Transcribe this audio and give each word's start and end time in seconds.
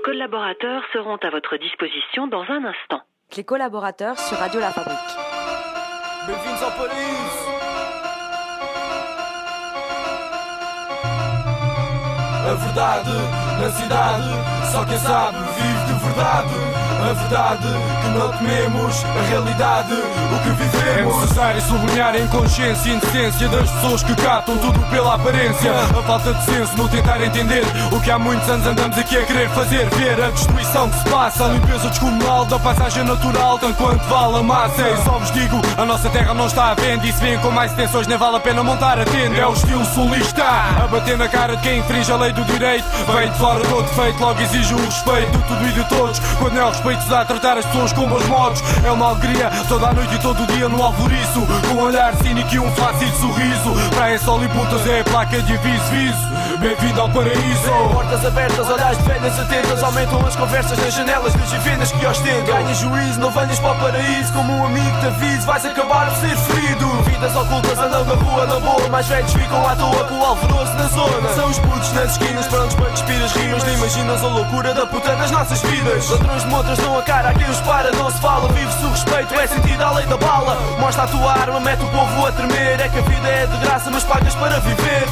Nos 0.00 0.12
collaborateurs 0.12 0.82
seront 0.94 1.16
à 1.16 1.28
votre 1.28 1.58
disposition 1.58 2.26
dans 2.26 2.42
un 2.48 2.64
instant. 2.64 3.02
Les 3.36 3.44
collaborateurs 3.44 4.18
sur 4.18 4.38
Radio 4.38 4.58
La 4.58 4.70
Fabrique. 4.70 4.96
A 12.46 12.54
verdade 12.54 13.08
na 13.60 13.68
cidade, 13.68 14.24
só 14.72 14.84
quem 14.86 14.98
sabe 14.98 15.36
vive 15.36 15.86
de 15.86 16.04
verdade. 16.04 16.79
A 17.00 17.12
verdade 17.12 17.66
que 18.02 18.08
não 18.18 18.28
tememos, 18.32 19.04
a 19.04 19.28
realidade, 19.28 19.92
o 19.92 20.38
que 20.42 20.50
vivemos. 20.50 21.16
É 21.16 21.20
necessário 21.20 21.62
sublinhar 21.62 22.14
a 22.14 22.18
inconsciência 22.18 22.90
e 22.90 22.94
indecência 22.94 23.48
das 23.48 23.70
pessoas 23.70 24.02
que 24.02 24.14
captam 24.16 24.58
tudo 24.58 24.78
pela 24.90 25.14
aparência. 25.14 25.72
A 25.72 26.02
falta 26.02 26.34
de 26.34 26.44
senso 26.44 26.76
no 26.76 26.88
tentar 26.88 27.20
entender 27.22 27.64
o 27.90 28.00
que 28.00 28.10
há 28.10 28.18
muitos 28.18 28.48
anos 28.48 28.66
andamos 28.66 28.98
aqui 28.98 29.16
a 29.16 29.22
querer 29.24 29.48
fazer. 29.50 29.88
Ver 29.90 30.22
a 30.22 30.30
destruição 30.30 30.90
que 30.90 30.98
se 30.98 31.04
passa, 31.08 31.44
a 31.44 31.48
limpeza 31.48 31.88
descomunal 31.88 32.44
da 32.44 32.58
paisagem 32.58 33.04
natural, 33.04 33.58
tanto 33.58 33.76
quanto 33.76 34.04
vale 34.04 34.36
a 34.36 34.42
massa. 34.42 34.82
E 34.82 34.96
só 35.02 35.12
vos 35.12 35.30
digo, 35.30 35.60
a 35.78 35.84
nossa 35.84 36.10
terra 36.10 36.34
não 36.34 36.46
está 36.46 36.70
à 36.70 36.74
venda. 36.74 37.06
E 37.06 37.12
se 37.12 37.20
vêm 37.20 37.38
com 37.38 37.50
mais 37.50 37.72
intenções, 37.72 38.06
nem 38.06 38.18
vale 38.18 38.36
a 38.36 38.40
pena 38.40 38.62
montar 38.62 38.98
a 38.98 39.04
tenda. 39.04 39.36
É 39.36 39.46
o 39.46 39.52
estilo 39.52 39.84
sulista, 39.86 40.44
a 40.44 40.86
bater 40.86 41.16
na 41.16 41.28
cara 41.28 41.56
de 41.56 41.62
quem 41.62 41.78
infringe 41.78 42.12
a 42.12 42.16
lei 42.16 42.32
do 42.32 42.44
direito. 42.44 42.84
Vem 43.16 43.30
de 43.30 43.38
fora 43.38 43.64
do 43.64 43.82
defeito, 43.82 44.20
logo 44.20 44.40
exige 44.40 44.74
o 44.74 44.84
respeito 44.84 45.38
de 45.38 45.44
tudo 45.44 45.66
e 45.66 45.72
de 45.72 45.84
todos. 45.88 46.18
Quando 46.38 46.58
é 46.58 46.64
o 46.64 46.68
respeito 46.68 46.89
feitos 46.90 47.12
a 47.12 47.24
tratar 47.24 47.56
as 47.56 47.64
pessoas 47.66 47.92
com 47.92 48.08
bons 48.08 48.26
modos. 48.26 48.60
É 48.84 48.90
uma 48.90 49.10
alegria 49.10 49.48
toda 49.68 49.88
a 49.88 49.92
noite 49.92 50.14
e 50.14 50.18
todo 50.18 50.42
o 50.42 50.46
dia 50.48 50.68
no 50.68 50.82
alvoriço. 50.82 51.40
Com 51.68 51.74
um 51.74 51.82
olhar 51.82 52.14
cínico 52.16 52.52
e 52.52 52.58
um 52.58 52.70
flácido 52.72 53.16
sorriso. 53.16 53.90
Praia, 53.94 54.18
sol 54.18 54.42
e 54.42 54.48
putas 54.48 54.84
é 54.88 55.00
a 55.00 55.04
placa 55.04 55.40
de 55.40 55.52
aviso, 55.52 55.84
viso. 55.92 56.39
Bem-vindo 56.60 57.00
ao 57.00 57.08
paraíso. 57.08 57.72
Portas 57.90 58.22
abertas, 58.22 58.68
olhares 58.68 58.98
de 58.98 59.04
velhas 59.04 59.40
atentas. 59.40 59.82
Aumentam 59.82 60.26
as 60.26 60.36
conversas 60.36 60.78
nas 60.78 60.92
janelas 60.92 61.32
das 61.32 61.50
vendas 61.62 61.90
que 61.90 62.06
ostentam. 62.06 62.54
Ganha 62.54 62.74
juízo, 62.74 63.18
não 63.18 63.30
venhas 63.30 63.58
para 63.58 63.72
o 63.72 63.78
paraíso. 63.80 64.30
Como 64.34 64.52
um 64.52 64.66
amigo 64.66 65.00
te 65.00 65.06
avise, 65.06 65.46
vais 65.46 65.64
acabar 65.64 66.10
por 66.10 66.16
ser 66.16 66.36
ferido. 66.36 66.86
Vidas 67.04 67.34
ocultas 67.34 67.78
andam 67.78 68.04
na 68.04 68.12
rua, 68.12 68.44
na 68.44 68.60
boa. 68.60 68.88
Mais 68.90 69.08
velhos 69.08 69.32
ficam 69.32 69.66
à 69.66 69.74
toa 69.74 70.04
com 70.04 70.18
o 70.18 70.22
alvoroço 70.22 70.74
na 70.74 70.86
zona. 70.88 71.34
São 71.34 71.48
os 71.48 71.58
putos 71.60 71.92
nas 71.94 72.12
esquinas, 72.12 72.46
prontos 72.48 72.74
para 72.74 72.90
despir 72.90 73.24
as 73.24 73.32
rimas. 73.32 73.64
Nem 73.64 73.74
imaginas 73.76 74.22
a 74.22 74.28
loucura 74.28 74.74
da 74.74 74.86
puta 74.86 75.16
das 75.16 75.30
nossas 75.30 75.62
vidas. 75.62 76.10
Ladrões 76.10 76.42
de 76.42 76.48
montras 76.48 76.78
não 76.80 76.98
a 76.98 77.02
cara 77.02 77.30
a 77.30 77.32
quem 77.32 77.48
os 77.48 77.60
para, 77.60 77.90
não 77.92 78.10
se 78.10 78.20
fala. 78.20 78.52
Vive-se 78.52 78.84
o 78.84 78.90
respeito, 78.90 79.34
é 79.34 79.46
sentido 79.46 79.82
a 79.82 79.92
lei 79.92 80.04
da 80.04 80.18
bala. 80.18 80.58
Mostra 80.78 81.04
a 81.04 81.06
tua 81.06 81.32
arma, 81.32 81.58
mete 81.58 81.82
o 81.82 81.88
povo 81.88 82.26
a 82.26 82.32
tremer. 82.32 82.80
É 82.82 82.88
que 82.90 82.98
a 82.98 83.02
vida 83.02 83.28
é 83.28 83.46
de 83.46 83.56
graça, 83.64 83.90
mas 83.90 84.04
pagas 84.04 84.34
para 84.34 84.60
viver. 84.60 85.08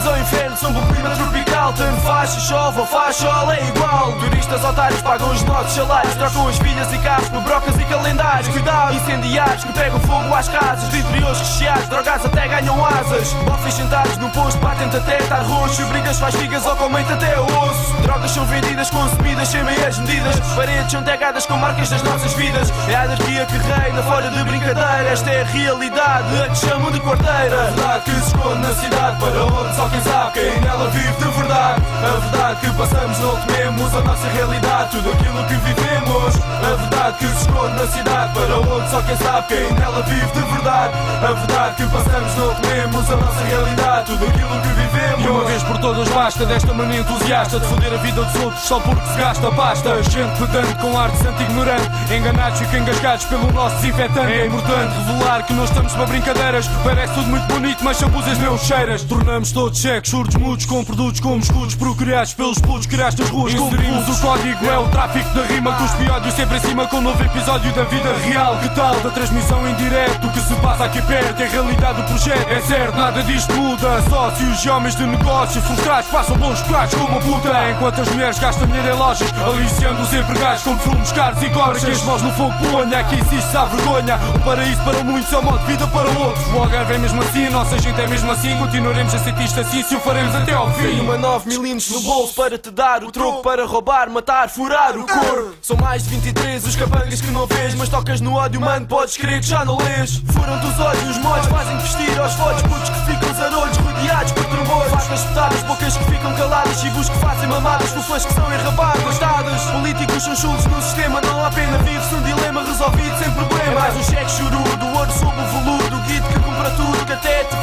Bem-vindos 0.00 0.06
ao 0.06 0.18
inferno, 0.18 0.56
são 0.56 0.70
um 0.70 0.86
clima 0.86 1.10
tropical. 1.10 1.72
Tanto 1.74 2.00
faz, 2.00 2.30
chove 2.30 2.80
ou 2.80 2.86
faz 2.86 3.16
sol, 3.16 3.52
é 3.52 3.62
igual. 3.68 4.12
Turistas 4.12 4.64
otários 4.64 5.02
pagam 5.02 5.30
os 5.30 5.42
nossos 5.44 5.72
salários. 5.74 6.14
Trocam 6.14 6.48
as 6.48 6.58
filhas 6.58 6.92
e 6.92 6.98
carros 6.98 7.28
por 7.28 7.42
brocas 7.42 7.78
e 7.78 7.84
calendários. 7.84 8.48
Cuidado, 8.48 8.94
incendiários 8.94 9.64
que 9.64 9.72
pegam 9.74 10.00
fogo 10.00 10.34
às 10.34 10.48
casas. 10.48 10.90
De 10.90 11.00
interiores 11.00 11.38
recheados, 11.38 11.88
drogados 11.88 12.26
até 12.26 12.48
ganham 12.48 12.84
asas. 12.84 13.32
Bofes 13.44 13.74
sentados 13.74 14.16
no 14.16 14.30
posto, 14.30 14.58
batem-te 14.60 14.96
até 14.96 15.18
estar 15.18 15.42
roxo. 15.42 15.84
Brigas 15.86 16.18
faz 16.18 16.34
figas 16.34 16.64
ou 16.64 16.76
comem-te 16.76 17.12
até 17.12 17.38
o 17.38 17.44
osso. 17.44 17.96
Drogas 18.02 18.30
são 18.30 18.46
vendidas, 18.46 18.88
consumidas 18.88 19.48
sem 19.48 19.62
meias 19.64 19.98
medidas. 19.98 20.40
Paredes 20.56 20.90
são 20.90 21.02
tegadas 21.02 21.44
com 21.44 21.56
marcas 21.58 21.90
das 21.90 22.02
nossas 22.02 22.32
vidas. 22.34 22.72
É 22.88 22.94
a 22.94 23.02
anarquia 23.02 23.44
que 23.44 23.58
reina 23.58 24.02
fora 24.04 24.30
de 24.30 24.44
brincadeira. 24.44 25.10
Esta 25.10 25.30
é 25.30 25.42
a 25.42 25.44
realidade, 25.44 26.42
a 26.42 26.48
que 26.48 26.56
chamam 26.56 26.90
de 26.90 27.00
quarteira. 27.00 27.60
A 27.60 27.70
verdade 27.70 28.04
que 28.04 28.10
se 28.12 28.26
esconde 28.28 28.60
na 28.60 28.74
cidade, 28.74 29.18
para 29.18 29.44
onde 29.44 29.76
só 29.76 29.89
quem 29.90 30.00
sabe 30.02 30.32
quem 30.32 30.60
nela 30.60 30.88
vive 30.90 31.12
de 31.12 31.38
verdade. 31.38 31.82
A 32.00 32.18
verdade 32.18 32.60
que 32.60 32.72
passamos, 32.76 33.18
não 33.18 33.36
tememos 33.40 33.94
a 33.94 34.00
nossa 34.00 34.28
realidade, 34.28 34.90
tudo 34.90 35.10
aquilo 35.12 35.44
que 35.44 35.54
vivemos. 35.54 36.34
A 36.62 36.74
verdade 36.76 37.18
que 37.18 37.26
se 37.26 37.40
esconde 37.40 37.74
na 37.74 37.86
cidade, 37.88 38.32
para 38.32 38.58
onde 38.58 38.90
só 38.90 39.02
quem 39.02 39.16
sabe 39.16 39.46
quem 39.48 39.72
nela 39.74 40.02
vive 40.02 40.26
de 40.26 40.40
verdade. 40.40 40.94
A 41.22 41.32
verdade 41.32 41.76
que 41.76 41.86
passamos, 41.90 42.34
não 42.36 42.54
tememos 42.54 43.10
a 43.10 43.16
nossa 43.16 43.44
realidade, 43.44 44.06
tudo 44.06 44.26
aquilo 44.26 44.60
que 44.62 44.68
vivemos. 44.68 45.24
E 45.24 45.28
uma 45.28 45.44
vez 45.44 45.62
por 45.64 45.78
todas 45.78 46.08
basta 46.08 46.46
desta 46.46 46.72
mania 46.72 47.00
entusiasta 47.00 47.58
de 47.58 47.66
foder 47.66 47.92
a 47.92 47.96
vida 47.96 48.22
dos 48.22 48.42
outros 48.42 48.62
só 48.62 48.80
porque 48.80 49.06
se 49.06 49.18
gasta 49.18 49.50
pasta. 49.52 50.02
Gente 50.04 50.38
pedante 50.38 50.74
com 50.76 50.98
ar 50.98 51.10
de 51.10 51.18
santo 51.18 51.42
ignorante, 51.42 51.90
enganados 52.14 52.60
e 52.60 52.76
engasgados 52.76 53.24
pelo 53.26 53.52
nosso 53.52 53.76
desinfetante. 53.76 54.32
É 54.32 54.46
importante 54.46 54.94
revelar 54.94 55.42
que 55.44 55.52
não 55.52 55.64
estamos 55.64 55.92
para 55.92 56.06
brincadeiras. 56.06 56.68
Parece 56.84 57.14
tudo 57.14 57.26
muito 57.26 57.46
bonito, 57.46 57.84
mas 57.84 58.02
abusas 58.02 58.38
não 58.38 58.56
cheiras. 58.56 59.02
Tornamos 59.02 59.52
todos 59.52 59.79
cegos, 59.80 60.10
surdos, 60.10 60.36
mudos, 60.36 60.66
com 60.66 60.84
produtos 60.84 61.20
como 61.20 61.38
escudos 61.38 61.74
procriados 61.74 62.34
pelos 62.34 62.58
putos 62.58 62.86
criados 62.86 63.18
nas 63.18 63.30
ruas. 63.30 63.54
Inserimos 63.54 64.08
o 64.08 64.20
código, 64.20 64.66
é 64.66 64.78
o 64.78 64.88
tráfico 64.88 65.34
da 65.34 65.42
rima, 65.46 65.72
com 65.72 65.84
os 65.84 65.90
piódios 65.92 66.34
sempre 66.34 66.56
em 66.58 66.60
cima 66.60 66.86
com 66.86 66.98
um 66.98 67.00
novo 67.00 67.22
episódio 67.24 67.72
da 67.72 67.84
vida 67.84 68.12
real. 68.18 68.58
Que 68.58 68.68
tal 68.74 68.94
da 69.00 69.10
transmissão 69.10 69.66
em 69.66 69.74
direto? 69.76 70.26
O 70.26 70.32
que 70.32 70.40
se 70.40 70.54
passa 70.56 70.84
aqui 70.84 71.00
perto 71.02 71.40
é 71.40 71.46
a 71.46 71.48
realidade 71.48 72.02
do 72.02 72.08
projeto. 72.08 72.50
É 72.50 72.60
certo, 72.60 72.96
nada 72.96 73.22
disto 73.22 73.54
muda. 73.54 74.02
Sócios 74.02 74.64
e 74.64 74.68
homens 74.68 74.96
de 74.96 75.06
negócios 75.06 75.64
frustrados 75.64 76.10
passam 76.10 76.36
bons 76.36 76.60
pratos 76.62 76.98
como 76.98 77.16
a 77.16 77.20
puta. 77.20 77.70
Enquanto 77.70 78.02
as 78.02 78.08
mulheres 78.10 78.38
gastam 78.38 78.66
dinheiro 78.66 78.88
em 78.88 78.98
lojas, 78.98 79.32
aliciando 79.42 80.02
os 80.02 80.12
empregados 80.12 80.62
como 80.62 80.78
fumos 80.80 81.12
caros 81.12 81.42
e 81.42 81.48
cobras. 81.48 81.82
Que 81.82 81.90
as 81.90 82.02
mãos 82.02 82.20
no 82.20 82.32
fogo 82.32 82.52
ponha, 82.70 82.98
aqui 82.98 83.18
existe 83.18 83.56
a 83.56 83.64
vergonha. 83.64 84.18
O 84.34 84.40
paraíso 84.40 84.82
para 84.82 85.02
muitos 85.04 85.32
é 85.32 85.38
o 85.38 85.42
modo 85.42 85.58
de 85.60 85.66
vida 85.72 85.86
para 85.86 86.10
outros. 86.10 86.46
O 86.52 86.58
Algarve 86.58 86.94
é 86.94 86.98
mesmo 86.98 87.22
assim, 87.22 87.48
nossa 87.48 87.78
gente 87.78 87.98
é 87.98 88.06
mesmo 88.06 88.30
assim. 88.30 88.54
Continuaremos 88.58 89.14
a 89.14 89.18
sentir 89.18 89.48
isto 89.70 89.78
assim 89.78 89.82
se 89.82 89.94
o 89.94 90.00
faremos 90.00 90.34
até 90.34 90.52
ao 90.52 90.72
fim. 90.72 90.82
Tenho 90.82 91.04
uma 91.04 91.18
9mm 91.18 91.90
no 91.92 92.00
bolso 92.00 92.34
para 92.34 92.58
te 92.58 92.70
dar 92.70 93.04
o 93.04 93.10
troco. 93.10 93.42
Para 93.42 93.64
roubar, 93.64 94.10
matar, 94.10 94.48
furar 94.48 94.96
o 94.96 95.06
corpo. 95.06 95.54
São 95.62 95.76
mais 95.76 96.02
de 96.02 96.10
23 96.10 96.66
os 96.66 96.76
capangas 96.76 97.20
que 97.20 97.30
não 97.30 97.46
vês 97.46 97.74
Mas 97.74 97.88
tocas 97.88 98.20
no 98.20 98.34
ódio, 98.34 98.60
mano, 98.60 98.86
podes 98.86 99.16
crer 99.16 99.40
que 99.40 99.46
já 99.46 99.64
não 99.64 99.76
lês. 99.78 100.22
Furam-te 100.32 100.66
os 100.66 100.80
olhos, 100.80 101.10
os 101.10 101.18
molhos 101.18 101.46
fazem 101.46 101.76
vestir 101.78 102.20
aos 102.20 102.32
fodes 102.34 102.62
Putos 102.62 102.88
que 102.90 103.12
ficam 103.12 103.34
zarolhos, 103.34 103.76
rodeados 103.76 104.32
por 104.32 104.44
trombões 104.44 104.90
Facas 104.90 105.20
espetadas, 105.20 105.62
bocas 105.62 105.96
que 105.96 106.04
ficam 106.04 106.34
caladas 106.34 106.80
Chibos 106.80 107.08
que 107.08 107.18
fazem 107.18 107.48
mamadas, 107.48 107.90
fufas 107.90 108.26
que 108.26 108.34
são 108.34 108.52
enrabadas 108.52 109.02
Gostadas, 109.02 109.62
políticos 109.70 110.22
são 110.22 110.36
chulos 110.36 110.66
no 110.66 110.82
sistema 110.82 111.20
Não 111.20 111.44
há 111.44 111.50
pena, 111.50 111.78
vive-se 111.78 112.14
um 112.14 112.22
dilema 112.22 112.62
resolvido 112.62 113.18
sem 113.18 113.30
problema. 113.32 113.70
É 113.70 113.74
mais 113.74 113.96
um 113.96 114.02
cheque 114.02 114.30
chorudo, 114.30 114.86
ouro 114.96 115.12
sob 115.12 115.40
o 115.40 115.46
veludo 115.46 115.79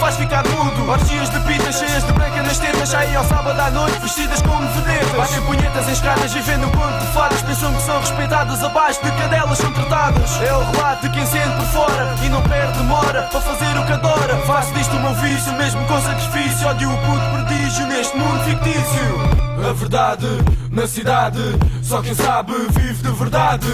faz 0.08 0.16
ficar 0.16 0.48
mudo 0.48 0.90
Orgias 0.90 1.30
de 1.30 1.40
pitas 1.42 1.76
cheias 1.76 2.04
de 2.06 2.14
branca 2.14 2.42
nas 2.42 2.58
tetas 2.58 2.90
Saem 2.90 3.16
ao 3.16 3.26
sábado 3.26 3.60
à 3.60 3.70
noite 3.70 4.00
vestidas 4.00 4.42
como 4.42 4.66
vedetas. 4.70 5.12
Batem 5.12 5.42
punhetas 5.42 5.90
em 5.90 5.92
escadas 5.92 6.34
vivendo 6.34 6.68
um 6.68 6.72
conto 6.72 6.98
de 7.00 7.08
fadas 7.08 7.42
Pensam 7.42 7.74
que 7.74 7.82
são 7.82 8.00
respeitadas 8.00 8.64
abaixo 8.64 9.04
de 9.04 9.12
cadelas 9.12 9.58
são 9.58 9.72
tratadas 9.74 10.42
É 10.42 10.54
o 10.54 10.64
relato 10.72 11.02
de 11.02 11.10
quem 11.10 11.26
sente 11.26 11.50
por 11.58 11.66
fora 11.66 12.16
E 12.24 12.30
não 12.30 12.42
perde 12.44 12.78
demora 12.78 13.24
para 13.24 13.42
fazer 13.42 13.78
o 13.78 13.86
que 13.86 13.92
adora 13.94 14.27
Faço 14.48 14.74
disto 14.76 14.96
o 14.96 15.02
meu 15.02 15.14
vício, 15.16 15.52
mesmo 15.58 15.86
com 15.88 16.02
sacrifício 16.02 16.70
Ódio 16.70 16.90
o 16.90 16.98
puto 17.00 17.30
prodígio 17.32 17.86
neste 17.88 18.16
mundo 18.16 18.44
fictício 18.46 19.48
a 19.66 19.74
verdade 19.74 20.28
na 20.72 20.86
cidade, 20.86 21.40
só 21.82 22.02
quem 22.02 22.14
sabe 22.14 22.54
vive 22.72 22.94
de 22.94 23.12
verdade. 23.12 23.68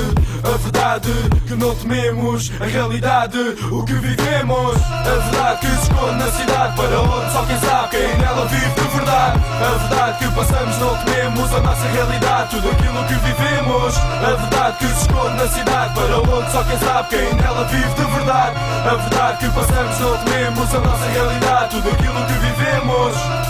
A 0.44 0.58
verdade 0.58 1.12
que 1.46 1.56
não 1.56 1.76
tememos, 1.76 2.52
a 2.60 2.66
realidade, 2.66 3.38
o 3.72 3.84
que 3.84 3.94
vivemos. 3.94 4.78
A 4.82 5.30
verdade 5.30 5.60
que 5.60 5.68
se 5.68 5.84
esconde 5.84 6.16
na 6.16 6.32
cidade, 6.32 6.76
para 6.76 7.02
onde 7.02 7.32
só 7.32 7.46
quem 7.46 7.60
sabe 7.60 7.90
quem 7.90 8.18
nela 8.18 8.46
vive 8.46 8.70
de 8.70 8.88
verdade. 8.96 9.42
A 9.62 9.78
verdade 9.78 10.18
que 10.20 10.36
passamos, 10.36 10.78
não 10.80 10.98
tememos 11.04 11.54
a 11.54 11.60
nossa 11.60 11.88
realidade, 11.88 12.50
tudo 12.50 12.70
aquilo 12.70 13.04
que 13.06 13.14
vivemos. 13.16 13.98
A 13.98 14.36
verdade 14.36 14.78
que 14.78 14.88
se 14.88 15.02
esconde 15.02 15.36
na 15.36 15.48
cidade, 15.48 15.94
para 15.94 16.20
onde 16.20 16.52
só 16.52 16.64
quem 16.64 16.80
sabe 16.80 17.10
quem 17.10 17.34
nela 17.34 17.64
vive 17.66 17.94
de 17.94 18.06
verdade. 18.06 18.58
A 18.86 18.96
verdade 18.96 19.38
que 19.40 19.54
passamos, 19.54 20.00
não 20.00 20.18
tememos 20.18 20.23
a 20.76 20.80
nossa 20.80 21.06
realidade, 21.06 21.76
tudo 21.76 21.90
aquilo 21.90 22.26
que 22.26 22.34
vivemos. 22.34 23.43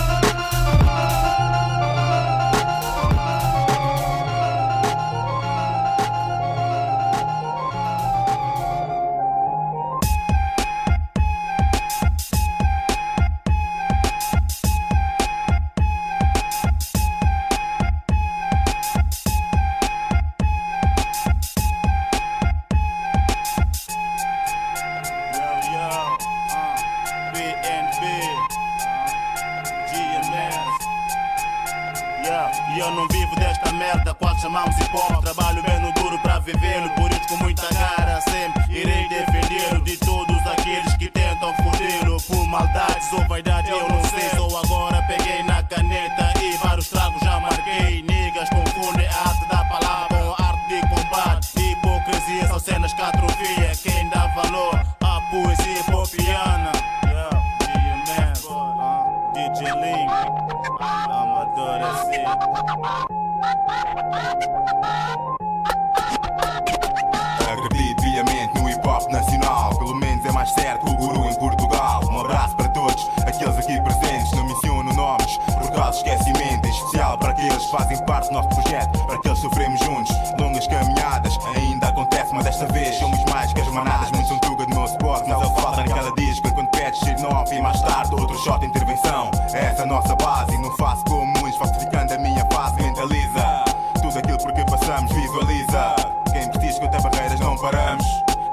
Sofremos 79.44 79.78
juntos. 79.80 80.16
Longas 80.38 80.66
caminhadas, 80.66 81.38
ainda 81.54 81.88
acontece, 81.88 82.32
mas 82.32 82.44
desta 82.44 82.66
vez 82.66 82.94
somos 82.96 83.22
mais 83.24 83.52
que 83.52 83.60
as 83.60 83.68
manadas. 83.68 84.10
Muitos 84.10 84.28
são 84.28 84.38
tuga 84.38 84.64
do 84.64 84.74
meu 84.74 84.86
suporte, 84.86 85.28
mas 85.28 85.42
ele 85.42 85.60
falta 85.60 85.84
naquela 85.84 86.12
disco. 86.12 86.52
Quando 86.54 86.68
pedes 86.68 87.24
off 87.24 87.54
e 87.54 87.60
mais 87.60 87.80
tarde 87.82 88.14
outro 88.14 88.38
shot 88.38 88.64
intervenção. 88.64 89.30
Essa 89.52 89.82
é 89.82 89.82
a 89.82 89.86
nossa 89.86 90.16
base, 90.16 90.56
não 90.58 90.74
faço 90.76 91.04
como 91.04 91.26
muitos, 91.38 91.56
falsificando 91.58 92.14
a 92.14 92.18
minha 92.18 92.46
fase, 92.52 92.76
mentaliza. 92.82 93.64
Tudo 94.00 94.18
aquilo 94.18 94.38
por 94.38 94.52
que 94.52 94.64
passamos, 94.64 95.12
visualiza. 95.12 95.94
Quem 96.32 96.50
que 96.50 96.84
até 96.84 97.00
barreiras 97.00 97.40
não 97.40 97.56
paramos, 97.56 98.06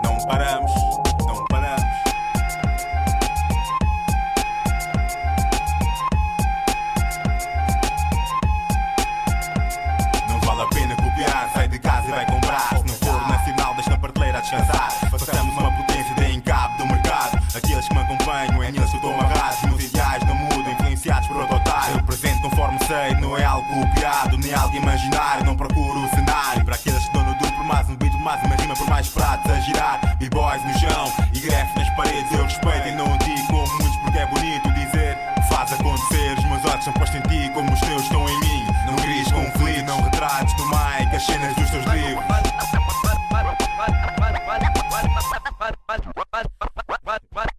não 0.03 0.17
paramos. 0.25 1.00
Algo 23.61 23.87
copiado, 23.87 24.37
nem 24.37 24.53
algo 24.53 24.75
imaginário. 24.75 25.45
Não 25.45 25.55
procuro 25.55 26.03
o 26.03 26.09
cenário. 26.09 26.65
Para 26.65 26.75
aqueles 26.75 27.05
que 27.05 27.13
dão 27.13 27.23
no 27.23 27.33
duro 27.35 27.51
por 27.53 27.65
mais 27.65 27.89
um 27.89 27.95
beat, 27.95 28.13
mais 28.19 28.43
uma 28.43 28.55
rima 28.55 28.75
por 28.75 28.89
mais 28.89 29.07
pratos 29.09 29.51
a 29.51 29.59
girar. 29.59 30.17
B-boys 30.17 30.63
no 30.63 30.79
chão 30.79 31.13
e 31.33 31.39
grafes 31.39 31.75
nas 31.75 31.95
paredes. 31.95 32.31
Eu 32.31 32.43
respeito 32.43 32.87
e 32.87 32.91
não 32.93 33.17
digo 33.17 33.47
como 33.47 33.67
muitos 33.77 33.97
porque 33.97 34.17
é 34.17 34.25
bonito 34.25 34.71
dizer. 34.73 35.17
Faz 35.49 35.73
acontecer, 35.73 36.37
os 36.37 36.45
meus 36.45 36.65
olhos 36.65 36.83
são 36.83 36.93
postos 36.93 37.19
em 37.19 37.21
ti 37.23 37.51
como 37.53 37.71
os 37.71 37.79
teus 37.81 38.03
estão 38.03 38.27
em 38.29 38.39
mim. 38.39 38.65
Não 38.87 38.95
cries 38.95 39.31
conflito, 39.31 39.85
não 39.85 40.01
retrates 40.01 40.53
do 40.55 40.65
mic 40.65 41.15
as 41.15 41.25
cenas 41.25 41.55
dos 41.55 41.69
teus 41.69 41.85
livros. 41.85 42.23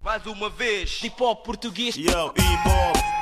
Mais 0.02 0.26
uma 0.26 0.50
vez, 0.50 1.00
hip 1.02 1.22
hop 1.22 1.44
português. 1.44 1.96
Yo, 1.96 2.32
hip 2.36 2.68
hop, 2.68 3.21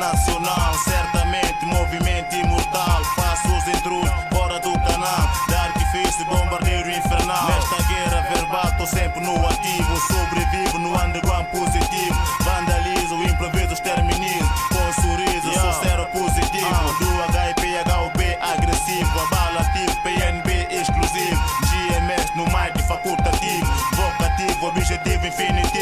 nacional, 0.00 0.74
certamente 0.82 1.66
movimento 1.66 2.34
imortal. 2.34 3.04
Faço 3.14 3.48
os 3.54 3.68
intrusos 3.68 4.10
fora 4.32 4.58
do 4.58 4.72
canal. 4.80 5.28
Dark 5.48 5.76
Fist, 5.92 6.24
bombardeiro 6.24 6.90
infernal. 6.90 7.46
Nesta 7.48 7.82
guerra 7.82 8.26
verbal, 8.32 8.72
tô 8.78 8.86
sempre 8.86 9.20
no 9.20 9.46
ativo. 9.46 10.00
Sobrevivo 10.08 10.78
no 10.78 10.90
underground 10.98 11.46
positivo. 11.48 12.16
Vandalizo, 12.40 13.14
improviso, 13.22 13.74
exterminizo. 13.74 14.50
Com 14.72 15.02
sorriso, 15.02 15.52
sou 15.52 15.72
zero 15.82 16.06
positivo. 16.06 16.94
Do 16.98 17.10
HIP, 17.36 17.76
HUB 17.84 18.20
agressivo. 18.40 19.20
Abalativo, 19.20 20.00
PNB 20.02 20.66
exclusivo. 20.70 21.40
GMS 21.68 22.34
no 22.34 22.44
mic 22.46 22.78
facultativo. 22.88 23.66
Vocativo, 23.92 24.66
objetivo 24.66 25.26
infinitivo. 25.26 25.79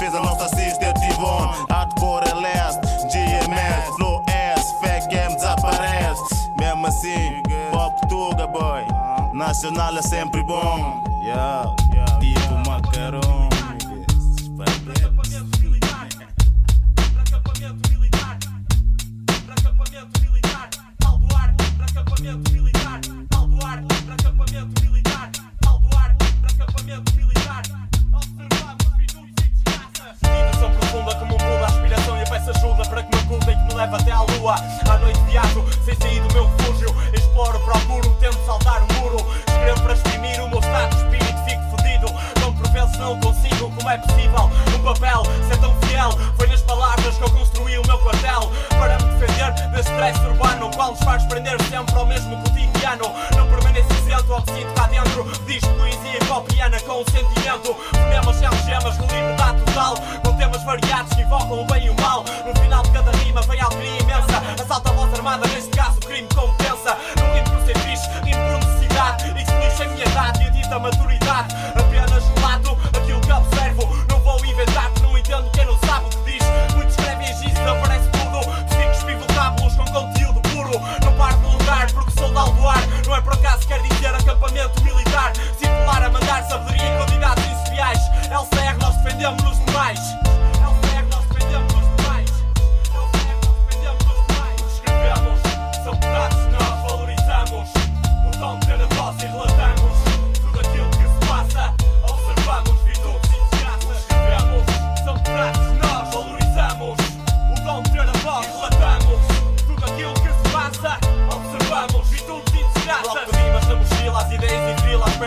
Fez 0.00 0.14
a 0.14 0.20
nossa 0.20 0.48
sister 0.48 0.94
Tivon. 0.94 1.66
Hardcore 1.68 2.24
é 2.30 2.34
leste, 2.34 2.80
GMS, 3.12 3.96
Flow 3.96 4.22
S, 4.26 4.74
Fake 4.80 5.14
M 5.14 5.34
desaparece. 5.34 6.50
Mesmo 6.58 6.86
assim, 6.86 7.42
pop 7.70 7.94
tuga, 8.08 8.46
boy. 8.46 8.86
Nacional 9.34 9.96
é 9.96 10.02
sempre 10.02 10.42
bom. 10.42 11.02
Yeah, 11.22 11.74
tipo 12.18 12.54
macarrão. 12.66 13.39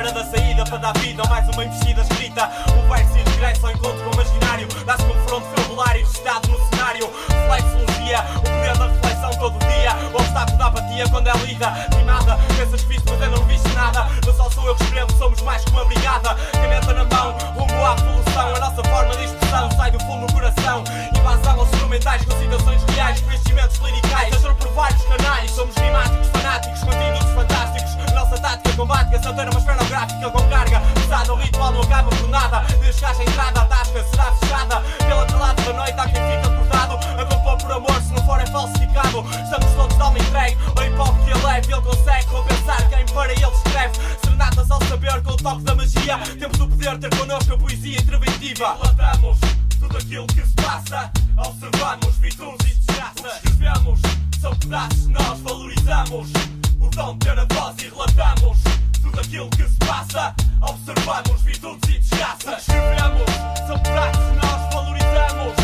Espera 0.03 0.11
da 0.11 0.25
saída 0.25 0.63
para 0.65 0.77
dar 0.77 0.93
vida 0.99 1.23
a 1.23 1.29
mais 1.29 1.47
uma 1.49 1.63
investida 1.63 2.01
escrita. 2.01 2.49
O 2.77 2.93
verso 2.93 3.17
e 3.17 3.29
regresso 3.29 3.65
ao 3.65 3.71
encontro 3.71 4.03
com 4.03 4.09
o 4.09 4.13
imaginário. 4.13 4.67
Dá-se 4.85 5.03
confronto 5.05 5.47
vocabulário, 5.47 6.01
registado 6.01 6.49
no 6.49 6.69
cenário. 6.69 7.09
Flexologia, 7.47 8.19
o 8.37 8.41
poder 8.41 8.77
da 8.77 8.87
reflexão 8.87 9.31
todo 9.39 9.59
dia. 9.59 9.95
O 10.11 10.17
obstáculo 10.17 10.57
da 10.57 10.65
apatia 10.65 11.09
quando 11.09 11.27
é 11.27 11.33
lida. 11.45 11.69
Rimada, 11.95 12.37
pensas 12.57 12.83
visto, 12.83 13.09
mas 13.09 13.21
eu 13.21 13.31
não 13.31 13.45
viste 13.45 13.69
nada. 13.69 14.07
Não 14.25 14.33
só 14.33 14.49
sou 14.49 14.67
eu 14.67 14.75
que 14.75 14.83
escrevo, 14.83 15.17
somos 15.17 15.41
mais 15.41 15.63
que 15.63 15.71
uma 15.71 15.85
brigada. 15.85 16.35
Caneta 16.51 16.93
na 16.93 17.05
mão, 17.05 17.37
rumo 17.55 17.85
à 17.85 17.95
revolução. 17.95 18.55
A 18.55 18.59
nossa 18.59 18.83
forma 18.83 19.15
de 19.15 19.23
expressão 19.23 19.71
sai 19.71 19.91
do 19.91 19.99
fundo 20.01 20.27
do 20.27 20.33
coração. 20.33 20.83
Invasão 21.15 21.59
aos 21.59 21.71
instrumentais 21.73 22.25
com 22.25 22.37
situações 22.39 22.83
reais, 22.93 23.21
conhecimentos 23.21 23.77
liricais. 23.77 24.35
Entro 24.35 24.55
por 24.55 24.67
vários 24.73 25.01
canais. 25.03 25.51
Somos 25.51 25.75
rimáticos, 25.75 26.27
fanáticos, 26.27 26.83
conteúdos 26.83 27.31
fantásticos. 27.31 28.12
A 28.33 28.35
nossa 28.35 28.41
tática 28.41 28.75
combate, 28.75 29.15
essa 29.15 29.31
ter 29.31 29.47
uma 29.47 29.59
esferográfica 29.59 30.29
com 30.31 30.49
carga. 30.49 30.81
Pesada, 30.95 31.33
o 31.33 31.35
ritual 31.35 31.71
não 31.71 31.81
acaba 31.83 32.09
por 32.09 32.29
nada. 32.29 32.61
Que 32.61 33.05
haja 33.05 33.21
entrada, 33.21 33.61
a 33.61 33.65
tasca 33.65 34.03
será 34.03 34.31
fechada. 34.31 34.81
Pela 34.81 35.25
calada 35.27 35.61
da 35.61 35.73
noite 35.73 35.99
há 35.99 36.03
quem 36.05 36.13
fica 36.13 36.47
acordado. 36.51 36.93
A 37.19 37.25
compor 37.25 37.57
por 37.57 37.71
amor, 37.71 38.01
se 38.01 38.11
não 38.11 38.25
for 38.25 38.41
é 38.41 38.45
falsificado. 38.47 39.23
Estamos 39.43 39.71
todos 39.75 39.95
de 39.95 40.01
alma 40.01 40.17
entregue. 40.17 40.57
O 40.75 40.83
hip 40.83 40.99
hop 40.99 41.15
que 41.23 41.29
ele 41.29 41.45
leve, 41.45 41.73
ele 41.73 41.81
consegue 41.83 42.25
compensar 42.25 42.89
quem 42.89 43.05
para 43.05 43.31
ele 43.31 43.45
escreve. 43.45 43.99
Serenatas 44.23 44.71
ao 44.71 44.83
saber 44.85 45.21
com 45.21 45.31
o 45.31 45.37
toque 45.37 45.61
da 45.61 45.75
magia. 45.75 46.17
Temos 46.39 46.59
o 46.59 46.67
poder 46.67 46.97
de 46.97 47.09
ter 47.09 47.15
connosco 47.15 47.53
a 47.53 47.57
poesia 47.57 48.01
interventiva. 48.01 48.77
Relatamos 48.81 49.37
tudo 49.79 49.95
aquilo 49.95 50.25
que 50.25 50.41
se 50.41 50.53
passa. 50.55 51.11
Observamos 51.37 52.17
virtudes 52.17 52.71
e 52.71 52.75
desgraças. 52.79 53.43
Escrevemos, 53.43 53.99
são 54.41 54.55
pedaços 54.55 55.07
nós 55.09 55.39
valorizamos. 55.41 56.62
O 56.93 56.95
dom 56.95 57.13
de 57.13 57.25
ter 57.25 57.39
a 57.39 57.45
voz 57.45 57.75
e 57.81 57.89
relatamos 57.89 58.59
tudo 59.01 59.19
aquilo 59.19 59.49
que 59.49 59.67
se 59.67 59.77
passa. 59.79 60.35
Observamos 60.61 61.41
virtudes 61.41 61.89
e 61.89 61.97
desgraças. 61.97 62.59
Escrevemos, 62.59 63.31
são 63.65 63.79
que 63.79 63.89
nós 63.89 64.73
valorizamos. 64.73 65.55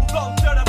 O 0.00 0.12
dom 0.12 0.36
ter 0.36 0.56
a 0.56 0.65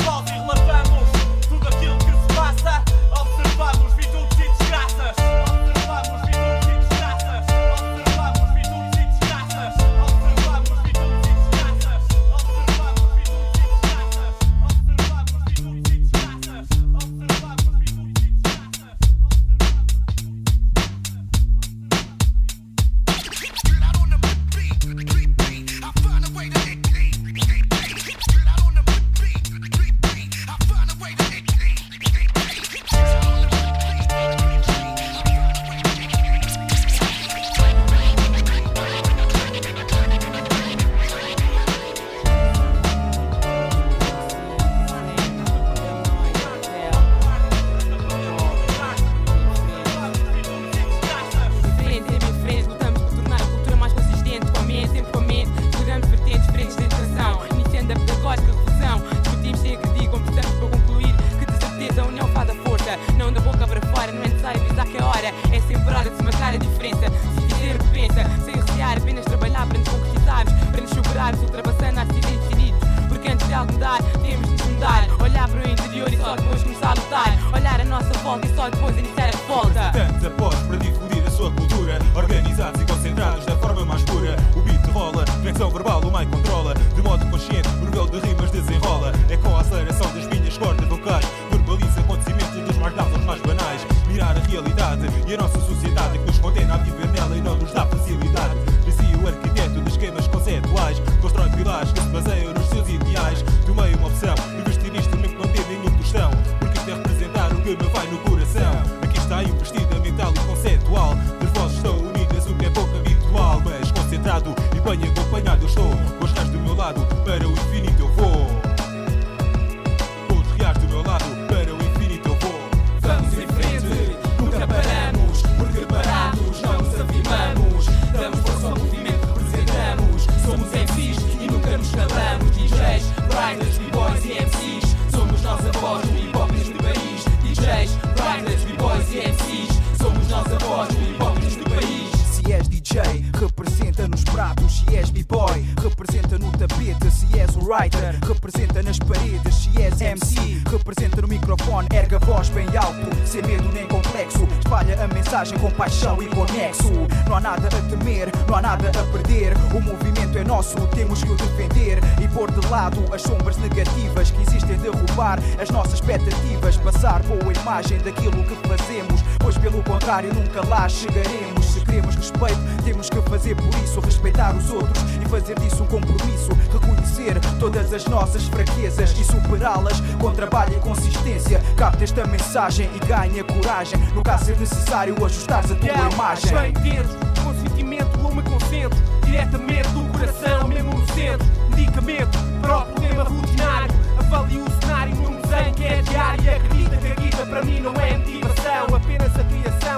Espalha 154.68 155.02
a 155.02 155.08
mensagem 155.08 155.58
com 155.58 155.70
paixão 155.70 156.22
e 156.22 156.26
conexo. 156.26 156.92
Não 157.26 157.36
há 157.36 157.40
nada 157.40 157.68
a 157.68 157.88
temer, 157.88 158.30
não 158.46 158.54
há 158.54 158.60
nada 158.60 158.90
a 158.90 159.12
perder. 159.12 159.54
O 159.74 159.80
movimento 159.80 160.36
é 160.36 160.44
nosso, 160.44 160.76
temos 160.88 161.24
que 161.24 161.32
o 161.32 161.36
defender. 161.36 162.00
E 162.22 162.28
pôr 162.28 162.50
de 162.50 162.68
lado 162.68 163.02
as 163.10 163.22
sombras 163.22 163.56
negativas 163.56 164.30
que 164.30 164.42
existem 164.42 164.76
de 164.76 164.88
roubar 164.88 165.38
as 165.58 165.70
nossas 165.70 165.94
expectativas. 165.94 166.76
Passar 166.76 167.22
boa 167.22 167.50
imagem 167.50 167.96
daquilo 168.00 168.44
que 168.44 168.68
fazemos. 168.68 169.22
Pois 169.38 169.56
pelo 169.58 169.82
contrário, 169.82 170.32
nunca 170.34 170.66
lá 170.66 170.88
chegaremos. 170.88 171.66
Se 171.66 171.80
queremos 171.80 172.14
respeito, 172.14 172.60
temos 172.84 173.08
que 173.08 173.20
fazer 173.22 173.54
por 173.54 173.68
isso. 173.82 174.00
Respeitar 174.00 174.54
os 174.54 174.70
outros 174.70 175.02
e 175.24 175.28
fazer 175.28 175.58
disso 175.58 175.82
um 175.82 175.86
compromisso. 175.86 176.50
Reconhecer 176.72 177.38
todas 177.58 177.92
as 177.92 178.04
nossas 178.06 178.44
fraquezas 178.48 179.10
e 179.18 179.24
superá-las 179.24 180.00
com 180.20 180.32
trabalho 180.32 180.76
e 180.76 180.80
consistência. 180.80 181.60
Capta 181.76 182.04
esta 182.04 182.26
mensagem 182.26 182.90
e 182.94 182.98
ganha 183.06 183.44
coragem. 183.44 183.98
No 184.14 184.22
caso 184.22 184.46
ser 184.46 184.58
necessário, 184.58 185.14
ajustares 185.24 185.70
a 185.70 185.74
tua 185.74 186.10
imagem. 186.12 186.52
Bem 186.52 186.72
dentro, 186.72 187.18
com 187.42 187.54
sentimento 187.54 188.18
eu 188.18 188.34
me 188.34 188.42
concentro 188.42 188.98
Diretamente 189.24 189.88
do 189.90 190.12
coração, 190.12 190.68
mesmo 190.68 190.94
no 190.94 191.06
centro 191.12 191.46
Medicamento 191.70 192.38
para 192.60 192.78
o 192.78 192.86
problema 192.86 193.22
rotinário 193.24 193.94
Avalio 194.18 194.64
o 194.64 194.80
cenário 194.80 195.14
num 195.16 195.40
desenho 195.40 195.74
que 195.74 195.84
é 195.84 196.02
diário 196.02 196.44
E 196.44 196.50
acredita 196.50 196.96
que 196.96 197.06
a 197.06 197.14
guita 197.14 197.46
para 197.46 197.62
mim 197.64 197.80
não 197.80 197.94
é 197.94 198.16
motivação 198.16 198.96
Apenas 198.96 199.27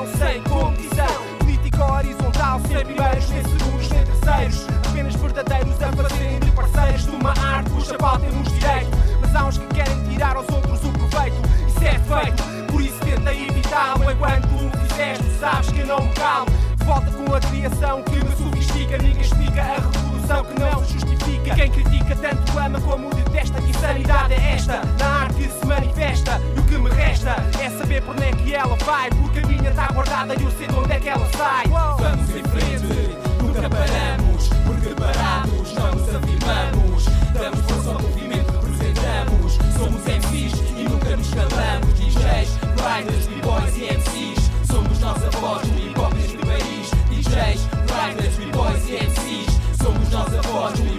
criação 0.00 0.06
sem 0.18 0.42
competição 0.42 1.38
Política 1.38 1.92
horizontal, 1.92 2.60
sem 2.60 2.84
primeiros, 2.84 3.30
nem 3.30 3.42
segundos, 3.42 3.88
nem 3.90 4.04
terceiros. 4.04 4.66
Apenas 4.88 5.14
verdadeiros 5.14 5.82
a 5.82 5.92
fazerem 5.92 6.40
de 6.40 6.50
parceiros. 6.52 7.04
De 7.04 7.10
uma 7.10 7.30
arte 7.30 7.70
cuja 7.70 7.96
qual 7.98 8.18
temos 8.18 8.52
direito 8.52 8.90
Mas 9.20 9.34
há 9.34 9.44
uns 9.46 9.58
que 9.58 9.66
querem 9.66 10.02
tirar 10.04 10.36
aos 10.36 10.48
outros 10.48 10.84
o 10.84 10.92
proveito. 10.92 11.36
Isso 11.66 11.84
é 11.84 11.98
feito, 11.98 12.42
por 12.70 12.80
isso 12.80 12.98
tenta 13.00 13.34
evitá-lo. 13.34 14.10
Enquanto 14.10 14.46
o 14.54 14.88
fizeste, 14.88 15.38
sabes 15.38 15.70
que 15.70 15.82
não 15.84 16.00
me 16.00 16.12
calo 16.14 16.46
volta 16.84 17.10
com 17.10 17.34
a 17.34 17.40
criação 17.40 18.02
que 18.02 18.24
me 18.24 18.36
sofistica. 18.36 18.98
Ninguém 18.98 19.22
explica 19.22 19.60
a 19.60 19.74
revolução 19.74 20.09
que 20.30 20.60
não 20.60 20.84
se 20.84 20.92
justifica. 20.92 21.54
Quem 21.56 21.70
critica 21.70 22.14
tanto 22.16 22.58
ama 22.58 22.80
como 22.80 23.10
detesta. 23.10 23.60
Que 23.60 23.70
insanidade 23.70 24.34
é 24.34 24.54
esta? 24.54 24.80
Na 24.98 25.22
arte 25.24 25.50
se 25.50 25.66
manifesta. 25.66 26.40
E 26.56 26.60
o 26.60 26.62
que 26.62 26.78
me 26.78 26.88
resta 26.90 27.34
é 27.60 27.68
saber 27.70 28.00
por 28.02 28.14
onde 28.14 28.24
é 28.24 28.32
que 28.32 28.54
ela 28.54 28.76
vai. 28.84 29.10
Porque 29.10 29.40
a 29.40 29.46
minha 29.46 29.70
está 29.70 29.88
guardada 29.88 30.34
e 30.38 30.42
eu 30.42 30.50
sei 30.52 30.68
de 30.68 30.74
onde 30.74 30.92
é 30.92 31.00
que 31.00 31.08
ela 31.08 31.28
sai. 31.36 31.66
Vamos 31.66 32.30
em 32.30 32.44
frente, 32.44 33.16
nunca 33.42 33.68
paramos. 33.68 34.48
Porque 34.64 34.94
parados 34.94 35.74
não 35.74 35.90
nos 35.90 36.14
afirmamos. 36.14 37.04
Damos 37.34 37.60
força 37.60 37.90
ao 37.90 38.00
movimento 38.00 38.52
que 38.52 38.66
representamos. 38.66 39.58
Somos 39.76 40.02
MCs 40.04 40.60
e 40.76 40.84
nunca 40.84 41.16
nos 41.16 41.30
calamos. 41.34 41.98
DJs, 41.98 42.58
writers, 42.78 43.26
b-boys 43.26 43.76
e 43.76 43.94
MCs 43.96 44.50
Somos 44.70 45.00
nós 45.00 45.24
a 45.24 45.30
voz 45.40 45.66
do 45.66 45.78
hip 45.78 45.98
hop 45.98 46.12
país. 46.46 46.90
DJs, 47.10 47.68
writers, 47.90 48.36
b-boys 48.36 48.88
e 48.88 48.94
MCs 48.94 49.29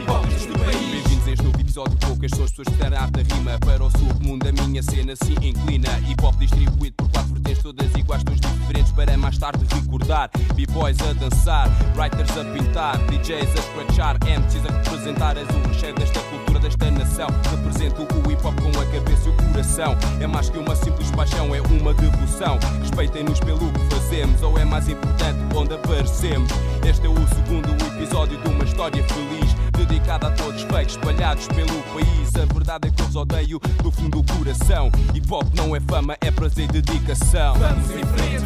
voz 0.05 0.45
do 0.45 0.59
país 0.59 0.91
Bem-vindos 0.91 1.27
a 1.27 1.31
este 1.31 1.43
novo 1.43 1.59
episódio. 1.59 1.97
Poucas 1.99 2.31
são 2.31 2.43
as 2.43 2.51
pessoas 2.51 2.67
que 2.67 2.73
fizeram 2.73 2.97
a 2.97 3.01
arte 3.01 3.23
da 3.23 3.35
rima 3.35 3.59
para 3.59 3.83
o 3.83 3.91
submundo. 3.91 4.47
A 4.47 4.51
minha 4.51 4.83
cena 4.83 5.15
se 5.15 5.33
inclina. 5.33 5.87
Hip 6.07 6.23
hop 6.23 6.35
distribuído 6.37 6.95
por 6.97 7.09
quatro 7.09 7.33
vertentes, 7.33 7.63
todas 7.63 7.95
iguais, 7.95 8.23
tons 8.23 8.39
diferentes. 8.39 8.91
Para 8.91 9.17
mais 9.17 9.37
tarde 9.37 9.65
recordar. 9.73 10.29
B-boys 10.55 10.97
a 11.01 11.13
dançar, 11.13 11.69
writers 11.95 12.37
a 12.37 12.45
pintar, 12.45 12.97
DJs 13.07 13.49
a 13.57 13.61
scratchar, 13.61 14.17
MCs 14.25 14.65
a 14.65 14.71
representar. 14.71 15.37
És 15.37 15.47
o 15.49 15.67
recheio 15.67 15.95
desta 15.95 16.19
cultura, 16.19 16.59
desta 16.59 16.91
nação. 16.91 17.27
Represento 17.49 18.01
o 18.01 18.31
hip 18.31 18.45
hop 18.45 18.55
com 18.59 18.79
a 18.79 18.85
cabeça 18.85 19.29
e 19.29 19.31
o 19.31 19.33
coração. 19.33 19.97
É 20.19 20.27
mais 20.27 20.49
que 20.49 20.57
uma 20.57 20.75
simples 20.75 21.09
paixão, 21.11 21.55
é 21.55 21.61
uma 21.61 21.93
devoção. 21.93 22.59
Respeitem-nos 22.81 23.39
pelo 23.39 23.71
que 23.71 23.95
fazemos, 23.95 24.41
ou 24.41 24.57
é 24.57 24.65
mais 24.65 24.89
importante 24.89 25.39
onde 25.55 25.73
aparecemos. 25.73 26.51
Este 26.87 27.05
é 27.05 27.09
o 27.09 27.15
segundo 27.29 27.69
episódio 27.85 28.37
de 28.37 28.47
uma 28.49 28.63
história 28.63 29.03
feliz. 29.03 29.50
Dedicada 29.85 30.27
a 30.27 30.31
todos 30.31 30.61
fakes 30.63 30.95
espalhados 30.95 31.47
pelo 31.47 31.81
país. 31.93 32.35
A 32.35 32.53
verdade 32.53 32.87
é 32.87 32.91
que 32.91 33.01
eu 33.01 33.07
os 33.07 33.15
odeio 33.15 33.59
do 33.83 33.91
fundo 33.91 34.21
do 34.21 34.33
coração. 34.33 34.89
Hip 35.13 35.33
hop 35.33 35.45
não 35.53 35.75
é 35.75 35.79
fama, 35.81 36.15
é 36.21 36.31
prazer 36.31 36.65
e 36.65 36.81
dedicação. 36.81 37.55
Vamos 37.55 37.89
em 37.91 38.05
frente, 38.05 38.45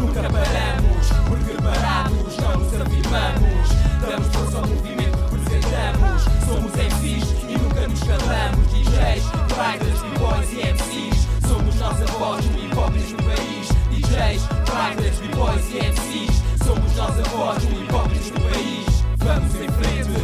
nunca 0.00 0.22
paramos, 0.22 1.08
porque 1.28 1.62
parados 1.62 2.36
não 2.38 2.58
nos 2.58 2.80
afirmamos. 2.80 3.68
Damos 4.00 4.28
força 4.28 4.58
ao 4.58 4.66
movimento 4.66 5.18
que 5.18 5.36
representamos. 5.36 6.22
Somos 6.46 6.72
MCs 6.72 7.28
e 7.48 7.58
nunca 7.58 7.86
nos 7.86 8.00
calamos. 8.00 8.66
DJs, 8.72 9.24
writers, 9.56 10.02
b-boys 10.02 10.52
e 10.52 10.72
MCs. 10.72 11.28
Somos 11.46 11.74
nós 11.76 12.02
a 12.02 12.06
voz 12.18 12.44
do 12.46 13.22
país. 13.24 13.68
DJs, 13.90 14.42
writers, 14.70 15.18
b-boys 15.18 15.68
e 15.70 15.78
MCs. 15.78 16.42
Somos 16.64 16.96
nós 16.96 17.18
a 17.18 17.22
voz 17.28 17.62
do 17.62 18.40
país. 18.40 19.04
Vamos 19.18 19.54
em 19.56 19.68
frente, 19.68 20.17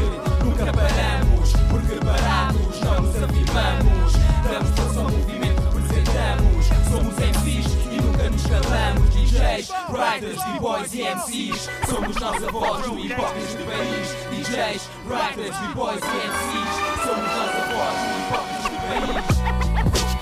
paramos, 0.84 1.52
porque 1.70 1.96
parados 2.04 2.80
não 2.80 3.00
nos 3.00 3.16
afirmamos. 3.22 4.12
Damos 4.44 4.70
força 4.78 5.00
ao 5.00 5.10
movimento 5.10 5.62
que 5.62 5.76
representamos. 5.78 6.66
Somos 6.90 7.14
MCs 7.14 7.66
e 7.90 7.96
nunca 8.02 8.30
nos 8.30 8.42
calamos. 8.46 9.08
DJs, 9.14 9.68
writers, 9.88 10.44
b-boys 10.44 10.94
e 10.94 11.02
MCs. 11.02 11.70
Somos 11.88 12.16
nós 12.16 12.44
a 12.44 12.50
voz 12.50 12.86
do 12.86 12.98
hip 12.98 13.14
hop 13.14 13.34
neste 13.34 13.62
país. 13.64 14.08
DJs, 14.30 14.90
writers, 15.06 15.56
b-boys 15.58 16.00
e 16.02 16.16
MCs. 16.28 16.72
Somos 17.04 17.30
nós 17.34 17.50
a 17.54 17.64
voz 17.72 17.96
do 18.00 18.08
hip 18.18 18.30
hop 18.34 18.46
neste 18.52 18.76
país. 18.84 19.24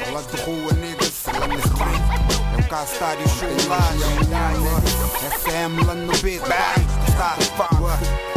Escola 0.00 0.22
de 0.22 0.36
rua, 0.42 0.72
niggas, 0.74 1.24
lá 1.26 1.46
na 1.48 1.56
street. 1.56 2.02
É 2.52 2.60
o 2.60 2.68
Castário 2.68 3.28
Chulage, 3.28 4.04
FM 5.40 5.86
lá 5.86 5.94
no 5.94 6.12
beat, 6.18 6.42
está 7.08 7.34
a 7.34 8.31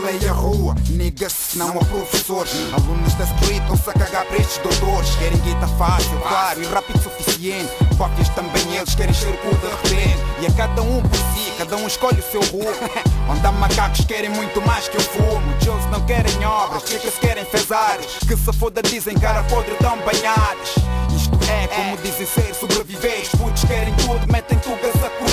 e 0.00 0.26
a 0.26 0.32
rua, 0.32 0.74
niggas, 0.88 1.50
não 1.54 1.68
há 1.68 1.84
professores 1.84 2.50
Alunos 2.72 3.12
da 3.14 3.24
street 3.24 3.60
estão-se 3.60 3.90
a 3.90 3.92
cagar 3.92 4.24
para 4.24 4.38
estes 4.38 4.56
doutores. 4.58 5.14
Querem 5.16 5.38
guita 5.40 5.66
fácil, 5.76 6.18
claro, 6.20 6.62
e 6.62 6.66
rápido 6.66 6.96
o 6.96 7.02
suficiente. 7.02 7.70
Cópias 7.98 8.28
também 8.30 8.74
eles 8.74 8.94
querem 8.94 9.12
ser 9.12 9.28
o 9.28 9.36
cu 9.36 9.54
de 9.54 9.66
repente. 9.66 10.18
E 10.40 10.46
a 10.46 10.52
cada 10.52 10.80
um 10.80 11.02
por 11.02 11.16
si, 11.16 11.52
cada 11.58 11.76
um 11.76 11.86
escolhe 11.86 12.20
o 12.20 12.22
seu 12.22 12.40
rumo. 12.40 12.64
Onde 13.28 13.46
há 13.46 13.52
macacos 13.52 14.04
querem 14.06 14.30
muito 14.30 14.62
mais 14.62 14.88
que 14.88 14.96
eu 14.96 15.02
fumo. 15.02 15.60
Joes 15.60 15.84
não 15.90 16.00
querem 16.06 16.42
obras, 16.44 16.88
chicas 16.88 17.14
querem 17.18 17.44
fezares. 17.44 18.06
Que 18.26 18.34
se 18.34 18.52
foda 18.54 18.82
dizem 18.82 19.14
cara 19.18 19.42
podre 19.44 19.74
tão 19.76 19.98
banhadas 19.98 20.74
Isto 21.14 21.38
é 21.50 21.66
como 21.68 21.98
dizem 21.98 22.26
ser 22.26 22.54
sobreviveres. 22.54 23.28
Putos 23.28 23.64
querem 23.64 23.94
tudo, 23.96 24.32
metem 24.32 24.58
tugas 24.58 25.04
a 25.04 25.10
niggas, 25.10 25.31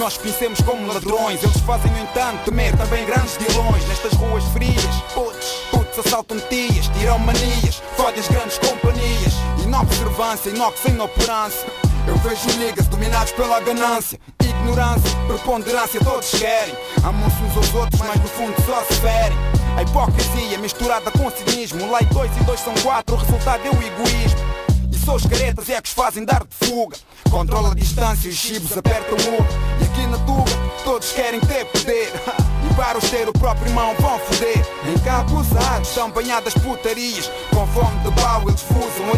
nós 0.00 0.16
conhecemos 0.16 0.60
como 0.62 0.86
ladrões. 0.86 1.42
Eles 1.42 1.60
fazem 1.60 1.92
no 1.92 1.98
entanto 1.98 2.44
temer 2.46 2.74
também 2.76 3.04
grandes 3.04 3.36
dilões 3.36 3.86
Nestas 3.86 4.12
ruas 4.14 4.42
frias, 4.44 4.82
putos, 5.12 5.46
putos 5.70 5.98
assaltam 5.98 6.38
tias 6.48 6.88
Tiram 6.98 7.18
manias, 7.18 7.82
fodem 7.96 8.18
as 8.18 8.28
grandes 8.28 8.58
companhias. 8.58 9.34
Inobservância, 9.62 10.50
inox 10.50 10.84
inoperância 10.86 11.68
eu 12.06 12.16
vejo 12.16 12.58
niggas 12.58 12.88
dominados 12.88 13.30
pela 13.32 13.60
ganância. 13.60 14.18
Ignorância, 14.42 15.10
preponderância, 15.28 16.00
todos 16.02 16.30
querem. 16.30 16.74
Amam-se 17.04 17.36
uns 17.42 17.56
aos 17.56 17.74
outros, 17.74 18.00
mas 18.00 18.20
no 18.20 18.26
fundo 18.26 18.54
só 18.66 18.82
se 18.84 18.94
ferem. 19.00 19.38
A 19.76 19.82
hipocrisia 19.82 20.58
misturada 20.58 21.10
com 21.12 21.30
cinismo. 21.30 21.88
Lá 21.88 22.00
dois 22.10 22.30
e 22.40 22.44
dois 22.44 22.58
são 22.60 22.72
quatro, 22.82 23.14
o 23.14 23.18
resultado 23.18 23.60
é 23.64 23.70
o 23.70 23.82
egoísmo 23.82 24.40
Só 25.10 25.16
os 25.16 25.26
caretas 25.26 25.68
é 25.68 25.82
que 25.82 25.88
os 25.88 25.92
fazem 25.92 26.24
dar 26.24 26.44
de 26.44 26.68
fuga. 26.68 26.96
Controla 27.28 27.72
a 27.72 27.74
distância 27.74 28.28
e 28.28 28.30
os 28.30 28.36
chibos 28.36 28.78
apertam 28.78 29.18
o 29.18 29.30
muro 29.32 29.46
E 29.80 29.84
aqui 29.84 30.06
na 30.06 30.16
Tuga, 30.18 30.52
todos 30.84 31.10
querem 31.10 31.40
ter 31.40 31.64
poder. 31.64 32.12
E 32.70 32.74
para 32.74 32.96
os 32.96 33.10
ter 33.10 33.28
o 33.28 33.32
próprio 33.32 33.66
irmão 33.66 33.92
vão 33.98 34.20
foder. 34.20 34.64
Encapuzados, 34.94 35.88
são 35.88 36.12
banhadas 36.12 36.54
putarias. 36.54 37.28
Com 37.52 37.66
fome 37.66 37.98
de 38.04 38.20
pau 38.22 38.42
eles 38.46 38.62
fusam 38.62 39.10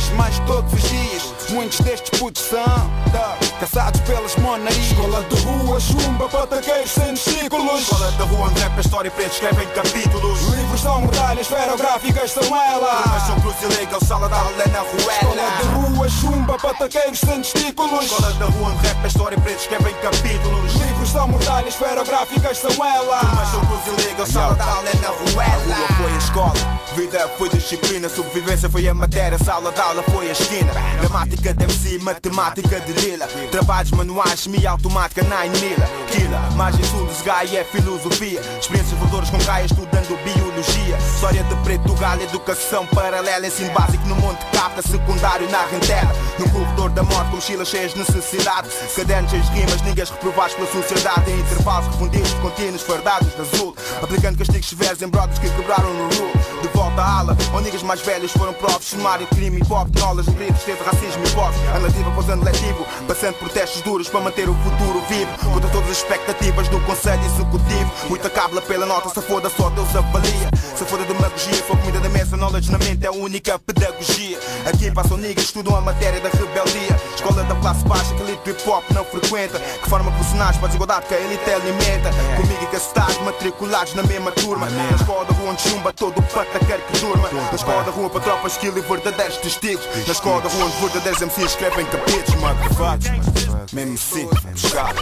orivesarias 0.00 0.10
Mas 0.16 0.38
todos 0.40 0.72
os 0.72 0.82
dias, 0.82 1.22
muitos 1.50 1.80
destes 1.80 2.18
putos 2.18 2.42
são 2.42 2.64
da, 3.12 3.36
Caçados 3.60 4.00
pelas 4.02 4.34
monarias. 4.36 4.86
Escola 4.86 5.22
de 5.24 5.36
rua, 5.42 5.80
chumba, 5.80 6.28
pataqueiros 6.28 6.90
sem 6.90 7.14
círculos 7.14 7.82
Escola 7.82 8.10
da 8.12 8.24
rua 8.24 8.48
onde 8.48 8.60
rap 8.60 8.76
é 8.76 8.80
história 8.80 9.08
e 9.08 9.10
preto 9.10 9.32
escrevem 9.32 9.68
capítulos. 9.68 10.40
Livros 10.56 10.80
são 10.80 11.00
medalhas, 11.02 11.40
esferográficas 11.40 12.30
são 12.30 12.56
elas. 12.56 13.06
Mas 13.06 13.22
são 13.24 13.40
cruz 13.40 13.56
e 13.62 13.66
legal, 13.78 14.00
sala 14.04 14.28
da 14.28 14.36
aula 14.38 14.62
é 14.62 14.68
na 14.68 14.80
Escola 14.80 15.02
ruela 15.02 15.50
de 15.60 15.94
rua, 15.94 16.08
chumba, 16.08 16.58
pataqueiros 16.58 17.18
sem 17.18 17.42
testículos. 17.42 18.04
Escola 18.04 18.32
da 18.34 18.46
rua 18.46 18.68
onde 18.70 18.86
rap 18.86 19.04
é 19.04 19.06
história 19.06 19.36
e 19.36 19.40
preto 19.40 19.60
escrevem 19.60 19.94
capítulos. 19.94 20.72
Livros 20.74 21.10
são 21.10 21.28
medalhas, 21.28 21.74
esferográficas 21.74 22.58
são 22.58 22.70
elas. 22.70 23.34
Mas 23.34 23.48
são 23.48 23.60
cruz 23.66 23.80
e 23.86 24.08
legal, 24.08 24.26
sala 24.26 24.54
da 24.54 24.64
aula 24.64 24.88
é 24.88 24.96
na 24.96 25.08
A 25.08 25.10
ruela 25.10 25.74
rua 25.76 25.96
foi 25.98 26.12
a 26.12 26.16
escola, 26.16 26.80
vida 26.96 27.28
foi 27.36 27.48
disciplina, 27.50 28.08
sobrevivência 28.08 28.70
foi 28.70 28.88
a 28.88 28.94
matéria, 28.94 29.38
sala 29.38 29.70
de 29.70 29.80
aula 29.90 30.02
foi 30.04 30.28
a 30.28 30.32
esquina. 30.32 30.72
Gramática 31.00 31.52
de 31.52 31.64
MC, 31.64 31.98
matemática 31.98 32.80
de 32.80 32.92
lila. 32.92 33.26
Trabalhos 33.50 33.90
manuais, 33.90 34.40
semi-automática, 34.40 35.22
nine 35.22 35.58
mila. 35.58 35.86
Quila, 36.12 36.38
margem 36.54 36.84
sul 36.84 37.06
de 37.06 37.14
Sgai 37.14 37.56
é 37.56 37.64
filosofia. 37.64 38.40
Experiências 38.60 38.98
voadores 38.98 39.30
com 39.30 39.38
caia, 39.38 39.64
estudando 39.64 40.16
biologia. 40.22 40.96
História 40.96 41.42
de 41.42 41.54
preto 41.56 41.82
do 41.82 41.94
galho, 41.94 42.22
educação 42.22 42.86
paralela. 42.86 43.46
Ensino 43.46 43.72
básico 43.72 44.06
no 44.06 44.14
Monte 44.16 44.44
Capta, 44.52 44.82
secundário 44.82 45.50
na 45.50 45.64
rentela. 45.66 46.14
No 46.38 46.48
corredor 46.50 46.90
da 46.90 47.02
morte, 47.02 47.34
mochilas 47.34 47.68
cheias 47.68 47.92
de 47.92 47.98
necessidade. 47.98 48.68
Cadernos 48.94 49.30
cheios 49.30 49.50
de 49.50 49.60
rimas, 49.60 49.82
ninguém 49.82 50.04
reprovados 50.04 50.54
pela 50.54 50.70
sociedade. 50.70 51.30
Em 51.30 51.40
intervalos 51.40 51.86
refundidos, 51.88 52.32
contínuos, 52.34 52.82
fardados 52.82 53.34
de 53.34 53.40
azul. 53.40 53.74
Aplicando 54.00 54.38
castigos 54.38 54.68
severos 54.68 55.02
em 55.02 55.08
brothers 55.08 55.38
que 55.40 55.50
quebraram 55.50 55.92
no 55.92 56.04
rule. 56.04 56.32
De 56.62 56.68
volta 56.68 57.00
à 57.00 57.18
ala, 57.20 57.36
onde 57.54 57.64
niggas 57.64 57.82
mais 57.82 58.00
velhos 58.02 58.30
foram 58.32 58.52
provos. 58.52 58.84
Sumário, 58.84 59.26
crime, 59.28 59.58
hip 59.58 59.79
hop, 59.80 59.88
nolas, 59.98 60.26
gritos, 60.28 60.62
teve 60.62 60.82
racismo 60.82 61.24
e 61.24 61.28
voz. 61.30 61.54
A 61.74 61.78
nativa 61.78 62.10
fazendo 62.12 62.44
letivo, 62.44 62.86
passando 63.06 63.34
protestos 63.34 63.80
duros 63.82 64.08
para 64.08 64.20
manter 64.20 64.48
o 64.48 64.54
futuro 64.54 65.00
vivo. 65.08 65.30
Contra 65.52 65.70
todas 65.70 65.90
as 65.90 65.96
expectativas 65.98 66.68
do 66.68 66.78
Conselho 66.80 67.22
Executivo. 67.24 67.90
Muita 68.08 68.28
cabla 68.28 68.60
pela 68.62 68.86
nota, 68.86 69.08
se 69.08 69.20
foda 69.26 69.50
só 69.50 69.70
Deus 69.70 69.94
avalia. 69.96 70.50
Se 70.76 70.84
foda 70.84 71.04
demagogia, 71.04 71.62
for 71.66 71.76
comida 71.78 72.00
da 72.00 72.08
mesa, 72.08 72.36
knowledge 72.36 72.70
na 72.70 72.78
mente 72.78 73.04
é 73.04 73.08
a 73.08 73.12
única 73.12 73.58
pedagogia. 73.58 74.38
Aqui 74.66 74.90
passam 74.90 75.16
niggas, 75.16 75.44
estudam 75.44 75.76
a 75.76 75.80
matéria 75.80 76.20
da 76.20 76.28
rebeldia. 76.28 77.00
Escola 77.14 77.42
da 77.44 77.54
classe 77.56 77.84
baixa 77.84 78.14
que 78.14 78.22
elite 78.22 78.50
hip 78.50 78.68
hop 78.68 78.84
não 78.92 79.04
frequenta. 79.04 79.58
Que 79.58 79.88
forma 79.88 80.10
personagens 80.12 80.58
para 80.58 80.68
desigualdade 80.68 81.06
que 81.06 81.14
a 81.14 81.20
elite 81.20 81.50
alimenta. 81.50 82.10
Comigo 82.36 82.62
e 82.62 82.66
cacetados, 82.66 83.18
matriculados 83.22 83.94
na 83.94 84.02
mesma 84.02 84.30
turma. 84.32 84.68
Na 84.68 84.96
escola 84.96 85.24
da 85.24 85.32
rua 85.34 85.50
onde 85.50 85.62
chumba 85.62 85.92
todo 85.92 86.18
o 86.18 86.22
pata 86.22 86.58
quer 86.66 86.80
que 86.80 86.98
durma. 86.98 87.28
Na 87.30 87.54
escola 87.54 87.82
da 87.82 87.90
rua 87.90 88.10
para 88.10 88.20
tropas 88.20 88.52
skill 88.52 88.76
e 88.76 88.80
verdadeiros 88.80 89.38
testigos. 89.76 90.06
Na 90.06 90.12
escola 90.12 90.42
onde 90.46 90.76
verdadeiros 90.80 91.20
MCs 91.20 91.44
escrevem 91.44 91.86
capítulos, 91.86 92.40
motherfuckers. 92.40 93.72
Mesmo 93.72 93.94
assim, 93.94 94.28
buscar. 94.52 94.94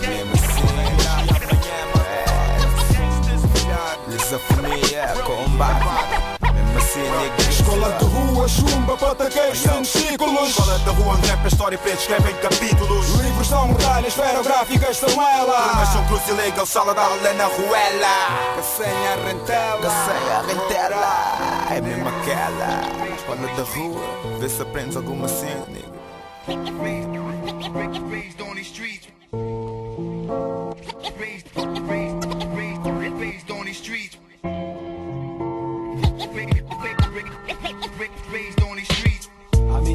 Mesmo 0.00 0.32
assim, 0.34 0.64
desafia, 4.10 5.14
combate. 5.24 6.13
Escola 7.50 7.90
de 7.98 8.04
rua, 8.04 8.46
chumba, 8.46 8.96
pataqueiros 8.96 9.58
círculos. 9.84 10.50
Escola 10.50 10.78
da 10.78 10.92
rua 10.92 11.14
onde 11.14 11.26
rap 11.28 11.44
é 11.44 11.48
história 11.48 11.74
e 11.74 11.78
preto 11.78 11.98
escrevem 11.98 12.36
capítulos. 12.36 13.08
Livros 13.20 13.48
são 13.48 13.66
medalhas, 13.66 14.08
esferográficas 14.08 14.96
são 14.98 15.16
Mas 15.16 15.48
elas 15.48 15.88
são 15.88 16.04
cruz 16.06 16.28
e 16.28 16.32
legal, 16.32 16.64
sala 16.64 16.94
da 16.94 17.02
aula 17.02 17.28
é 17.28 17.32
ruela. 17.32 18.54
Cacenha 18.56 19.16
rentela 19.26 19.82
Caceia, 19.82 20.42
rentela, 20.46 21.66
é 21.70 21.80
mesmo 21.80 22.08
aquela. 22.08 23.14
Escola 23.16 23.48
da 23.56 23.62
rua, 23.64 24.38
vê 24.38 24.48
se 24.48 24.62
aprendes 24.62 24.96
alguma 24.96 25.26
cena, 25.26 25.66
nigga. 25.66 25.94
Raised 26.46 28.40
on 28.40 28.54
these 28.54 28.68
streets. 28.68 29.08
Raised, 31.18 31.48
raised, 31.88 32.23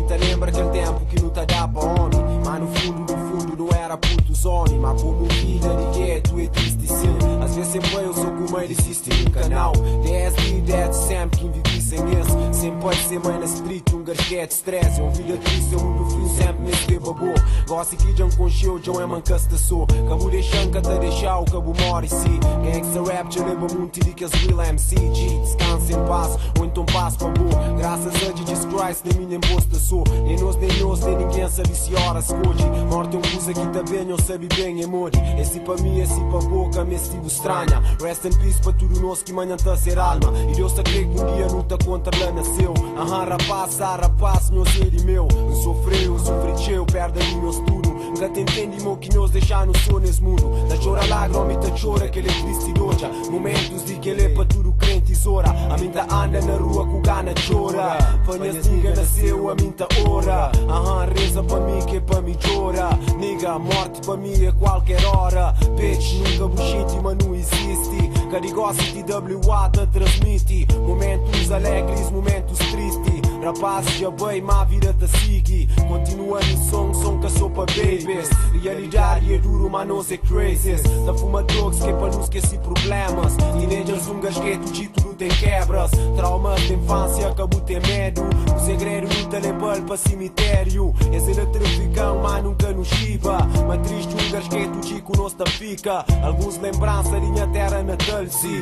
A 0.10 0.14
mim 0.14 0.18
te 0.18 0.26
lembra 0.26 0.50
aquele 0.50 0.70
tempo 0.70 1.06
que 1.06 1.16
te 1.18 1.46
dá 1.46 1.68
pra 1.68 1.82
homem 1.82 2.20
Mas 2.44 2.60
no 2.60 2.68
fundo, 2.68 3.14
no 3.14 3.40
fundo 3.40 3.56
não 3.56 3.78
era 3.78 3.96
puto 3.96 4.34
zone 4.34 4.80
Mas 4.80 5.00
como 5.00 5.26
vida 5.26 5.70
de 5.70 6.00
gueto 6.00 6.40
é 6.40 6.48
triste 6.48 6.88
sim 6.88 7.18
Às 7.44 7.56
vezes 7.56 7.72
sempre 7.72 7.94
eu 7.94 8.14
sou 8.14 8.26
como 8.26 8.60
ele 8.60 8.74
existe 8.74 9.10
no 9.24 9.30
canal. 9.30 9.72
10 10.04 10.36
mil, 10.52 10.62
10 10.62 10.96
sempre 10.96 11.40
que 11.50 11.69
sem 11.90 12.00
esse 12.12 12.60
Sempre 12.60 12.84
vai 12.84 12.96
ser 12.96 13.20
mãe 13.20 13.40
na 13.40 13.46
street, 13.46 13.94
um 13.94 14.04
gasquete 14.04 14.52
stress. 14.52 15.00
É 15.00 15.04
um 15.04 15.12
vida 15.12 15.38
triste, 15.38 15.74
eu 15.74 15.80
mundo 15.80 16.10
frio 16.10 16.30
sempre 16.30 16.62
nesse 16.64 16.86
beba 16.86 17.14
boa. 17.14 17.36
Gosto 17.68 17.96
que 17.98 18.38
com 18.38 18.50
show, 18.50 18.80
John 18.80 19.02
é 19.02 19.06
mancasta 19.06 19.58
sou. 19.58 19.88
Cabo 19.88 20.30
deixando 20.30 20.72
que 20.72 20.82
te 20.82 21.00
deixar 21.00 21.40
o 21.40 21.46
cabo 21.46 21.74
mora 21.82 22.06
e 22.06 22.10
si. 22.10 22.40
Gangsta 22.64 23.12
rap, 23.12 23.34
já 23.34 23.46
leva 23.46 23.68
muito 23.74 24.00
de 24.00 24.14
que 24.14 24.24
as 24.24 24.32
real 24.32 24.62
MC. 24.62 24.96
G, 24.96 25.40
descansa 25.40 25.94
em 25.94 26.06
paz, 26.08 26.38
ou 26.60 26.66
então 26.66 26.86
passo 26.86 27.18
para 27.18 27.30
boa. 27.30 27.78
Graças 27.78 28.14
a 28.16 28.36
Jesus 28.36 28.66
Christ, 28.66 29.06
nem 29.06 29.26
minha 29.26 29.38
imposta 29.38 29.76
sou. 29.76 30.04
Nem 30.26 30.38
nós, 30.38 30.56
nem 30.58 30.82
nós, 30.82 31.00
nem 31.00 31.18
ninguém 31.18 31.50
sabe 31.50 31.76
se 31.76 31.96
horas 31.96 32.26
escolhe. 32.26 32.64
Morte 32.90 33.16
é 33.16 33.20
um 33.20 33.22
que 33.22 33.68
tá 33.78 33.84
bem, 33.90 34.10
eu 34.10 34.22
sabe 34.22 34.48
bem, 34.56 34.84
é 34.84 34.88
mori. 34.88 35.18
Esse 35.40 35.60
para 35.62 35.82
mim, 35.82 36.00
esse 36.00 36.20
para 36.26 36.40
boca, 36.40 36.84
me 36.84 36.96
estive 36.96 37.28
estranha. 37.28 37.82
Rest 38.02 38.26
in 38.26 38.34
peace 38.38 38.62
para 38.62 38.74
tudo 38.74 39.00
nós 39.00 39.24
que 39.24 39.34
manhã 39.34 39.56
tá 39.58 39.76
ser 39.78 39.98
alma. 39.98 40.34
E 40.52 40.56
Deus 40.56 40.74
tá 40.74 40.84
crê 40.84 41.06
que 41.06 41.20
um 41.22 41.36
dia 41.36 41.48
não 41.48 41.64
tá 41.64 41.79
contra 41.86 42.18
lá 42.24 42.32
nasceu. 42.32 42.74
Aham, 42.98 43.26
rapaz, 43.26 43.82
ah, 43.82 43.96
rapaz, 43.96 44.50
meu 44.50 44.66
ser 44.66 44.94
e 44.94 45.04
meu. 45.04 45.28
Eu 45.32 45.56
sofreu, 45.56 46.20
sofri 46.20 46.74
eu, 46.74 46.86
perde 46.86 47.20
ali 47.20 47.36
meus 47.36 47.58
tudo. 47.60 47.89
Nunca 48.10 48.28
te 48.30 48.42
entendi, 48.42 48.82
mo 48.84 48.98
que 48.98 49.14
nos 49.14 49.30
deixar 49.30 49.68
no 49.68 49.78
som 49.78 50.00
nesse 50.00 50.22
mundo. 50.22 50.68
Da 50.68 50.76
chora 50.78 51.06
lágrima, 51.06 51.56
tá 51.60 51.70
chora 51.80 52.10
que 52.10 52.18
ele 52.18 52.28
triste 52.28 52.74
doja. 52.74 53.08
Momentos 53.30 53.86
de 53.86 53.96
que 54.00 54.10
ele 54.10 54.24
é 54.24 54.30
para 54.30 54.46
tudo 54.46 54.74
crente 54.74 55.14
tesoura. 55.14 55.50
A 55.50 55.78
minta 55.78 56.02
anda 56.12 56.42
na 56.42 56.56
rua 56.56 56.88
com 56.88 57.02
gana 57.02 57.34
chora. 57.48 57.98
Panhas 58.26 58.68
niga 58.68 58.96
nasceu, 58.96 59.50
a 59.50 59.56
minta 59.56 59.88
ora. 60.10 60.52
Aham, 60.68 61.06
reza 61.16 61.44
para 61.44 61.60
mim 61.62 61.86
que 61.86 61.98
é 61.98 62.00
para 62.00 62.22
mim 62.22 62.38
chora. 62.44 62.90
Niga, 63.20 63.60
morte 63.60 64.02
para 64.02 64.18
mim 64.18 64.44
é 64.44 64.52
qualquer 64.54 65.06
hora. 65.06 65.54
Bitch, 65.78 66.14
nunca 66.40 66.48
bullshit, 66.48 67.02
mas 67.04 67.18
não 67.18 67.36
existe. 67.36 68.10
Carigosa 68.32 68.82
TWA 68.82 69.70
te 69.70 69.86
transmite. 69.88 70.68
Momentos 70.80 71.52
alegres, 71.52 72.10
momentos 72.10 72.58
tristes. 72.58 73.19
Rapazes 73.44 73.98
já 73.98 74.12
bem, 74.12 74.42
má 74.42 74.66
vida 74.66 74.94
te 74.94 75.08
sigue. 75.18 75.70
Continua 75.88 76.40
no 76.42 76.58
som, 76.70 76.94
som 76.94 77.20
que 77.20 77.30
sou 77.30 77.50
para 77.50 77.66
babies. 77.68 78.30
Realidade 78.62 79.34
é 79.34 79.38
duro, 79.38 79.70
mas 79.70 79.88
não 79.88 80.04
sei 80.04 80.18
crazies. 80.18 80.84
Da 81.06 81.14
fuma 81.14 81.42
drugs 81.44 81.80
que 81.80 81.90
é 81.90 81.94
para 81.94 82.12
não 82.12 82.22
esquecer 82.22 82.60
problemas. 82.60 83.36
Teenagers, 83.38 84.08
um 84.08 84.20
gasgueto, 84.20 84.72
de 84.72 84.88
tudo 84.90 85.14
tem 85.16 85.30
quebras. 85.30 85.92
Traumas 86.16 86.62
de 86.62 86.74
infância, 86.74 87.30
acabou 87.30 87.62
ter 87.62 87.82
medo. 87.88 88.22
O 88.56 88.60
segredo 88.60 89.08
não 89.08 89.30
te 89.30 89.84
para 89.88 89.98
cemitério. 89.98 90.94
Esse 91.14 91.32
é 91.32 91.46
traficão, 91.46 92.20
mas 92.22 92.44
nunca 92.44 92.72
nos 92.74 92.88
chiva. 92.90 93.38
Mas 93.68 93.88
triste, 93.88 94.14
um 94.14 94.32
gasgueto, 94.32 94.86
chico, 94.86 95.18
nós 95.18 95.34
te 95.34 95.50
fica. 95.52 96.06
Alguns 96.24 96.58
lembranças, 96.58 97.22
minha 97.22 97.48
terra 97.48 97.82
natal-se. 97.82 98.62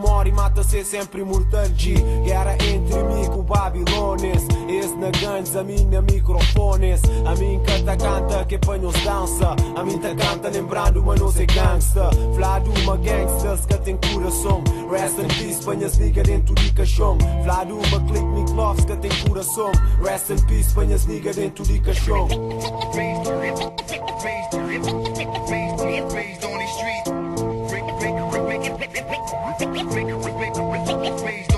Mora 0.00 0.28
e 0.28 0.32
mata-se 0.32 0.84
sempre 0.84 1.24
mortal. 1.24 1.66
G. 1.76 1.94
Guerra 2.24 2.54
entre 2.54 3.02
mim 3.04 3.24
e 3.24 3.28
o 3.28 3.42
Babilônia. 3.42 4.07
Esse 4.68 4.96
na 4.96 5.10
ganhos, 5.10 5.54
a 5.54 5.62
minha 5.62 6.00
microfones. 6.00 7.02
A 7.26 7.34
mim 7.36 7.60
canta, 7.64 7.96
canta, 7.96 8.44
que 8.46 8.58
panhos 8.58 8.94
dança. 9.04 9.54
A 9.76 9.84
mim 9.84 9.98
tá 9.98 10.14
canta, 10.14 10.48
lembrando, 10.48 11.02
mas 11.02 11.20
não 11.20 11.30
sei 11.30 11.46
gangsta. 11.46 12.08
Flado 12.34 12.70
uma 12.82 12.96
gangsters 12.96 13.66
que 13.66 13.76
tem 13.78 13.98
coração. 14.12 14.64
Rest 14.90 15.18
in 15.18 15.28
peace, 15.28 15.62
panhas 15.62 15.96
liga 15.98 16.22
dentro 16.22 16.54
de 16.54 16.72
caixão. 16.72 17.18
Flado 17.44 17.76
uma 17.76 18.00
click, 18.06 18.24
me 18.24 18.44
gloves 18.44 18.84
que 18.86 18.96
tem 18.96 19.10
coração. 19.28 19.70
Rest 20.02 20.30
in 20.30 20.46
peace, 20.46 20.74
panhas 20.74 21.04
liga 21.04 21.32
dentro 21.34 21.64
de 21.64 21.78
caixão. 21.78 22.28
Raised 31.22 31.57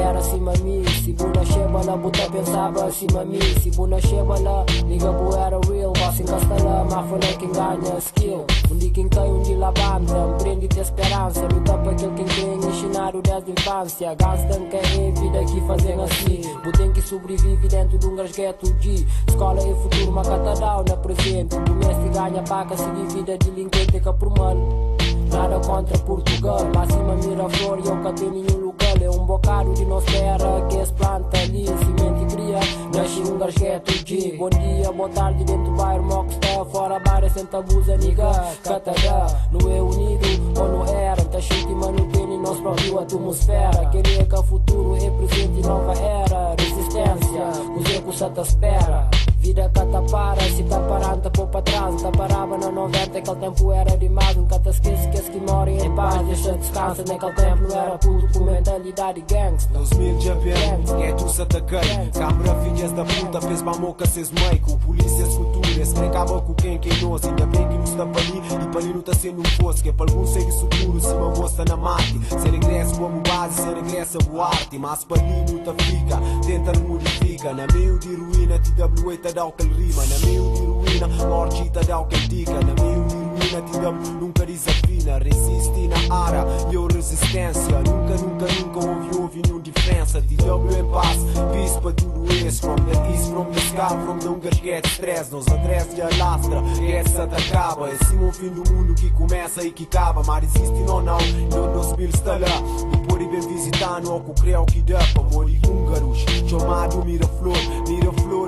era 0.00 0.22
cima 0.22 0.52
mi 0.62 0.84
Si 0.86 1.12
buna 1.12 1.44
shebala, 1.44 1.96
buta 1.96 2.28
pensava 2.30 2.90
cima 2.90 3.24
mi 3.24 3.40
Si 3.60 3.70
buna 3.70 4.00
shebala, 4.00 4.64
liga 4.86 5.10
bo 5.12 5.36
era 5.36 5.58
real 5.68 5.92
Boss 5.92 6.20
encastala, 6.20 6.84
ma 6.84 7.02
foi 7.04 7.18
quem 7.38 7.52
ganha 7.52 7.98
skill. 7.98 8.44
Undi 8.70 8.90
quem 8.90 9.08
cai, 9.08 9.28
undi 9.28 9.54
la 9.54 9.72
banda 9.72 10.36
Prende 10.38 10.68
te 10.68 10.80
esperança, 10.80 11.42
luta 11.42 11.78
para 11.78 11.92
aquele 11.92 12.14
quem 12.14 12.26
tem 12.26 12.68
ensinado 12.68 13.22
desde 13.22 13.50
infância. 13.52 14.14
Gasta 14.14 14.58
que 14.58 14.76
é 14.76 15.10
vida 15.12 15.44
que 15.44 15.60
fazem 15.66 16.02
assim. 16.02 16.40
Botem 16.64 16.92
que 16.92 17.02
sobrevive 17.02 17.68
dentro 17.68 17.98
de 17.98 18.06
um 18.06 18.16
gasgueto 18.16 18.72
de 18.74 19.06
Escola 19.28 19.60
e 19.60 19.74
futuro, 19.82 20.10
uma 20.10 20.22
catadão 20.22 20.84
na 20.88 20.96
presente 20.96 21.56
mestre 21.56 22.08
ganha 22.12 22.42
paca, 22.42 22.76
se 22.76 22.90
divide 22.90 23.36
delinquente 23.38 24.00
que 24.00 24.12
por 24.12 24.30
mal 24.36 24.99
Nada 25.32 25.60
contra 25.60 25.98
Portugal, 25.98 26.58
acima 26.80 27.14
Miraflor 27.16 27.78
e 27.78 27.88
eu 27.88 28.02
catei 28.02 28.30
nenhum 28.30 28.66
local. 28.66 28.94
É 29.00 29.10
um 29.10 29.24
bocado 29.24 29.72
de 29.74 29.84
nossa 29.84 30.06
terra 30.06 30.66
que 30.68 30.84
se 30.84 30.92
planta 30.92 31.38
ali, 31.38 31.66
cimento 31.66 32.22
e 32.22 32.34
cria. 32.34 32.60
Nasci 32.94 33.20
um 33.20 33.38
gasgueto 33.38 34.04
de 34.04 34.36
bom 34.36 34.50
dia, 34.50 34.92
boa 34.92 35.08
tarde 35.08 35.44
dentro 35.44 35.64
do 35.64 35.70
bairro 35.76 36.02
Mockstar. 36.04 36.64
Fora 36.66 36.98
bar, 37.00 37.30
senta 37.30 37.58
abusa, 37.58 37.96
niga, 37.96 38.30
catadá. 38.64 39.26
Não 39.52 39.70
é 39.70 39.80
unido 39.80 40.60
ou 40.60 40.68
não 40.68 40.86
era, 40.86 41.24
tá 41.24 41.40
cheio 41.40 41.66
de 41.66 41.74
manutene 41.74 42.36
nossa 42.38 42.60
própria 42.60 43.00
atmosfera. 43.00 43.86
Queria 43.90 44.26
que 44.26 44.34
o 44.34 44.42
futuro 44.42 44.96
é 44.96 45.10
presente 45.10 45.66
nova 45.66 45.92
era. 45.92 46.56
Resistência, 46.58 47.46
os 47.76 47.94
ecos 47.94 48.16
te 48.16 48.40
espera. 48.40 49.08
Vida 49.40 49.70
que 49.70 49.86
tá 49.86 50.02
para, 50.02 50.42
se 50.42 50.62
tá 50.64 50.78
parando, 50.80 51.22
tá 51.22 51.30
pôr 51.30 51.46
pra 51.46 51.62
trás. 51.62 52.02
Tá 52.02 52.10
parava 52.10 52.58
no 52.58 52.70
90, 52.70 53.18
aquele 53.18 53.36
tempo 53.36 53.72
era 53.72 53.96
demais. 53.96 54.36
Nunca 54.36 54.58
te 54.58 54.68
esqueces 54.68 55.06
que 55.06 55.16
esse 55.16 55.30
que 55.30 55.40
mora 55.40 55.70
em 55.70 55.94
paz. 55.94 56.26
Deixa 56.26 56.52
descansa, 56.52 57.04
naquele 57.08 57.32
tempo 57.32 57.62
não 57.62 57.80
era 57.80 57.98
puto 57.98 58.38
com 58.38 58.44
mentalidade 58.44 59.24
gangsta. 59.26 59.72
2000 59.72 60.20
já 60.20 60.34
vem, 60.34 61.02
é 61.02 61.12
tu 61.14 61.28
se 61.30 61.40
atacai. 61.40 62.10
Câmara 62.12 62.54
filhas 62.60 62.92
da 62.92 63.02
puta, 63.02 63.40
fez 63.40 63.62
mamoca, 63.62 64.06
cês 64.06 64.30
mãe. 64.30 64.58
Com 64.58 64.76
polícias 64.78 65.34
futuras, 65.34 65.92
brincava 65.94 66.42
com 66.42 66.54
quem 66.54 66.78
quem 66.78 67.02
nós. 67.02 67.24
Ainda 67.24 67.46
bem 67.46 67.66
que 67.66 67.74
não 67.76 67.84
está 67.84 68.04
para 68.04 68.20
ali 68.20 68.42
e 68.42 68.78
ali 68.78 68.92
não 68.92 69.00
tá 69.00 69.14
sendo 69.14 69.40
um 69.40 69.44
fosse. 69.62 69.82
Que 69.82 69.88
é 69.88 69.92
para 69.92 70.10
algum 70.10 70.26
segue 70.26 70.52
seguro, 70.52 71.00
se 71.00 71.14
uma 71.14 71.30
moça 71.30 71.64
na 71.64 71.78
mate. 71.78 72.20
Ser 72.28 72.54
ingresso 72.54 72.94
como 72.98 73.22
base, 73.22 73.62
ser 73.62 73.78
ingresso 73.78 74.18
a 74.18 74.24
boate. 74.24 74.78
Mas 74.78 75.02
para 75.04 75.18
ali 75.18 75.50
não 75.50 75.58
tá 75.60 75.72
fica, 75.82 76.20
tenta 76.46 76.78
não 76.78 76.88
modifica. 76.88 77.54
Na 77.54 77.66
meio 77.72 77.98
de 77.98 78.14
ruína, 78.14 78.58
TWA 78.58 79.16
tá 79.16 79.29
dá 79.32 79.44
o 79.44 79.52
que 79.52 79.64
rima. 79.64 80.02
Na 80.06 81.06
de 81.06 81.26
morte 81.26 81.70
tá 81.70 81.80
dá 81.80 82.00
o 82.00 82.06
que 82.06 82.28
diga. 82.28 82.52
Na 82.52 82.82
meio 82.82 83.04
de 83.06 83.14
ruína, 83.14 83.62
TW 83.62 84.10
nunca 84.20 84.46
desafina. 84.46 85.18
Resiste 85.18 85.88
na 85.88 86.14
área, 86.14 86.44
e 86.70 86.74
eu 86.74 86.86
resistência. 86.86 87.78
Nunca, 87.78 88.14
nunca, 88.22 88.46
nunca 88.46 88.86
houve, 88.86 89.16
houve 89.18 89.42
nenhuma 89.42 89.62
diferença. 89.62 90.20
TW 90.20 90.78
em 90.78 90.90
paz, 90.90 91.18
peace 91.52 91.80
para 91.80 91.92
tudo 91.92 92.32
isso. 92.32 92.60
From 92.62 92.76
the 92.76 93.12
east, 93.12 93.30
from 93.30 93.44
the 93.46 93.58
sky, 93.60 94.04
from 94.04 94.18
the 94.18 94.28
Ungas 94.28 94.60
get 94.62 94.86
stress. 94.86 95.30
Nos 95.30 95.46
adresse 95.48 95.96
e 95.96 96.02
alastra, 96.02 96.62
essa 96.88 97.26
te 97.26 97.48
acaba. 97.48 97.88
É 97.88 97.92
assim 98.00 98.24
o 98.24 98.32
fim 98.32 98.48
do 98.48 98.72
mundo 98.72 98.94
que 98.94 99.10
começa 99.10 99.62
e 99.62 99.70
que 99.70 99.84
acaba. 99.84 100.22
Mas 100.24 100.44
existe 100.44 100.80
não, 100.82 101.00
não, 101.00 101.18
não 101.50 101.74
nos 101.74 101.96
mil 101.96 102.08
está 102.08 102.32
lá. 102.32 102.62
Depois 102.90 103.30
bem 103.30 103.40
visitando, 103.40 104.12
ou 104.12 104.20
que 104.20 104.42
creu 104.42 104.64
que 104.64 104.82
dá 104.82 104.98
para 105.14 105.22
morrer 105.22 105.60
húngaros. 105.66 106.24
Chamado 106.48 107.04
Miraflor, 107.04 107.56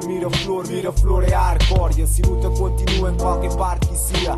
Miraflor, 0.07 0.67
Miraflor, 0.67 0.69
Miraflor 0.69 1.25
é 1.25 1.35
hardcore. 1.35 1.95
E 1.99 2.03
assim 2.03 2.23
luta 2.23 2.51
continua 2.51 3.11
em 3.11 3.17
qualquer 3.17 3.57
parte 3.57 3.89
que 3.89 3.97
seja. 3.97 4.37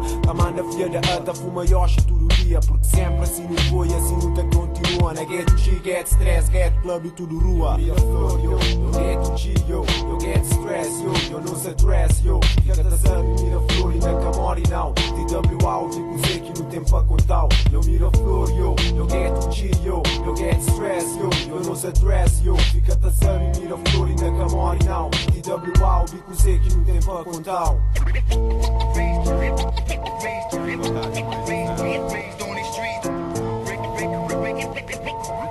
Filha 0.73 0.89
da 0.89 0.99
ata, 1.15 1.35
fuma 1.35 1.65
yoshi 1.65 2.03
todo 2.03 2.27
dia. 2.35 2.61
Porque 2.61 2.85
sempre 2.85 3.23
assim 3.23 3.45
não 3.45 3.57
foi, 3.71 3.89
assim 3.89 4.15
luta 4.15 4.43
continua. 4.45 4.64
Na 5.15 5.25
get 5.25 5.49
G, 5.59 5.79
get 5.81 6.09
stress, 6.09 6.49
get 6.49 6.73
club 6.83 7.05
e 7.07 7.11
tudo 7.11 7.39
rua. 7.39 7.77
Miraflor, 7.77 8.41
yo, 8.41 8.53
eu 8.53 8.93
get 8.93 9.37
G, 9.37 9.55
yo, 9.69 9.85
eu 10.09 10.19
get 10.21 10.45
stress, 10.45 10.89
yo, 11.01 11.13
eu 11.31 11.41
não 11.41 11.55
se 11.55 11.73
dress, 11.75 12.21
yo. 12.25 12.41
Fica 12.63 12.83
da 12.83 12.97
sabe, 12.97 13.23
Miraflor 13.41 13.95
e 13.95 13.99
na 13.99 14.15
camori 14.15 14.63
não. 14.69 14.93
TWA, 14.93 15.89
digo 15.91 16.27
sei 16.27 16.41
que 16.41 16.61
não 16.61 16.69
tem 16.69 16.83
pra 16.85 17.03
contar. 17.03 17.47
Eu 17.73 17.81
Miraflor, 17.85 18.51
yo, 18.51 18.75
eu 18.97 19.09
get 19.09 19.53
G, 19.53 19.71
yo, 19.85 20.03
eu 20.27 20.37
get 20.37 20.59
stress, 20.61 21.17
yo, 21.17 21.31
eu 21.49 21.61
não 21.63 21.77
se 21.77 21.93
dress, 21.93 22.43
yo. 22.45 22.57
Fica 22.57 22.97
da 22.97 23.11
sabe, 23.11 23.53
Miraflor 23.61 24.11
e 24.11 24.15
na 24.15 24.39
camori 24.39 24.85
não. 24.85 25.11
TWA, 25.11 26.05
digo 26.11 26.35
sei 26.35 26.59
que 26.59 26.75
não 26.75 26.85
tem 26.85 27.01
pra 27.01 27.23
contar. 27.25 27.75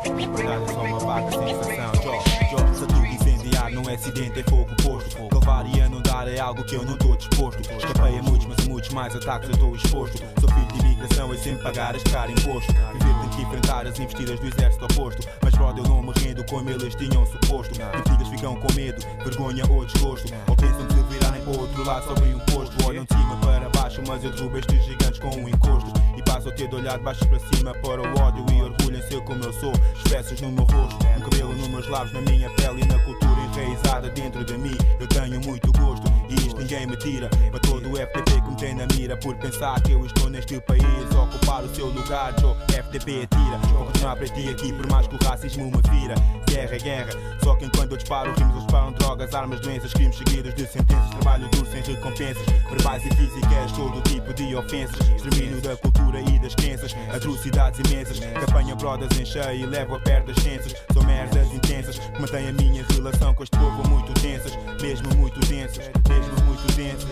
É 0.05 0.73
só 0.73 0.81
uma 0.81 0.99
vaga 0.99 1.31
sensação. 1.31 1.91
Job, 2.01 2.23
job, 2.49 2.75
se 2.75 2.85
tudo 2.87 3.05
incendiar 3.05 3.71
num 3.71 3.89
acidente 3.89 4.41
é 4.41 4.43
fogo 4.43 4.75
posto. 4.83 5.29
Calvaria 5.29 5.87
não 5.87 6.01
dar 6.01 6.27
é 6.27 6.39
algo 6.39 6.61
que 6.65 6.75
eu 6.75 6.83
não 6.83 6.97
tô 6.97 7.15
disposto. 7.15 7.61
Escapei 7.61 8.19
a 8.19 8.21
muitos, 8.21 8.45
mas 8.47 8.59
a 8.59 8.69
muitos 8.69 8.89
mais 8.89 9.15
ataques 9.15 9.47
eu 9.47 9.55
estou 9.55 9.75
exposto. 9.75 10.17
Sou 10.41 10.49
filho 10.49 10.67
de 10.73 10.79
imigração 10.79 11.33
e 11.33 11.37
sempre 11.37 11.63
pagar 11.63 11.95
as 11.95 12.03
caro 12.03 12.31
imposto. 12.31 12.73
Viver 12.73 13.19
tem 13.21 13.29
que 13.29 13.41
enfrentar 13.43 13.87
as 13.87 13.97
investidas 13.97 14.39
do 14.41 14.47
exército 14.47 14.85
oposto. 14.85 15.25
Mas 15.41 15.53
brother, 15.55 15.85
eu 15.85 15.89
não 15.89 16.03
me 16.03 16.11
rendo 16.19 16.43
como 16.45 16.69
eles 16.69 16.95
tinham 16.95 17.25
suposto. 17.25 17.73
E 17.73 18.09
filhas 18.09 18.27
ficam 18.27 18.55
com 18.57 18.73
medo, 18.73 19.01
vergonha 19.23 19.63
ou 19.69 19.85
desgosto. 19.85 20.33
Ou 20.49 20.55
pensam 20.57 20.85
que 20.85 20.95
se 20.95 21.03
virarem 21.03 21.41
para 21.43 21.53
o 21.53 21.61
outro 21.61 21.83
lado 21.85 22.05
só 22.05 22.13
vem 22.15 22.35
o 22.35 22.39
posto. 22.41 22.85
Olham 22.85 23.05
de 23.05 23.13
cima 23.15 23.37
para 23.37 23.72
baixo 23.83 24.01
mas 24.07 24.23
eu 24.23 24.31
derrubo 24.31 24.57
estes 24.57 24.85
gigantes 24.85 25.19
com 25.19 25.35
um 25.35 25.49
encosto. 25.49 25.91
E 26.15 26.21
passo 26.23 26.47
a 26.47 26.51
ter 26.53 26.69
de 26.69 26.75
olhar 26.75 26.97
de 26.97 27.03
baixo 27.03 27.27
para 27.27 27.39
cima 27.39 27.73
para 27.75 28.01
o 28.01 28.21
ódio 28.21 28.45
e 28.53 28.61
orgulho 28.61 28.97
em 28.97 29.01
ser 29.01 29.21
como 29.23 29.43
eu 29.43 29.51
sou. 29.53 29.73
Expressos 29.95 30.39
no 30.39 30.51
meu 30.51 30.63
rosto, 30.63 31.05
um 31.17 31.21
cabelo 31.21 31.53
nos 31.53 31.67
meus 31.67 31.87
lábios, 31.89 32.13
na 32.13 32.21
minha 32.21 32.49
pele 32.51 32.81
e 32.81 32.85
na 32.85 32.97
cultura 32.99 33.41
enraizada 33.41 34.09
dentro 34.09 34.45
de 34.45 34.57
mim. 34.57 34.77
Eu 34.99 35.07
tenho 35.07 35.41
muito 35.41 35.71
gosto 35.73 36.05
e 36.29 36.35
isto 36.35 36.61
ninguém 36.61 36.87
me 36.87 36.95
tira. 36.95 37.29
Para 37.51 37.59
todo 37.59 37.91
o 37.91 37.95
FTP 37.97 38.41
que 38.41 38.49
me 38.49 38.55
tem 38.55 38.75
na 38.75 38.87
mira, 38.93 39.17
por 39.17 39.35
pensar 39.35 39.81
que 39.81 39.91
eu 39.91 40.05
estou 40.05 40.29
neste 40.29 40.59
país, 40.61 40.83
ocupar 41.11 41.63
o 41.63 41.75
seu 41.75 41.87
lugar, 41.87 42.33
Joe, 42.39 42.55
FTP 42.69 43.23
atira. 43.23 43.57
Vou 43.73 43.85
continuar 43.85 44.15
para 44.15 44.27
ti 44.27 44.49
aqui, 44.49 44.71
por 44.71 44.89
mais 44.89 45.07
que 45.07 45.15
o 45.15 45.23
racismo 45.23 45.65
me 45.65 45.81
vira. 45.91 46.15
Guerra 46.47 46.75
é 46.75 46.79
guerra, 46.79 47.11
só 47.43 47.55
que 47.55 47.65
enquanto 47.65 47.91
eu 47.91 47.97
disparo 47.97 48.31
rimos, 48.37 48.53
eles 48.53 48.63
disparam 48.63 48.91
drogas, 48.93 49.33
armas, 49.33 49.59
doenças, 49.59 49.91
crimes 49.91 50.15
seguidos 50.15 50.53
de 50.53 50.67
sentenças, 50.67 51.09
trabalho 51.09 51.49
duro 51.49 51.65
sem 51.71 51.81
recompensas, 51.81 52.45
verbais 52.69 53.03
e 53.05 53.09
físicas, 53.15 53.71
todo 53.75 54.01
tipo 54.01 54.33
de 54.33 54.55
ofensas, 54.55 54.99
extermínio 55.15 55.61
da 55.61 55.75
cultura 55.77 56.21
e 56.21 56.39
das 56.39 56.55
crenças, 56.55 56.95
atrocidades 57.13 57.79
imensas, 57.79 58.19
que 58.19 58.51
apanham 58.51 58.77
brothers 58.77 59.19
em 59.19 59.25
cheio 59.25 59.63
e 59.63 59.65
levo 59.65 59.95
a 59.95 59.99
perto 59.99 60.27
das 60.27 60.43
ciências. 60.43 60.75
São 60.93 61.03
merdas 61.03 61.51
intensas, 61.53 61.97
que 61.97 62.21
mantêm 62.21 62.49
a 62.49 62.53
minha 62.53 62.85
relação 62.93 63.33
com 63.33 63.43
este 63.43 63.57
povo 63.57 63.87
muito 63.89 64.13
tensas, 64.21 64.57
mesmo 64.81 65.13
muito 65.15 65.39
densas, 65.47 65.89
mesmo 66.07 66.45
muito 66.45 66.75
densas. 66.75 67.09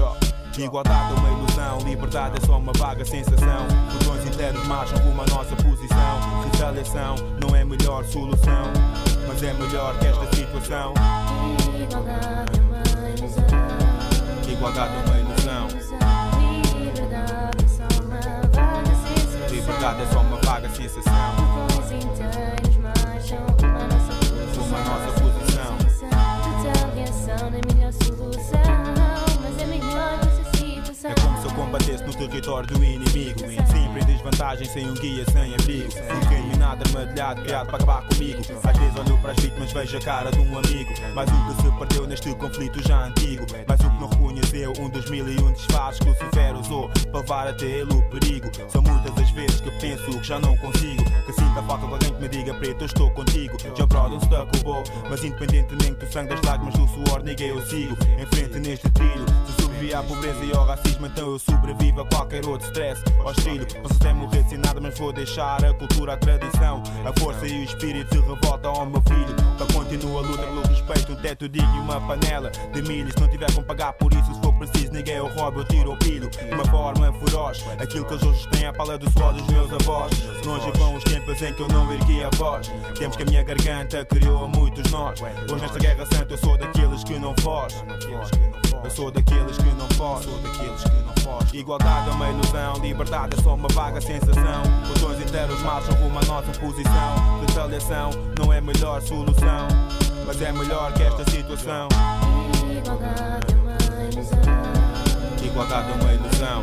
Ó. 0.00 0.16
Igualdade 0.58 1.14
é 1.14 1.16
uma 1.16 1.30
ilusão, 1.30 1.78
liberdade 1.88 2.38
é 2.42 2.46
só 2.46 2.58
uma 2.58 2.72
vaga 2.72 3.04
sensação. 3.04 3.66
Botões 3.92 4.26
inteiros 4.26 4.66
marcham 4.66 4.98
rumo 4.98 5.22
à 5.22 5.26
nossa 5.26 5.56
posição. 5.56 6.42
Retaliação 6.52 7.14
não 7.40 7.56
é 7.56 7.62
a 7.62 7.64
melhor 7.64 8.04
solução, 8.04 8.70
mas 9.26 9.42
é 9.42 9.54
melhor 9.54 9.98
que 9.98 10.06
esta 10.06 10.36
situação. 10.36 10.92
Igualdade 11.80 12.58
é 12.58 12.62
uma 12.62 13.08
ilusão. 13.08 13.44
Igualdade 14.52 14.94
é 14.94 15.06
uma 15.06 15.18
ilusão. 15.18 15.39
É 19.82 20.06
só 20.12 20.20
uma 20.20 20.36
vaga 20.42 20.68
sensação. 20.68 21.12
Inteiros 21.90 22.76
marcham 22.76 23.38
à 23.48 23.88
nossa 23.88 25.10
posição. 25.20 25.72
A 27.82 27.92
solução, 27.92 28.60
mas 29.40 29.58
é. 29.58 29.70
É 31.02 31.14
como 31.22 31.40
se 31.40 31.46
eu 31.46 31.52
combatesse 31.54 32.04
no 32.04 32.12
território 32.12 32.68
do 32.68 32.84
inimigo. 32.84 33.38
Sempre 33.40 34.02
em 34.02 34.04
desvantagem, 34.04 34.68
sem 34.68 34.86
um 34.86 34.94
guia, 34.94 35.24
sem 35.32 35.54
abrigo. 35.54 35.88
Incriminado, 36.22 36.84
armadilhado, 36.86 37.42
criado 37.42 37.66
para 37.68 37.76
acabar 37.76 38.02
comigo. 38.02 38.40
Às 38.62 38.76
vezes 38.76 38.96
olho 38.96 39.18
para 39.18 39.32
as 39.32 39.38
vítimas, 39.38 39.72
vejo 39.72 39.96
a 39.96 40.00
cara 40.00 40.30
de 40.30 40.40
um 40.40 40.58
amigo. 40.58 40.92
Mas 41.14 41.28
o 41.30 41.32
que 41.46 41.62
se 41.62 41.70
perdeu 41.78 42.06
neste 42.06 42.34
conflito 42.34 42.86
já 42.86 43.06
antigo. 43.06 43.46
Mas 43.66 43.80
o 43.80 43.90
que 43.90 44.00
não 44.00 44.08
reconheceu, 44.08 44.69
um 44.69 44.69
dos 45.00 45.10
mil 45.10 45.26
e 45.28 45.40
um 45.40 45.52
disfarces 45.52 45.98
que 46.00 46.08
Lucifer 46.08 46.54
usou 46.56 46.90
para 47.10 47.20
levar 47.20 47.48
até 47.48 47.64
ele 47.64 47.92
o 47.92 48.02
perigo. 48.10 48.50
São 48.68 48.82
muitas 48.82 49.16
as 49.18 49.30
vezes 49.30 49.60
que 49.60 49.70
penso 49.80 50.04
que 50.18 50.26
já 50.26 50.38
não 50.38 50.56
consigo. 50.58 51.04
Que 51.26 51.32
sinto 51.32 51.58
a 51.58 51.62
falta 51.62 51.86
de 51.86 51.92
alguém 51.92 52.14
que 52.14 52.20
me 52.20 52.28
diga 52.28 52.54
preto, 52.54 52.82
eu 52.82 52.86
estou 52.86 53.10
contigo. 53.10 53.56
Já 53.76 53.86
brother, 53.86 54.18
um 54.18 54.20
stuck 54.20 54.56
roubou. 54.56 54.84
Mas 55.08 55.24
independentemente 55.24 56.04
do 56.04 56.12
sangue, 56.12 56.34
das 56.34 56.42
lágrimas, 56.42 56.74
do 56.74 56.86
suor, 56.88 57.22
ninguém 57.22 57.48
eu 57.48 57.62
sigo. 57.66 57.96
Em 58.18 58.26
frente 58.26 58.58
neste 58.58 58.88
trilho. 58.90 59.26
Se 59.46 59.62
sobrevivi 59.62 59.94
à 59.94 60.02
pobreza 60.02 60.44
e 60.44 60.52
ao 60.52 60.66
racismo, 60.66 61.06
então 61.06 61.32
eu 61.32 61.38
sobrevivo 61.38 62.02
a 62.02 62.06
qualquer 62.06 62.46
outro 62.46 62.66
stress. 62.68 63.02
Hostil, 63.24 63.66
posso 63.82 63.94
até 63.94 64.12
morrer 64.12 64.44
sem 64.48 64.58
nada, 64.58 64.80
mas 64.80 64.98
vou 64.98 65.12
deixar 65.12 65.64
a 65.64 65.72
cultura, 65.72 66.14
a 66.14 66.16
tradição, 66.16 66.82
a 67.04 67.20
força 67.20 67.46
e 67.46 67.60
o 67.60 67.64
espírito 67.64 68.10
de 68.10 68.20
revolta 68.20 68.68
ao 68.68 68.86
meu 68.86 69.02
filho. 69.02 69.34
Para 69.56 69.66
continuar 69.72 70.24
a 70.24 70.28
luta 70.28 70.42
pelo 70.42 70.62
respeito, 70.62 71.12
um 71.12 71.16
teto 71.16 71.48
digno 71.48 71.76
e 71.76 71.80
uma 71.80 72.00
panela 72.00 72.50
de 72.50 72.82
milho. 72.82 73.10
Se 73.10 73.20
não 73.20 73.28
tiver 73.28 73.50
como 73.52 73.66
pagar 73.66 73.92
por 73.94 74.12
isso, 74.12 74.34
se 74.34 74.40
for 74.40 74.49
preciso, 74.60 74.92
ninguém 74.92 75.16
eu 75.16 75.26
roubo, 75.28 75.60
eu 75.60 75.64
tiro 75.64 75.92
o 75.92 75.96
pilho. 75.96 76.28
De 76.28 76.54
uma 76.54 76.64
forma 76.66 77.12
feroz, 77.12 77.64
aquilo 77.78 78.04
que 78.04 78.14
eles 78.14 78.22
hoje 78.22 78.48
têm 78.48 78.66
a 78.66 78.72
pala 78.72 78.98
do 78.98 79.10
suor 79.10 79.32
dos 79.32 79.46
meus 79.46 79.72
avós. 79.72 80.12
Longe 80.44 80.70
vão 80.76 80.96
os 80.96 81.04
tempos 81.04 81.40
em 81.40 81.52
que 81.54 81.62
eu 81.62 81.68
não 81.68 81.90
ergui 81.92 82.22
a 82.22 82.30
voz. 82.36 82.70
Temos 82.98 83.16
que 83.16 83.22
a 83.22 83.26
minha 83.26 83.42
garganta 83.42 84.04
criou 84.04 84.44
a 84.44 84.48
muitos 84.48 84.90
nós. 84.90 85.20
Hoje 85.20 85.60
nesta 85.60 85.78
guerra 85.78 86.06
santa 86.12 86.34
eu 86.34 86.38
sou 86.38 86.58
daqueles 86.58 87.04
que 87.04 87.18
não 87.18 87.34
foge. 87.40 87.76
Eu 88.84 88.90
sou 88.90 89.10
daqueles 89.10 89.56
que 89.56 89.70
não 89.74 89.88
foge. 89.96 90.24
Sou 90.24 90.38
daqueles 90.38 90.82
que 90.82 90.90
não 90.90 91.14
foge. 91.22 91.56
Igualdade 91.56 92.08
é 92.08 92.12
uma 92.12 92.28
ilusão, 92.30 92.74
liberdade 92.80 93.38
é 93.38 93.42
só 93.42 93.54
uma 93.54 93.68
vaga 93.68 94.00
sensação. 94.00 94.62
Botões 94.88 95.20
inteiros 95.20 95.60
marcham 95.62 95.94
rumo 95.96 96.18
à 96.18 96.24
nossa 96.26 96.50
posição. 96.58 97.40
Retaliação 97.46 98.10
não 98.38 98.52
é 98.52 98.58
a 98.58 98.62
melhor 98.62 99.00
solução, 99.02 99.68
mas 100.26 100.40
é 100.40 100.52
melhor 100.52 100.92
que 100.92 101.02
esta 101.02 101.30
situação. 101.30 101.88
Igualdade 102.70 103.52
é 103.52 103.56
uma. 103.56 103.69
Igualdade 104.10 105.90
é 105.90 105.94
uma 105.94 106.12
ilusão. 106.12 106.62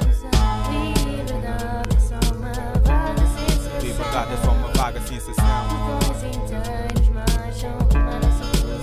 Liberdade 3.81 4.33
é 4.33 4.37
só 4.43 4.51
uma 4.51 4.67
vaga 4.73 4.99
sensação. 4.99 5.45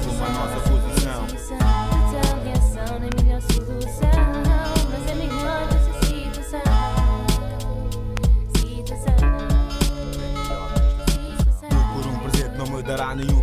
Uma 0.09 0.29
nossa 0.31 0.61
posição. 0.61 1.21
Nossa. 1.23 1.55
Retaliação 1.55 2.99
não 2.99 3.07
é 3.07 3.11
melhor 3.23 3.43
solução, 3.43 4.17
mas 4.91 5.05
é 5.11 5.15
melhor 5.15 5.69
que 5.69 5.75
essa 5.77 5.93
situação. 6.07 6.73
Por 11.93 12.05
um 12.07 12.19
presente 12.21 12.57
não 12.57 12.67
me 12.67 12.83
dará 12.83 13.15
nenhum 13.15 13.43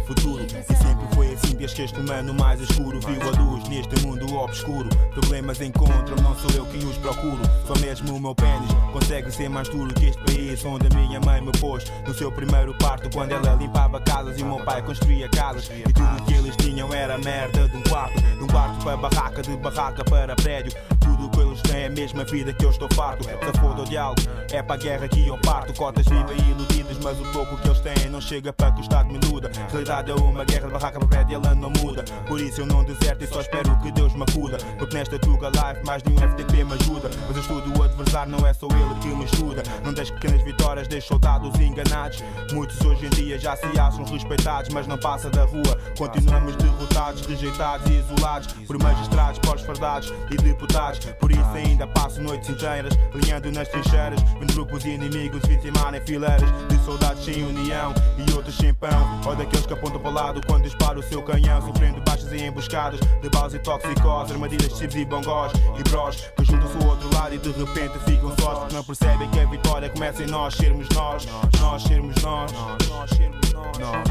que 1.70 1.84
este 1.84 2.00
humano 2.00 2.34
mais 2.34 2.60
escuro 2.60 3.00
viu 3.00 3.22
a 3.22 3.40
luz 3.40 3.70
neste 3.70 4.04
mundo 4.04 4.36
obscuro. 4.36 4.90
Problemas 5.14 5.62
encontram, 5.62 6.16
não 6.24 6.36
sou 6.36 6.50
eu 6.56 6.66
quem 6.66 6.84
os 6.84 6.98
procuro. 6.98 7.40
Só 7.68 7.80
mesmo 7.80 8.16
o 8.16 8.20
meu 8.20 8.34
pênis 8.34 8.72
consegue 8.92 9.32
ser 9.32 9.48
mais 9.48 9.70
duro 9.70 9.94
que 9.94 10.08
este 10.08 10.22
país 10.24 10.66
onde 10.66 10.88
a 10.88 10.90
minha 10.90 11.20
mãe 11.20 11.40
me 11.40 11.52
pôs 11.60 11.84
no 12.08 12.14
seu 12.16 12.32
primeiro 12.32 12.74
parto. 12.80 13.12
Quando 13.14 13.34
ela 13.34 13.54
limpava 13.54 14.02
casas 14.02 14.40
e 14.40 14.44
o 14.44 14.48
meu 14.48 14.66
pai 14.66 14.82
construía 14.82 15.30
casas. 15.30 15.70
E 15.70 15.84
tudo 15.94 16.26
que 16.26 16.34
eles 16.34 16.56
tinham 16.56 16.92
era 16.96 17.20
merda 17.20 17.70
de 17.70 17.78
um 17.78 17.84
quarto. 17.84 18.20
De 18.20 18.44
um 18.44 18.48
quarto 18.48 18.84
para 18.84 18.98
barraca, 18.98 19.42
de 19.44 19.56
barraca 19.58 20.04
para 20.04 20.36
prédio. 20.36 20.74
Tudo 21.00 21.30
que 21.30 21.40
eles 21.42 21.62
têm 21.62 21.84
é 21.84 21.86
a 21.86 21.90
mesma 21.92 22.24
vida 22.26 22.54
que 22.54 22.66
eu 22.66 22.72
estou 22.72 22.90
farto. 22.96 23.24
Se 23.24 23.60
foda 23.60 23.84
o 23.84 23.86
diálogo, 23.86 24.22
é 24.52 24.64
para 24.64 24.76
a 24.76 24.80
guerra 24.80 25.08
que 25.08 25.28
eu 25.28 25.38
parto. 25.38 25.74
Cotas 25.76 26.08
vivas 26.08 26.36
e 26.38 26.50
iludidas, 26.50 26.98
mas 27.04 27.20
o 27.20 27.32
pouco 27.32 27.56
que 27.58 27.68
eles 27.68 27.80
têm 27.82 28.10
não 28.10 28.20
chega 28.20 28.52
para 28.52 28.72
que 28.72 28.80
o 28.80 28.82
Estado 28.82 29.10
me 29.10 29.20
iluda. 29.24 29.52
Realidade 29.70 30.10
é 30.10 30.16
uma 30.16 30.44
guerra 30.44 30.68
de 30.68 30.74
barraca 30.74 31.00
para 31.00 31.08
prédio, 31.08 31.38
não 31.56 31.70
muda. 31.70 32.04
Por 32.28 32.40
isso 32.40 32.62
eu 32.62 32.66
não 32.66 32.84
deserto 32.84 33.24
e 33.24 33.28
só 33.28 33.42
espero 33.42 33.78
que 33.80 33.92
Deus 33.92 34.14
me 34.14 34.24
acuda. 34.24 34.58
Porque 34.78 34.96
nesta 34.96 35.20
Tuga 35.20 35.50
Life 35.50 35.86
mais 35.86 36.04
nenhum 36.04 36.20
FTP 36.20 36.64
me 36.64 36.74
ajuda. 36.74 37.10
Mas 37.28 37.36
eu 37.36 37.42
estudo 37.42 37.80
o 37.80 37.84
adversário, 37.84 38.32
não 38.32 38.46
é 38.46 38.54
só 38.54 38.68
ele 38.68 39.00
que 39.02 39.08
me 39.08 39.26
estuda. 39.26 39.64
Não 39.84 39.94
das 39.94 40.10
pequenas 40.10 40.44
vitórias, 40.44 40.88
deixo 40.88 41.08
soldados 41.08 41.60
enganados. 41.60 42.24
Muitos 42.54 42.80
hoje 42.82 43.06
em 43.06 43.10
dia 43.10 43.40
já 43.40 43.56
se 43.56 43.66
acham 43.80 44.06
respeitados, 44.06 44.70
mas 44.74 44.88
não 44.88 44.98
passa 44.98 45.30
da 45.30 45.46
rua. 45.46 45.78
Continuamos 45.98 46.56
derrotados, 46.56 47.26
rejeitados 47.26 47.90
e 47.90 48.00
isolados 48.00 48.54
por 48.66 48.82
magistrados, 48.82 49.40
pós-fardados 49.40 50.14
e 50.32 50.38
deputados. 50.38 51.00
Por 51.20 51.32
isso 51.32 51.50
ainda 51.54 51.88
passo 51.88 52.22
noites 52.22 52.50
inteiras, 52.50 52.98
alinhando 53.14 53.52
nas 53.52 53.68
trincheiras, 53.68 54.22
vendo 54.40 54.54
grupos 54.54 54.86
inimigos 54.86 55.42
vitimar 55.48 55.94
em 55.94 56.02
fileiras 56.02 56.50
de 56.68 56.78
soldados 56.86 57.24
sem 57.24 57.44
união 57.44 57.94
e 58.18 58.34
outros 58.34 58.56
sem 58.56 58.74
pão. 58.74 59.22
Ou 59.26 59.36
daqueles 59.36 59.66
que 59.66 59.74
apontam 59.74 60.00
para 60.00 60.10
o 60.10 60.14
lado 60.14 60.42
quando 60.48 60.64
dispara 60.64 61.00
o 61.00 61.04
seu 61.04 61.22
canhão, 61.22 61.41
sofrendo 61.62 62.02
baixas 62.02 62.32
e 62.32 62.44
emboscadas 62.44 63.00
de 63.22 63.30
balas 63.30 63.54
e 63.54 63.60
tóxicos, 63.60 64.32
armadilhas 64.32 64.78
chips 64.78 64.96
e 64.96 65.06
bongós 65.06 65.52
e 65.78 65.84
bros 65.90 66.16
que 66.38 66.46
juntam-se 66.46 66.78
ao 66.78 66.90
outro 66.90 67.14
lado 67.14 67.36
e 67.36 67.38
de 67.38 67.52
repente 67.52 68.00
ficam 68.00 68.36
sós 68.40 68.60
porque 68.60 68.76
não 68.76 68.84
percebem 68.84 69.30
que 69.30 69.40
a 69.40 69.46
vitória 69.46 69.90
começa 69.90 70.24
em 70.24 70.28
nós 70.28 70.54
sermos 70.56 70.88
nós, 70.90 71.28
nós 71.60 71.84
sermos 71.84 72.16
nós, 72.22 72.52
nós 72.52 73.10
sermos 73.12 73.54
nós, 73.54 73.78
nós. 73.78 74.08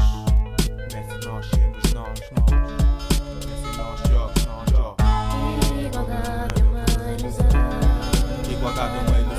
Começa 0.91 1.15
em 1.15 1.25
nós 1.25 1.45
sermos 1.49 1.93
nós, 1.93 2.19
nós. 2.31 2.49
Começa 3.41 3.67
em 3.67 3.77
nós. 3.77 4.01
Igualdade 5.85 6.61
é 6.61 6.63
uma 6.63 6.85
ilusão. 7.19 7.45
Igualdade 8.49 8.97
é 8.97 8.99
uma 8.99 9.19
ilusão. 9.19 9.30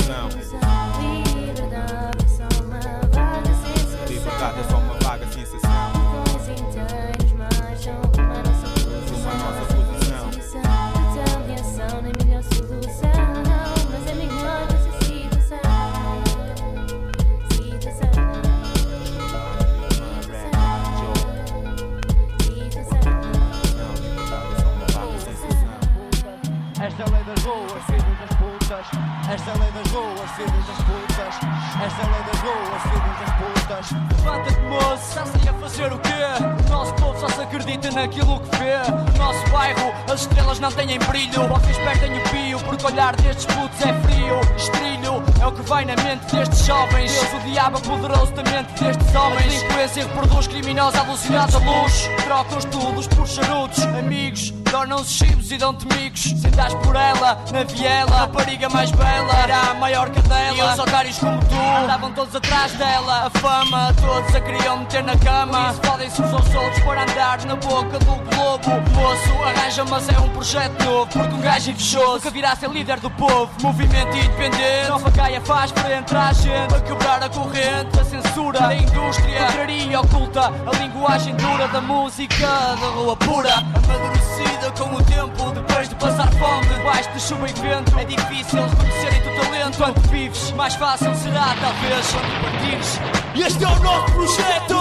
Esta 29.35 29.55
lei 29.55 29.71
das 29.73 29.90
ruas, 29.92 30.31
filho 30.33 30.62
das 30.66 30.77
putas. 30.85 31.12
É 31.40 31.47
ruas. 31.47 31.83
Esta 31.83 32.03
é 32.03 32.05
a 32.05 32.11
lei 32.11 32.23
das 32.23 32.40
ruas, 32.40 32.83
filhos 32.83 33.12
putas. 33.38 33.87
Levanta-te, 34.25 34.61
moço, 34.62 35.09
está-se 35.09 35.49
a 35.49 35.55
fazer 35.55 35.92
o 35.92 35.99
quê? 35.99 36.66
O 36.66 36.71
nosso 36.71 36.95
povo 36.95 37.21
só 37.21 37.29
se 37.29 37.40
acredita 37.40 37.90
naquilo 37.90 38.40
que 38.40 38.57
vê. 38.57 38.79
No 38.90 39.18
nosso 39.18 39.51
bairro, 39.51 39.92
as 40.12 40.21
estrelas 40.21 40.61
não 40.61 40.71
têm 40.73 40.99
brilho. 40.99 41.49
Vocês 41.49 41.79
perdem 41.79 42.18
o 42.18 42.29
pio, 42.31 42.59
porque 42.61 42.87
olhar 42.87 43.16
destes 43.16 43.47
putos 43.47 43.81
é 43.81 43.92
frio. 44.03 44.40
Estrilho 44.57 45.23
é 45.40 45.47
o 45.47 45.53
que 45.53 45.62
vai 45.62 45.85
na 45.85 45.97
mente 45.97 46.35
destes 46.35 46.66
jovens. 46.66 47.12
Deus, 47.12 47.35
o 47.35 47.51
diabo 47.51 47.81
poderoso 47.81 48.33
da 48.33 48.42
mente 48.45 48.83
destes 48.83 49.14
homens. 49.14 49.45
A 49.45 49.49
delinquência 49.49 50.03
reproduz 50.05 50.47
criminosos 50.47 51.01
alucinados 51.01 51.55
à 51.55 51.59
luz. 51.59 52.11
Trocam 52.25 52.59
estudos 52.59 53.07
por 53.09 53.27
charutos, 53.27 53.83
amigos. 53.85 54.53
Tornam-se 54.71 55.12
chibos 55.12 55.53
e 55.53 55.59
dão-te 55.59 55.87
migos. 55.87 56.23
Sentas 56.40 56.75
por 56.75 56.97
ela, 56.97 57.38
na 57.53 57.64
viela, 57.64 58.11
a 58.12 58.18
rapariga 58.21 58.68
mais 58.68 58.90
bela. 58.90 59.33
Era 59.42 59.71
a 59.71 59.75
maior 59.75 60.09
cadela. 60.11 60.57
E 60.57 60.62
os 60.62 60.79
otários 60.79 61.18
tu 61.27 61.83
andavam 61.83 62.13
todos 62.13 62.35
atrás 62.35 62.73
dela. 62.73 63.27
A 63.27 63.39
fama, 63.39 63.95
todos 64.01 64.35
a 64.35 64.41
queriam 64.41 64.79
meter 64.79 65.03
na 65.03 65.17
cama. 65.17 65.71
Isso 65.71 65.81
podem-se 65.81 66.23
aos 66.23 66.33
outros 66.33 66.83
para 66.85 67.03
andar 67.03 67.45
na 67.45 67.57
boca 67.57 67.99
do 67.99 68.15
globo. 68.31 68.71
Moço, 68.95 69.45
arranja, 69.45 69.85
mas 69.85 70.09
é 70.09 70.19
um 70.19 70.29
projeto 70.31 70.85
novo. 70.85 71.07
Porque 71.07 71.35
um 71.35 71.41
gajo 71.41 71.71
invejoso 71.71 72.21
que 72.21 72.31
virá 72.31 72.57
ser 72.57 72.71
líder 72.71 73.01
do 73.01 73.11
povo. 73.11 73.51
Movimento 73.63 74.17
independente. 74.17 74.89
Nova 74.89 75.11
Gaia 75.11 75.41
faz 75.41 75.71
frente 75.71 76.15
à 76.15 76.33
gente. 76.33 76.69
Para 76.69 76.81
quebrar 76.81 77.23
a 77.23 77.29
corrente 77.29 77.97
da 77.97 78.05
censura 78.05 78.61
da 78.61 78.75
indústria. 78.75 79.47
Contraria 79.47 80.01
oculta 80.01 80.41
a 80.47 80.79
linguagem 80.79 81.35
dura 81.37 81.69
da 81.69 81.81
música 81.81 82.47
da 82.47 82.87
rua 82.95 83.17
pura. 83.17 83.55
Amadurecida 83.55 84.71
com 84.77 84.95
o 84.95 85.03
tempo, 85.05 85.51
depois 85.53 85.89
de 85.89 85.95
passar 85.97 86.31
fome. 86.33 86.67
Debaixo 86.67 87.11
de 87.13 87.21
chuva 87.21 87.49
e 87.49 87.53
vento, 87.53 87.99
é 87.99 88.05
difícil 88.05 88.63
reconhecerem 88.63 89.21
o 89.21 89.41
talento. 89.41 89.79
Quando 89.79 90.01
vives, 90.11 90.53
mais 90.53 90.75
fácil 90.75 91.12
será, 91.14 91.55
talvez, 91.61 92.07
quando 92.11 92.40
partires. 92.42 93.01
Este 93.35 93.64
é 93.64 93.68
o 93.68 93.79
nosso 93.81 94.12
projeto! 94.12 94.75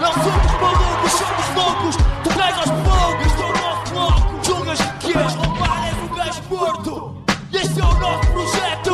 Não 0.00 0.12
somos 0.12 0.52
malucos, 0.60 1.12
somos 1.12 1.48
loucos! 1.56 1.96
Tu 2.22 2.30
cais 2.30 2.56
aos 2.56 2.70
fogos! 2.70 3.26
Este 3.26 3.42
é 3.42 3.44
o 3.44 3.52
nosso 3.52 3.92
bloco! 3.92 4.44
Julgas 4.44 4.80
que 4.80 5.12
queres 5.12 5.34
roubar, 5.34 5.88
és 5.88 5.96
um 5.98 6.14
gajo 6.14 6.42
morto! 6.48 7.16
Este 7.52 7.80
é 7.80 7.84
o 7.84 7.94
nosso 7.98 8.26
projeto! 8.28 8.90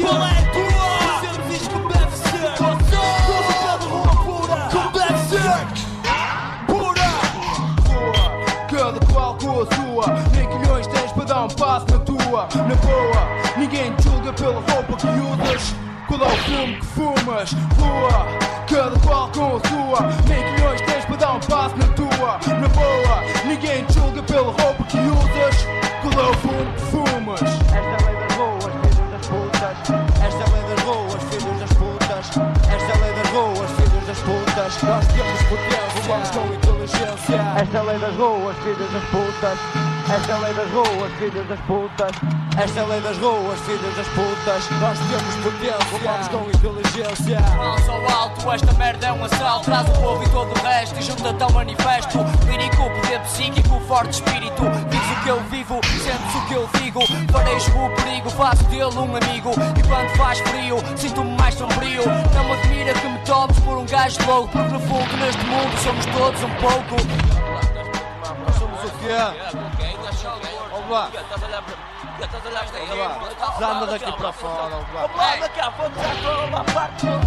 Qual 0.00 0.22
é 0.22 0.30
a 0.30 0.42
tua? 0.52 0.88
Fazemos 1.20 1.54
isto 1.54 1.70
como 1.70 1.88
deve 1.88 2.16
ser! 2.16 2.50
Música 3.28 3.78
de 3.78 3.86
rua 3.86 4.14
pura! 4.24 4.68
Como 4.72 4.90
deve 4.92 5.18
ser! 5.28 5.66
Pura! 6.66 7.08
Cada 8.70 9.00
qual 9.12 9.34
com 9.34 9.62
a 9.62 9.66
sua. 9.74 10.06
Nem 10.32 10.46
quilhões 10.48 10.86
tens 10.86 11.12
para 11.12 11.24
dar 11.24 11.44
um 11.44 11.48
passo 11.48 11.86
na 11.90 11.98
tua. 11.98 12.48
Na 12.54 12.74
boa, 12.76 13.22
ninguém 13.56 13.92
te 13.96 14.07
julga 14.28 14.32
pela 14.32 14.60
roupa 14.60 14.96
que 14.96 15.06
usas. 15.06 15.74
Qual 16.06 16.20
é 16.20 16.26
o 16.26 16.36
fumo 16.36 16.78
que 16.78 16.86
fumas? 16.86 17.52
Rua, 17.78 18.26
cada 18.68 18.98
qual 19.00 19.28
com 19.28 19.56
a 19.56 19.68
sua. 19.68 20.00
Nem 20.26 20.54
quilhões 20.54 20.80
tens 20.82 21.04
para 21.04 21.16
dar 21.16 21.32
um 21.34 21.40
passo 21.40 21.76
na 21.76 21.86
tua. 21.88 22.38
Na 22.60 22.68
boa, 22.68 23.22
ninguém 23.46 23.84
te 23.84 23.94
julga 23.94 24.22
pela 24.22 24.52
roupa 24.52 24.84
que 24.84 24.98
usas. 24.98 25.66
Qual 26.02 26.26
é 26.26 26.30
o 26.30 26.34
fumo 26.34 26.72
que 26.74 26.80
fumas? 26.90 27.42
Esta 27.42 27.64
é 27.78 28.04
lei 28.06 28.16
das 28.16 28.34
ruas, 28.36 28.72
filhos 28.74 29.10
das 29.10 29.26
putas. 29.28 29.76
Esta 30.22 30.42
é 30.42 30.48
lei 30.52 30.62
das 30.68 30.82
ruas, 30.84 31.22
filhos 31.30 31.58
das 31.58 31.72
putas. 31.72 32.36
Esta 32.68 32.92
é 32.92 33.00
lei 33.00 33.12
das 33.14 33.30
ruas, 33.30 33.70
filhos 33.70 34.06
das 34.06 34.18
putas. 34.18 34.82
Nós 34.82 35.06
temos 35.08 35.42
potência, 35.42 36.02
vamos 36.06 36.30
com 36.30 36.44
inteligência. 36.54 37.40
Esta 37.60 37.78
é 37.78 37.82
lei 37.82 37.98
das 37.98 38.14
ruas, 38.16 38.56
filhos 38.58 38.92
das 38.92 39.04
putas. 39.04 39.97
Esta 40.10 40.32
é 40.32 40.34
a 40.34 40.38
lei 40.38 40.54
das 40.54 40.70
ruas, 40.70 41.12
filhos 41.18 41.48
das 41.48 41.60
putas. 41.60 42.10
Esta 42.56 42.80
é 42.80 42.82
a 42.82 42.86
lei 42.86 43.00
das 43.02 43.18
ruas, 43.18 43.60
filhos 43.60 43.94
das 43.94 44.08
putas. 44.08 44.70
Nós 44.80 44.98
temos 44.98 45.34
potência, 45.44 45.98
vamos 46.02 46.28
com 46.28 46.48
inteligência. 46.48 47.40
Mãos 47.54 47.88
ao 47.90 48.18
alto, 48.18 48.50
esta 48.50 48.72
merda 48.72 49.06
é 49.08 49.12
um 49.12 49.22
assalto. 49.22 49.66
Traz 49.66 49.86
o 49.86 49.92
povo 50.00 50.24
e 50.24 50.28
todo 50.30 50.50
o 50.50 50.62
resto 50.64 50.98
e 50.98 51.02
junta-te 51.02 51.42
ao 51.42 51.52
manifesto. 51.52 52.18
Lírico, 52.46 52.76
poder 52.76 53.20
psíquico, 53.20 53.80
forte 53.80 54.14
espírito. 54.14 54.62
Diz 54.88 55.00
o 55.00 55.22
que 55.22 55.28
eu 55.28 55.40
vivo, 55.50 55.80
sentes 55.84 56.34
o 56.34 56.46
que 56.46 56.54
eu 56.54 56.68
digo. 56.80 57.00
Parejo 57.30 57.70
o 57.78 57.90
perigo, 57.96 58.30
faço 58.30 58.64
dele 58.64 58.84
um 58.84 59.14
amigo. 59.14 59.50
E 59.78 59.88
quando 59.88 60.08
faz 60.16 60.38
frio, 60.38 60.78
sinto-me 60.96 61.36
mais 61.36 61.54
sombrio. 61.54 62.02
Não 62.34 62.44
me 62.44 62.52
admira 62.52 62.94
que 62.94 63.08
me 63.08 63.18
topes 63.26 63.60
por 63.60 63.76
um 63.76 63.84
gajo 63.84 64.16
louco. 64.26 64.48
Porque 64.48 64.72
no 64.72 64.80
fundo, 64.80 65.16
neste 65.18 65.44
mundo, 65.44 65.78
somos 65.82 66.06
todos 66.06 66.42
um 66.42 66.54
pouco. 66.54 66.96
Nós 68.46 68.56
somos 68.56 68.84
o 68.84 68.90
quê? 69.00 69.67
Vamos 70.70 70.90
lá. 70.90 71.10
Anda 72.18 73.86
daqui 73.86 74.12
para 74.12 74.32
fora, 74.32 74.76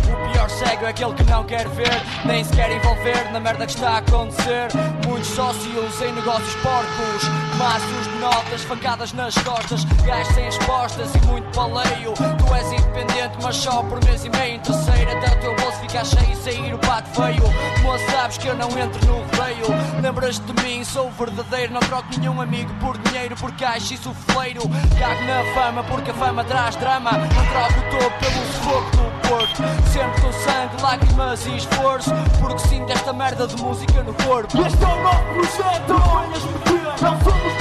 O 0.05 0.33
pior 0.33 0.49
cego 0.49 0.85
é 0.85 0.89
aquele 0.89 1.13
que 1.13 1.23
não 1.23 1.43
quer 1.45 1.67
ver, 1.69 2.01
nem 2.25 2.43
se 2.43 2.53
quer 2.53 2.71
envolver 2.71 3.31
na 3.31 3.39
merda 3.39 3.65
que 3.65 3.73
está 3.73 3.91
a 3.91 3.97
acontecer. 3.97 4.67
Muitos 5.07 5.29
sócios 5.29 6.01
em 6.01 6.11
negócios 6.11 6.55
porcos, 6.55 7.23
maços 7.57 8.07
de 8.07 8.19
notas, 8.19 8.63
facadas 8.63 9.13
nas 9.13 9.35
costas, 9.35 9.85
gajos 10.05 10.33
sem 10.33 10.43
respostas 10.45 11.15
e 11.15 11.19
muito 11.25 11.49
paleio. 11.55 12.13
Tu 12.13 12.55
és 12.55 12.71
independente, 12.73 13.37
mas 13.41 13.55
só 13.55 13.83
por 13.83 14.03
mês 14.05 14.25
e 14.25 14.29
meio. 14.29 14.55
Em 14.55 14.59
terceiro, 14.59 15.11
até 15.11 15.37
o 15.37 15.39
teu 15.39 15.55
bolso 15.55 15.79
ficar 15.79 16.05
cheio 16.05 16.31
e 16.31 16.35
sair 16.35 16.73
o 16.73 16.77
pato 16.79 17.09
feio. 17.11 17.43
Moço, 17.81 18.11
sabes 18.11 18.37
que 18.37 18.47
eu 18.47 18.55
não 18.55 18.69
entro 18.77 19.05
no 19.05 19.19
rodeio. 19.19 20.01
Lembras-te 20.01 20.51
de 20.51 20.63
mim, 20.63 20.83
sou 20.83 21.09
verdadeiro. 21.11 21.73
Não 21.73 21.81
troco 21.81 22.07
nenhum 22.17 22.41
amigo 22.41 22.73
por 22.75 22.97
dinheiro, 22.97 23.35
por 23.37 23.51
caixa 23.53 23.93
e 23.93 23.97
sufleiro. 23.97 24.61
Cago 24.99 25.23
na 25.25 25.43
fama, 25.53 25.83
porque 25.83 26.11
a 26.11 26.13
fama 26.13 26.43
traz 26.43 26.75
drama. 26.75 27.11
Não 27.11 27.27
troco 27.27 27.79
o 27.79 27.99
topo 27.99 28.19
pelo 28.19 28.45
sufoco 28.45 28.97
do 28.97 29.29
porto. 29.29 29.63
Sempre 29.91 30.21
com 30.21 30.31
sangue, 30.31 30.81
lágrimas 30.81 31.45
e 31.47 31.57
esforço. 31.57 32.11
Porque 32.39 32.59
sinto 32.59 32.91
esta 32.91 33.13
merda 33.13 33.47
de 33.47 33.55
música 33.61 34.03
no 34.03 34.13
corpo. 34.13 34.65
Este 34.65 34.83
é 34.83 34.87
o 34.87 35.03
nosso 35.03 35.23
projeto! 35.33 35.93
Venhas 35.93 36.43
meter! 36.43 37.01
Não 37.01 37.19
somos 37.21 37.51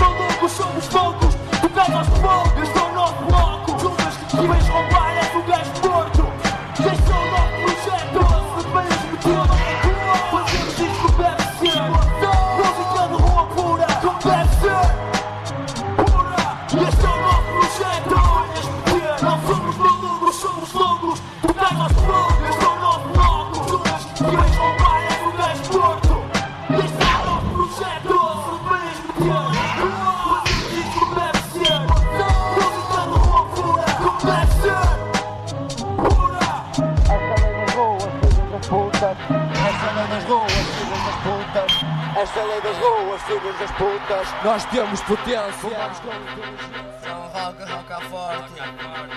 somos 0.50 0.88
loucos! 0.90 1.35
Tu 1.61 1.68
cais 1.70 1.94
aos 1.94 2.09
fogos! 2.09 2.62
Este 2.62 2.78
é 2.78 2.83
o 2.83 2.92
nosso 2.94 3.24
bloco! 3.24 3.78
Julgas 3.78 4.16
que 4.16 4.37
vens 4.37 4.68
roubar, 4.68 5.19
Das 42.33 42.79
ruas, 42.79 43.21
filhos 43.23 43.59
das 43.59 43.71
putas. 43.73 44.29
Nós 44.45 44.64
temos 44.66 45.01
potência. 45.03 45.51
Vamos 45.62 45.99
com 45.99 46.09
inteligência. 46.09 47.12
Roca, 47.35 47.66
roca 47.66 48.01
forte. 48.03 49.10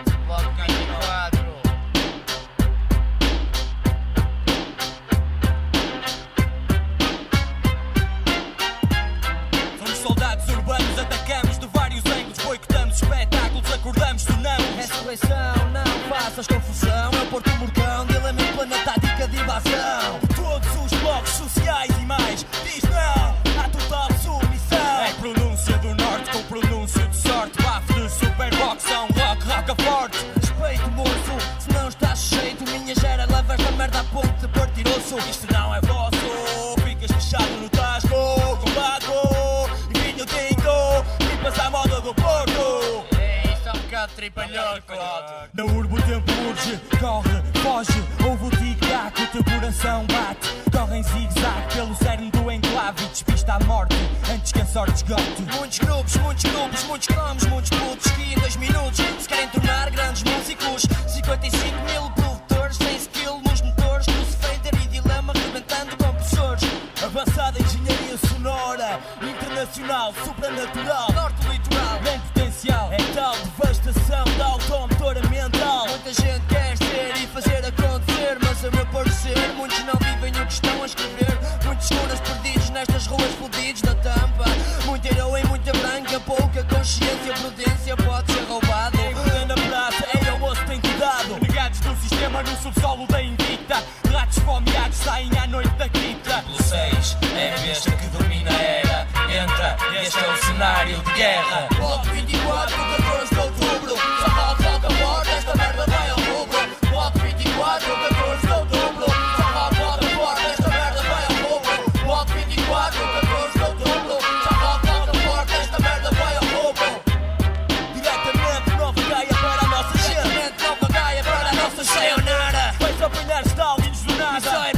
É 124.34 124.40
nada 124.40 124.72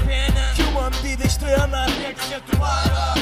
Que 0.53 0.63
uma 0.63 0.89
medida 0.89 1.25
extrema 1.25 1.85
tinha 1.85 2.13
que 2.13 2.25
ser 2.25 2.41
tomada. 2.41 3.15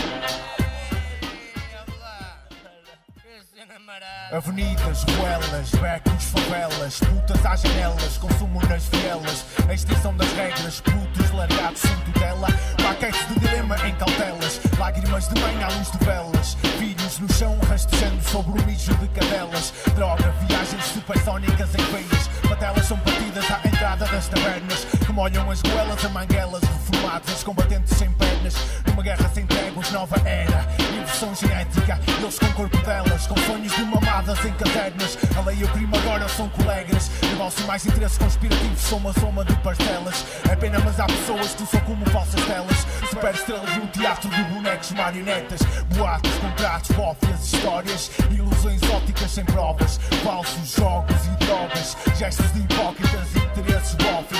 Avenidas, 4.31 5.03
ruelas, 5.03 5.69
becos, 5.69 6.23
favelas, 6.31 6.99
putas 6.99 7.45
às 7.45 7.61
janelas, 7.61 8.17
consumo 8.17 8.59
nas 8.67 8.87
vielas, 8.87 9.45
a 9.69 9.73
extinção 9.75 10.17
das 10.17 10.31
regras, 10.33 10.81
putos 10.81 11.31
largados 11.31 11.81
sem 11.81 11.95
tutela, 11.97 12.47
paquetes 12.81 13.27
de 13.27 13.39
dilema 13.39 13.77
em 13.87 13.95
cautelas, 13.95 14.59
lágrimas 14.79 15.27
de 15.27 15.39
mãe 15.39 15.63
à 15.63 15.67
luz 15.67 15.91
de 15.91 16.03
velas, 16.03 16.57
filhos 16.79 17.19
no 17.19 17.31
chão 17.31 17.59
rastejando 17.69 18.23
sobre 18.23 18.59
o 18.59 18.65
mijo 18.65 18.95
de 18.95 19.07
cadelas, 19.09 19.71
droga, 19.93 20.33
viagens 20.47 20.85
supersónicas 20.85 21.69
em 21.75 21.83
veias, 21.91 22.27
patelas 22.49 22.87
são 22.87 22.97
batidas 22.97 23.51
à 23.51 23.67
entrada 23.67 24.05
das 24.07 24.27
tabernas, 24.29 24.87
que 25.13 25.15
molham 25.15 25.51
as 25.51 25.61
goelas 25.61 26.03
a 26.03 26.09
manguelas, 26.09 26.61
reformados, 26.63 27.43
combatentes 27.43 27.97
sem 27.97 28.11
pernas, 28.13 28.55
numa 28.87 29.03
guerra 29.03 29.29
sem 29.33 29.45
tréguas, 29.45 29.91
nova 29.91 30.15
era, 30.27 30.67
inversão 30.91 31.33
genética, 31.35 31.99
eles 32.17 32.39
com 32.39 32.45
o 32.45 32.53
corpo 32.53 32.77
delas, 32.77 33.27
com 33.27 33.37
sonhos 33.41 33.71
de 33.73 33.83
mamadas 33.83 34.43
em 34.43 34.53
cadernas, 34.53 35.17
a 35.37 35.41
lei 35.41 35.57
e 35.59 35.63
o 35.63 35.67
crime 35.69 35.95
agora 35.97 36.27
são 36.27 36.49
colegas, 36.49 37.11
negócio 37.29 37.65
mais 37.67 37.85
interesse 37.85 38.17
conspirativo, 38.17 38.77
são 38.77 38.97
uma 38.97 39.13
soma 39.13 39.45
de 39.45 39.55
parcelas, 39.57 40.25
é 40.49 40.55
pena 40.55 40.79
mas 40.79 40.99
há 40.99 41.05
pessoas 41.05 41.53
que 41.53 41.65
são 41.65 41.81
como 41.81 42.09
falsas 42.09 42.43
telas, 42.45 42.87
super 43.09 43.35
estrelas 43.35 43.77
num 43.77 43.87
teatro 43.87 44.29
de 44.29 44.43
bonecos, 44.45 44.91
marionetas, 44.91 45.61
boatos, 45.95 46.33
contratos, 46.37 46.95
bofias 46.95 47.53
histórias, 47.53 48.11
ilusões 48.31 48.81
ópticas 48.89 49.31
sem 49.31 49.45
provas, 49.45 49.99
falsos 50.23 50.75
jogos 50.75 51.25
e 51.25 51.45
drogas, 51.45 51.97
gestos 52.17 52.51
de 52.53 52.61
hipócritas 52.61 53.35
e 53.35 53.42
interesses, 53.59 53.95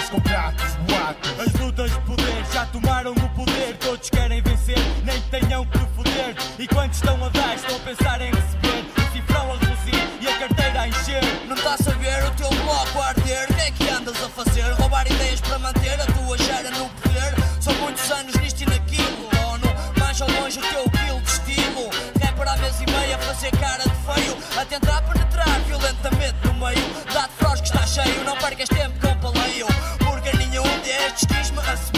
com 0.09 0.19
pratos 0.21 0.75
boatos. 0.87 1.39
As 1.39 1.53
lutas 1.59 1.91
de 1.91 1.99
poder 2.01 2.45
já 2.51 2.65
tomaram 2.67 3.11
o 3.11 3.29
poder, 3.29 3.77
todos 3.79 4.09
querem 4.09 4.41
vencer, 4.41 4.77
nem 5.03 5.19
tenham 5.21 5.65
que 5.65 5.79
foder. 5.95 6.35
E 6.59 6.67
quando 6.67 6.93
estão 6.93 7.23
a 7.23 7.29
dar, 7.29 7.55
estão 7.55 7.75
a 7.75 7.79
pensar 7.79 8.21
em 8.21 8.31
receber. 8.31 8.85
O 8.97 9.11
cifrão 9.11 9.51
a 9.51 9.57
reduzir 9.57 10.09
e 10.21 10.27
a 10.27 10.37
carteira 10.39 10.81
a 10.81 10.87
encher. 10.87 11.21
Não 11.47 11.55
está 11.55 11.73
a 11.73 11.77
saber 11.77 12.23
o 12.25 12.31
teu 12.31 12.49
bloco 12.49 12.99
a 12.99 13.07
arder, 13.07 13.47
o 13.49 13.53
que 13.53 13.61
é 13.61 13.71
que 13.71 13.89
andas 13.89 14.23
a 14.23 14.29
fazer? 14.29 14.71
Roubar 14.73 15.05
ideias 15.11 15.41
para 15.41 15.59
manter 15.59 15.99
a 15.99 16.05
tua 16.05 16.37
gera 16.37 16.71
no 16.71 16.89
poder. 16.89 17.33
São 17.59 17.73
muitos 17.75 18.09
anos 18.11 18.35
nisto 18.35 18.61
e 18.61 18.65
naquilo, 18.65 19.29
ONU. 19.47 19.99
Mais 19.99 20.21
ao 20.21 20.29
longe 20.29 20.59
o 20.59 20.61
teu 20.61 20.89
quilo 20.89 21.21
de 21.21 21.29
estilo. 21.29 21.89
para 22.35 22.53
a 22.53 22.57
mesa 22.57 22.83
e 22.83 22.91
meia 22.91 23.17
fazer 23.19 23.51
cara 23.51 23.83
de 23.83 23.89
feio, 23.89 24.37
a 24.59 24.65
tentar 24.65 25.01
penetrar 25.03 25.59
violentamente 25.61 26.35
no 26.45 26.53
meio. 26.55 27.03
Dá-te 27.13 27.61
que 27.61 27.67
está 27.67 27.85
cheio, 27.85 28.23
não 28.23 28.35
touch, 31.15 31.51
me 31.53 31.92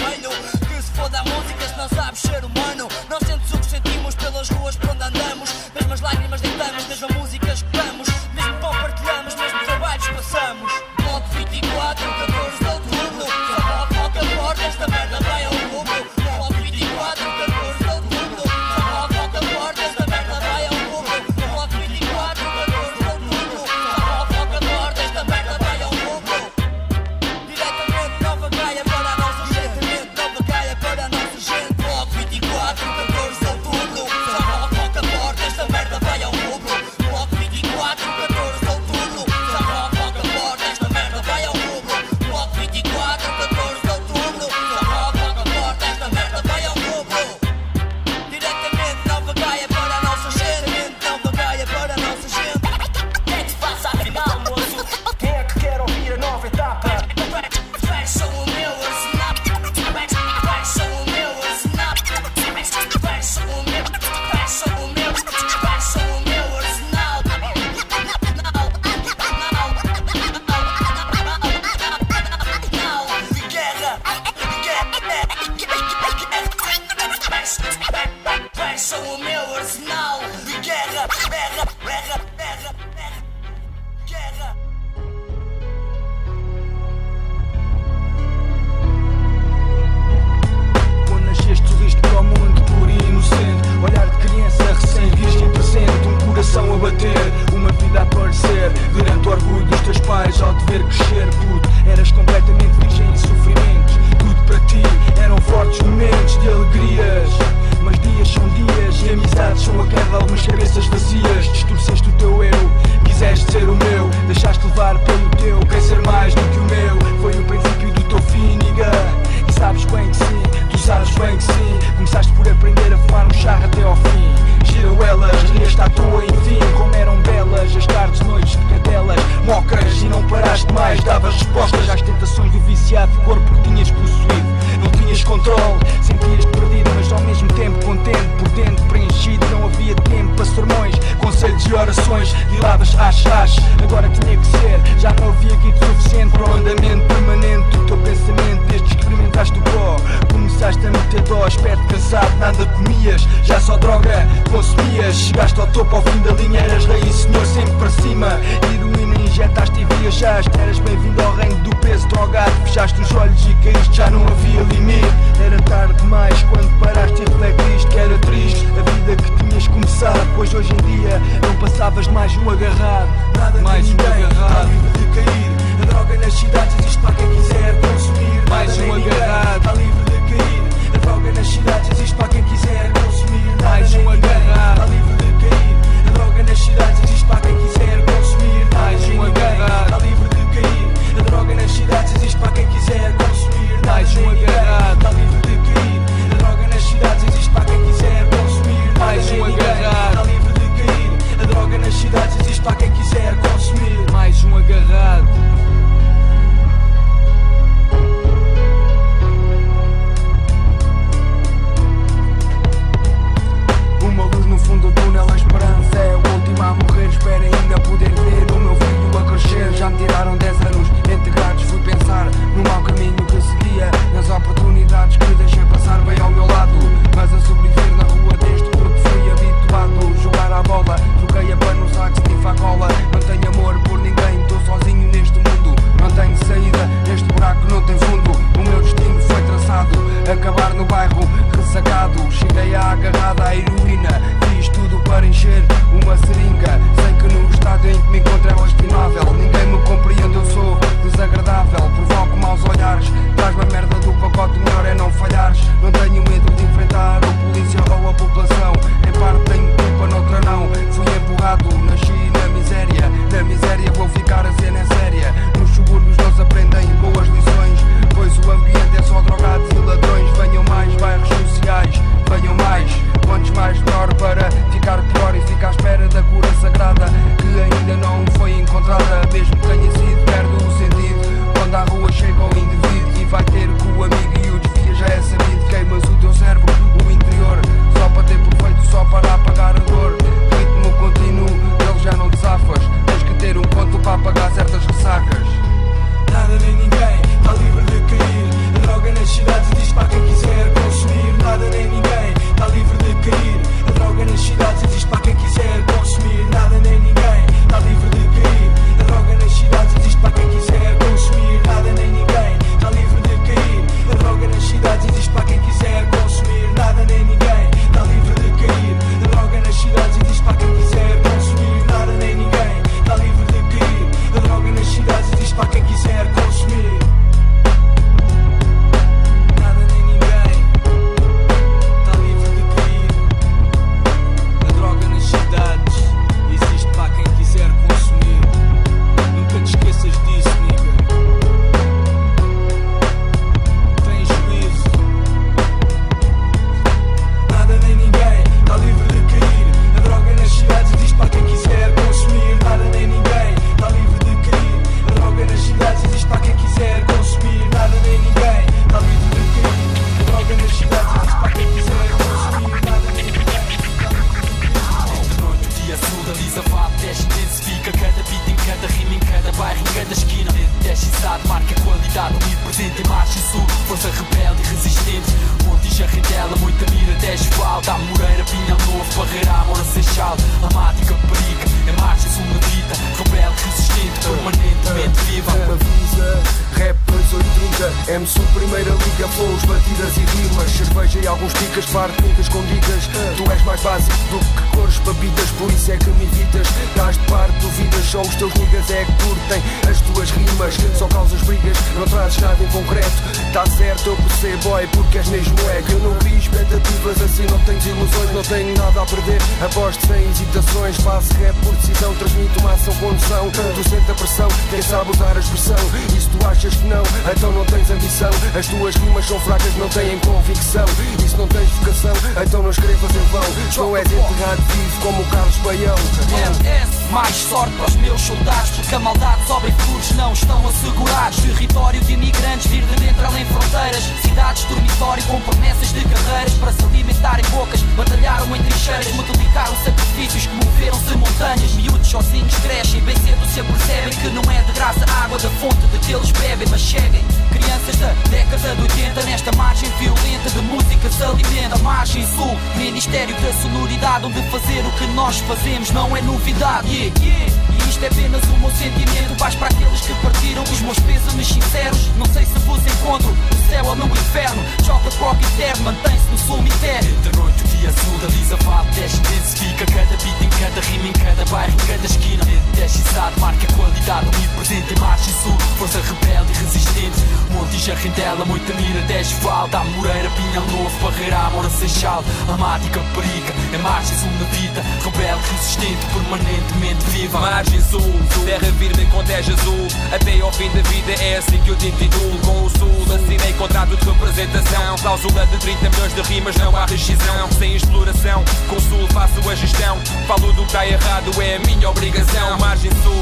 a 428.96 429.00
maldade 429.00 429.46
sobra 429.46 429.68
e 429.70 429.72
futuros 429.74 430.12
não 430.12 430.32
estão 430.32 430.68
assegurados. 430.68 431.40
Território 431.40 432.00
de 432.02 432.14
imigrantes, 432.14 432.68
vir 432.68 432.84
de 432.86 432.96
dentro 432.96 433.26
além 433.26 433.46
fronteiras. 433.46 434.04
Cidades, 434.22 434.64
dormitório 434.66 435.24
com 435.24 435.42
promessas 435.42 435.92
de 435.92 436.02
carreiras 436.06 436.54
para 436.54 436.72
se 436.72 436.84
alimentarem 436.86 437.46
bocas. 437.52 437.82
Batalharam 437.98 438.56
em 438.56 438.64
trincheiras, 438.64 439.12
multiplicaram 439.14 439.76
sacrifícios 439.84 440.48
moveram-se 440.48 441.18
montanhas. 441.18 441.74
Miúdos 441.74 442.08
sozinhos 442.08 442.56
crescem, 442.60 443.02
bem 443.02 443.16
cedo 443.18 443.46
se 443.54 443.60
apercebem 443.60 444.14
que 444.14 444.30
não 444.30 444.44
é 444.50 444.62
de 444.62 444.72
graça 444.72 445.06
a 445.10 445.24
água 445.26 445.40
da 445.40 445.50
fonte 445.50 445.88
de 445.88 446.00
que 446.00 446.14
eles 446.14 446.32
bebem, 446.32 446.68
mas 446.70 446.82
cheguem. 446.82 447.24
Crianças 447.52 447.96
da 447.98 448.14
década 448.30 448.76
de 448.76 448.82
80 448.82 449.24
nesta 449.24 449.52
margem 449.58 449.90
violenta 450.00 450.50
de 450.50 450.62
música 450.62 451.10
se 451.10 451.24
alimenta. 451.24 451.78
Margem 451.80 452.26
sul, 452.34 452.58
Ministério 452.78 453.36
da 453.42 453.54
Sonoridade, 453.62 454.26
onde 454.26 454.42
fazer 454.50 454.86
o 454.86 454.92
que 454.92 455.06
nós 455.08 455.40
fazemos 455.40 455.92
não 455.92 456.16
é 456.16 456.22
novidade. 456.22 456.88
Yeah, 456.88 457.14
yeah. 457.22 457.65
E 457.96 457.98
isto 457.98 458.04
é 458.04 458.08
apenas 458.08 458.44
o 458.44 458.60
meu 458.60 458.72
sentimento. 458.72 459.40
Vais 459.40 459.56
para 459.56 459.68
aqueles 459.68 460.02
que 460.02 460.14
partiram 460.16 460.64
os 460.64 460.82
meus 460.82 461.00
pêsames 461.00 461.48
sinceros. 461.48 462.10
Não 462.18 462.26
sei 462.26 462.46
se 462.46 462.60
vos 462.60 462.86
encontro 462.86 463.30
no 463.30 463.70
céu 463.70 463.86
ou 463.86 463.96
no 463.96 464.06
inferno. 464.08 464.62
Chocolate 464.84 465.18
rock 465.18 465.46
eterno 465.46 465.84
mantém-se 465.86 466.28
no 466.30 466.38
cemitério. 466.38 467.10
Entre 467.10 467.38
noite 467.38 467.64
o 467.64 467.68
dia 467.68 467.88
azul, 467.88 468.20
a 468.22 468.32
lisa 468.32 468.58
vapo, 468.58 468.92
desce, 468.92 469.18
intensifica 469.18 469.86
cada 469.86 470.18
beat 470.18 470.42
em 470.42 470.50
cada 470.50 470.82
rima, 470.82 471.08
em 471.08 471.14
cada 471.14 471.25
bairro, 471.50 471.74
em 471.74 471.88
cada 471.88 472.06
esquina. 472.06 472.46
Desce 472.76 473.00
e 473.00 473.40
marca 473.40 473.66
qualidade, 473.74 474.28
omnipresente 474.28 474.94
em 474.94 475.00
marcha 475.00 475.30
e 475.30 475.34
sul. 475.34 475.58
Força 475.78 476.00
rebelde 476.00 476.52
e 476.52 476.64
resistente. 476.64 477.24
Monte 477.52 477.76
e 477.76 477.80
Jarrindela, 477.80 478.46
muita 478.46 478.74
mira, 478.74 479.02
desce 479.02 479.34
falta. 479.36 479.80
Moreira, 479.96 480.30
Pinhal 480.32 480.66
Novo, 480.68 481.00
Barreira, 481.00 481.38
Amora, 481.38 481.70
Seixal. 481.70 482.24
Amática, 482.50 483.00
Perica, 483.16 483.54
é 483.74 483.78
margem 483.78 484.18
sul 484.18 484.32
na 484.40 484.46
vida. 484.50 484.82
Rebelde, 485.04 485.52
resistente, 485.52 486.06
permanentemente 486.14 487.06
viva. 487.12 487.40
Margem 487.40 487.82
sul, 487.82 488.14
terra 488.46 488.72
firme 488.78 489.06
com 489.06 489.24
teja 489.24 489.54
azul. 489.54 489.88
Até 490.14 490.40
ao 490.42 490.52
fim 490.52 490.70
da 490.70 490.82
vida 490.90 491.14
é 491.24 491.38
assim 491.38 491.58
que 491.60 491.70
eu 491.70 491.76
te 491.78 491.88
intitulo. 491.88 492.38
Com 492.40 492.66
o 492.66 492.70
sul, 492.70 493.16
assinei 493.16 493.54
contrato 493.54 493.96
de 493.96 494.06
representação. 494.06 494.96
Cláusula 495.02 495.46
de 495.48 495.58
30 495.58 495.90
milhões 495.90 496.14
de 496.14 496.22
rimas, 496.22 496.56
não 496.58 496.76
há 496.76 496.86
rescisão. 496.86 497.52
Sem 497.58 497.76
exploração, 497.76 498.44
com 498.70 498.76
o 498.76 498.82
sul 498.82 499.08
faço 499.14 499.50
a 499.50 499.56
gestão. 499.56 499.98
Falo 500.28 500.52
do 500.54 500.62
que 500.62 500.68
está 500.68 500.86
errado, 500.86 501.32
é 501.42 501.58
a 501.58 501.60
minha 501.60 501.90
obrigação. 501.90 502.58
Margem 502.60 502.92
sul. 503.04 503.16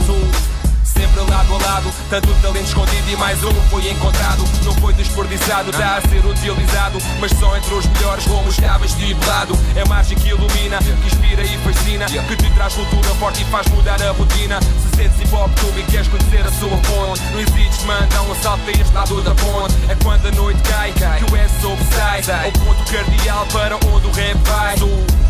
Sempre 0.83 1.21
lado 1.31 1.53
a 1.53 1.57
lado, 1.57 1.91
tanto 2.09 2.27
talento 2.41 2.67
escondido 2.67 3.09
e 3.09 3.15
mais 3.15 3.43
um 3.43 3.53
foi 3.69 3.89
encontrado. 3.89 4.43
Não 4.63 4.73
foi 4.75 4.93
desperdiçado, 4.93 5.71
está 5.71 5.97
a 5.97 6.01
ser 6.01 6.23
utilizado, 6.25 6.99
mas 7.19 7.31
só 7.39 7.57
entre 7.57 7.73
os 7.73 7.85
melhores, 7.87 8.25
como 8.25 8.47
estava 8.49 8.85
estipulado. 8.85 9.57
É 9.75 9.85
margem 9.87 10.17
que 10.17 10.29
ilumina, 10.29 10.77
que 10.77 11.07
inspira 11.07 11.41
e 11.41 11.57
fascina, 11.59 12.05
que 12.05 12.35
te 12.35 12.49
traz 12.51 12.73
cultura 12.73 13.09
forte 13.15 13.41
e 13.41 13.45
faz 13.45 13.67
mudar 13.69 14.01
a 14.01 14.11
rotina. 14.11 14.59
Se 14.61 14.95
sentes 14.95 15.19
hip 15.19 15.33
hop 15.33 15.49
e 15.77 15.83
queres 15.91 16.07
conhecer 16.07 16.45
a 16.45 16.51
sua 16.51 16.77
fonte, 16.83 17.21
não 17.31 17.39
existe, 17.39 17.85
mano, 17.85 18.07
dá 18.07 18.21
um 18.21 18.35
salto 18.35 18.61
a 18.67 18.71
este 18.71 18.93
lado 18.93 19.21
da 19.21 19.35
ponte. 19.35 19.73
É 19.89 19.95
quando 20.03 20.27
a 20.27 20.31
noite 20.31 20.61
cai, 20.69 20.91
que 20.91 21.33
o 21.33 21.35
S 21.35 21.61
sobressai, 21.61 22.45
ao 22.45 22.51
ponto 22.51 22.91
cardeal 22.91 23.47
para 23.47 23.75
onde 23.75 24.07
o 24.07 24.11
rap 24.11 24.37
vai. 24.45 25.22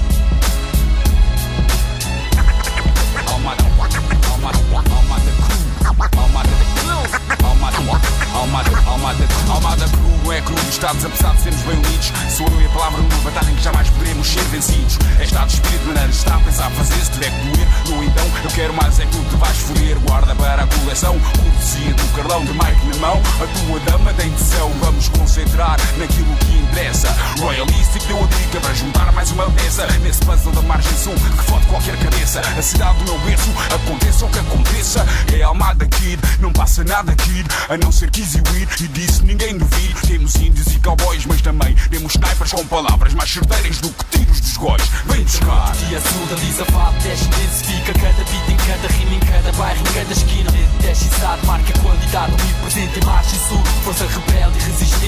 Sul. 3.44 3.54
Alma 3.54 3.56
da 3.58 4.30
alma 4.34 4.52
da 4.52 4.96
alma 4.96 5.18
da 5.20 5.32
crew 5.44 5.64
Alma 5.86 6.08
da 6.08 6.22
alma 6.22 6.44
da 6.44 7.50
alma 7.50 7.72
da 7.72 7.78
alma 7.78 8.00
da 8.00 8.23
alma 8.34 8.64
da 8.64 9.88
crew 9.88 10.14
não 10.24 10.32
é 10.32 10.42
cru 10.42 10.56
Estamos 10.70 11.06
apesar 11.06 11.36
de 11.36 11.42
sermos 11.42 11.62
bem 11.64 11.76
unidos. 11.76 12.12
Sou 12.30 12.48
eu 12.48 12.62
e 12.62 12.66
a 12.66 12.70
palavra 12.70 13.02
numa 13.02 13.22
batalha 13.22 13.52
em 13.52 13.56
que 13.56 13.64
jamais 13.64 13.90
poderemos 13.90 14.28
ser 14.28 14.44
vencidos. 14.46 14.98
É 15.20 15.24
estado 15.24 15.48
de 15.48 15.54
espírito, 15.56 16.10
estar 16.10 16.36
a 16.36 16.40
pensar 16.40 16.72
fazer 16.72 16.96
Se 16.96 17.12
tiver 17.12 17.30
que 17.30 17.48
doer, 17.48 17.68
no 17.90 18.04
então 18.04 18.26
Eu 18.44 18.50
quero 18.52 18.74
mais 18.74 19.00
é 19.00 19.06
que 19.06 19.18
tu 19.18 19.38
vais 19.38 19.58
foder. 19.58 20.00
Guarda 20.00 20.36
para 20.36 20.64
a 20.64 20.68
coleção 20.68 21.20
Cortesia 21.20 21.94
do 21.94 22.16
Carlão 22.16 22.46
de 22.46 22.54
Mike 22.54 22.88
na 22.88 23.08
mão. 23.08 23.22
A 23.42 23.48
tua 23.48 23.80
dama 23.82 24.14
tem 24.14 24.32
tesão 24.32 24.72
Vamos 24.82 25.10
concentrar 25.10 25.78
naquilo 25.98 26.36
que 26.38 26.58
interessa. 26.58 27.10
Royalistic 27.40 28.04
deu 28.08 28.24
a 28.24 28.28
dica 28.28 28.60
para 28.62 28.74
juntar 28.74 29.12
mais 29.12 29.32
uma 29.32 29.50
peça. 29.52 29.86
Nesse 30.02 30.20
puzzle 30.22 30.54
da 30.54 30.62
margem 30.62 30.98
sul 30.98 31.14
que 31.14 31.44
fode 31.44 31.66
qualquer 31.68 31.98
cabeça. 31.98 32.42
A 32.58 32.62
cidade 32.62 32.98
do 33.00 33.06
meu 33.06 33.20
berço, 33.20 33.50
aconteça 33.74 34.26
o 34.26 34.30
que 34.30 34.40
aconteça. 34.40 35.06
É 35.34 35.42
Almada 35.44 35.86
Kid, 35.86 36.20
não 36.40 36.52
passa 36.52 36.84
nada 36.84 37.16
Kid 37.16 37.48
A 37.70 37.78
não 37.78 37.92
ser 37.92 38.10
Kizzy 38.24 38.42
Weed 38.54 38.70
e 38.80 38.88
disso 38.88 39.26
ninguém 39.26 39.58
duvide 39.58 40.00
Temos 40.08 40.36
índios 40.36 40.68
e 40.68 40.80
cowboys, 40.80 41.26
mas 41.26 41.42
também 41.42 41.76
temos 41.90 42.16
snipers 42.16 42.54
com 42.54 42.66
palavras 42.68 43.14
mais 43.14 43.30
certeiras 43.30 43.80
do 43.80 43.90
que 43.90 44.06
tiros 44.18 44.40
dos 44.40 44.56
góis 44.56 44.82
Vem 45.08 45.24
buscar 45.24 45.74
Dia 45.90 45.98
azul 45.98 46.26
da 46.28 46.36
lisa 46.38 46.64
vapo, 46.72 46.98
desce, 47.04 47.26
intensifica 47.26 47.94
cada 47.94 48.24
beat 48.24 48.50
em 48.50 48.56
cada 48.56 48.88
rima, 48.94 49.16
em 49.16 49.20
cada 49.20 49.52
bairro, 49.52 49.82
em 49.82 49.94
cada 49.94 50.14
esquina. 50.14 50.52
Desce 50.82 51.06
e 51.06 51.20
sabe, 51.20 51.46
marca 51.46 51.74
qualidade, 51.80 52.34
omnipresente 52.34 53.00
em 53.00 53.06
marcha 53.06 53.36
e 53.36 53.40
sul. 53.40 53.62
Força 53.84 54.06
rebelde 54.08 54.58
e 54.58 54.62
resistente. 54.62 55.03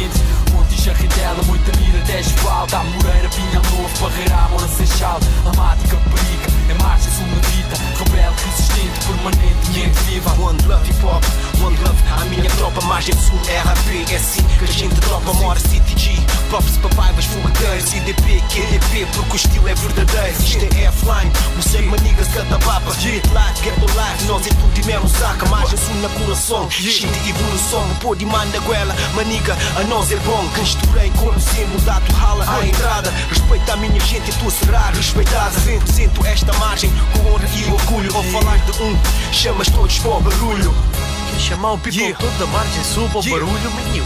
Margem 13.05 13.21
sul, 13.21 13.39
RAP, 13.63 14.11
é 14.11 14.15
assim 14.15 14.41
que 14.57 14.63
a 14.63 14.67
gente 14.67 14.95
tropa, 15.01 15.31
mora 15.33 15.59
CTG, 15.59 16.17
props 16.49 16.77
para 16.77 16.95
baivas 16.95 17.25
fogueteiros, 17.25 17.93
IDP, 17.93 18.41
QDP, 18.49 19.07
porque 19.13 19.33
o 19.33 19.35
estilo 19.35 19.67
é 19.67 19.75
verdadeiro. 19.75 20.41
Isto 20.41 20.77
é 20.77 20.89
offline, 20.89 21.31
você 21.55 21.81
manigas 21.81 22.27
cada 22.29 22.57
baba, 22.59 22.91
get 22.95 23.23
life, 23.27 23.63
get 23.63 23.75
the 23.75 23.93
life, 23.93 24.23
nós 24.25 24.47
é 24.47 24.49
tudo 24.49 24.81
e 24.81 24.85
mesmo 24.85 25.07
saca, 25.09 25.45
margem 25.47 25.77
sul 25.77 25.95
na 25.95 26.09
coração, 26.09 26.71
Xinde 26.71 27.29
evolução, 27.29 27.87
pô 28.01 28.15
de 28.15 28.25
manda 28.25 28.59
guela, 28.61 28.95
maniga, 29.13 29.55
a 29.77 29.83
nós 29.83 30.11
é 30.11 30.17
bom, 30.17 30.47
que 30.53 30.61
misturei 30.61 31.11
com 31.11 31.29
o 31.29 31.39
símbolo 31.39 31.81
da 31.81 31.99
tua 31.99 32.17
rala 32.17 32.45
à 32.49 32.65
entrada, 32.65 33.13
respeita 33.29 33.73
a 33.73 33.77
minha 33.77 33.99
gente 33.99 34.31
tu 34.39 34.49
será 34.49 34.89
respeitada, 34.89 35.59
represento 35.59 36.25
esta 36.25 36.51
margem 36.53 36.91
com 37.13 37.33
honra 37.33 37.47
e 37.55 37.71
orgulho, 37.71 38.15
ao 38.15 38.23
falar 38.23 38.57
de 38.57 38.81
um, 38.81 38.97
chamas 39.31 39.67
todos 39.67 39.99
para 39.99 40.09
o 40.09 40.21
barulho. 40.21 40.94
Chamar 41.39 41.73
o 41.73 41.77
people 41.77 42.13
todo 42.15 42.37
da 42.39 42.45
margem 42.47 42.83
sul 42.83 43.07
para 43.09 43.19
o 43.19 43.23
barulho, 43.23 43.71
menino. 43.71 44.05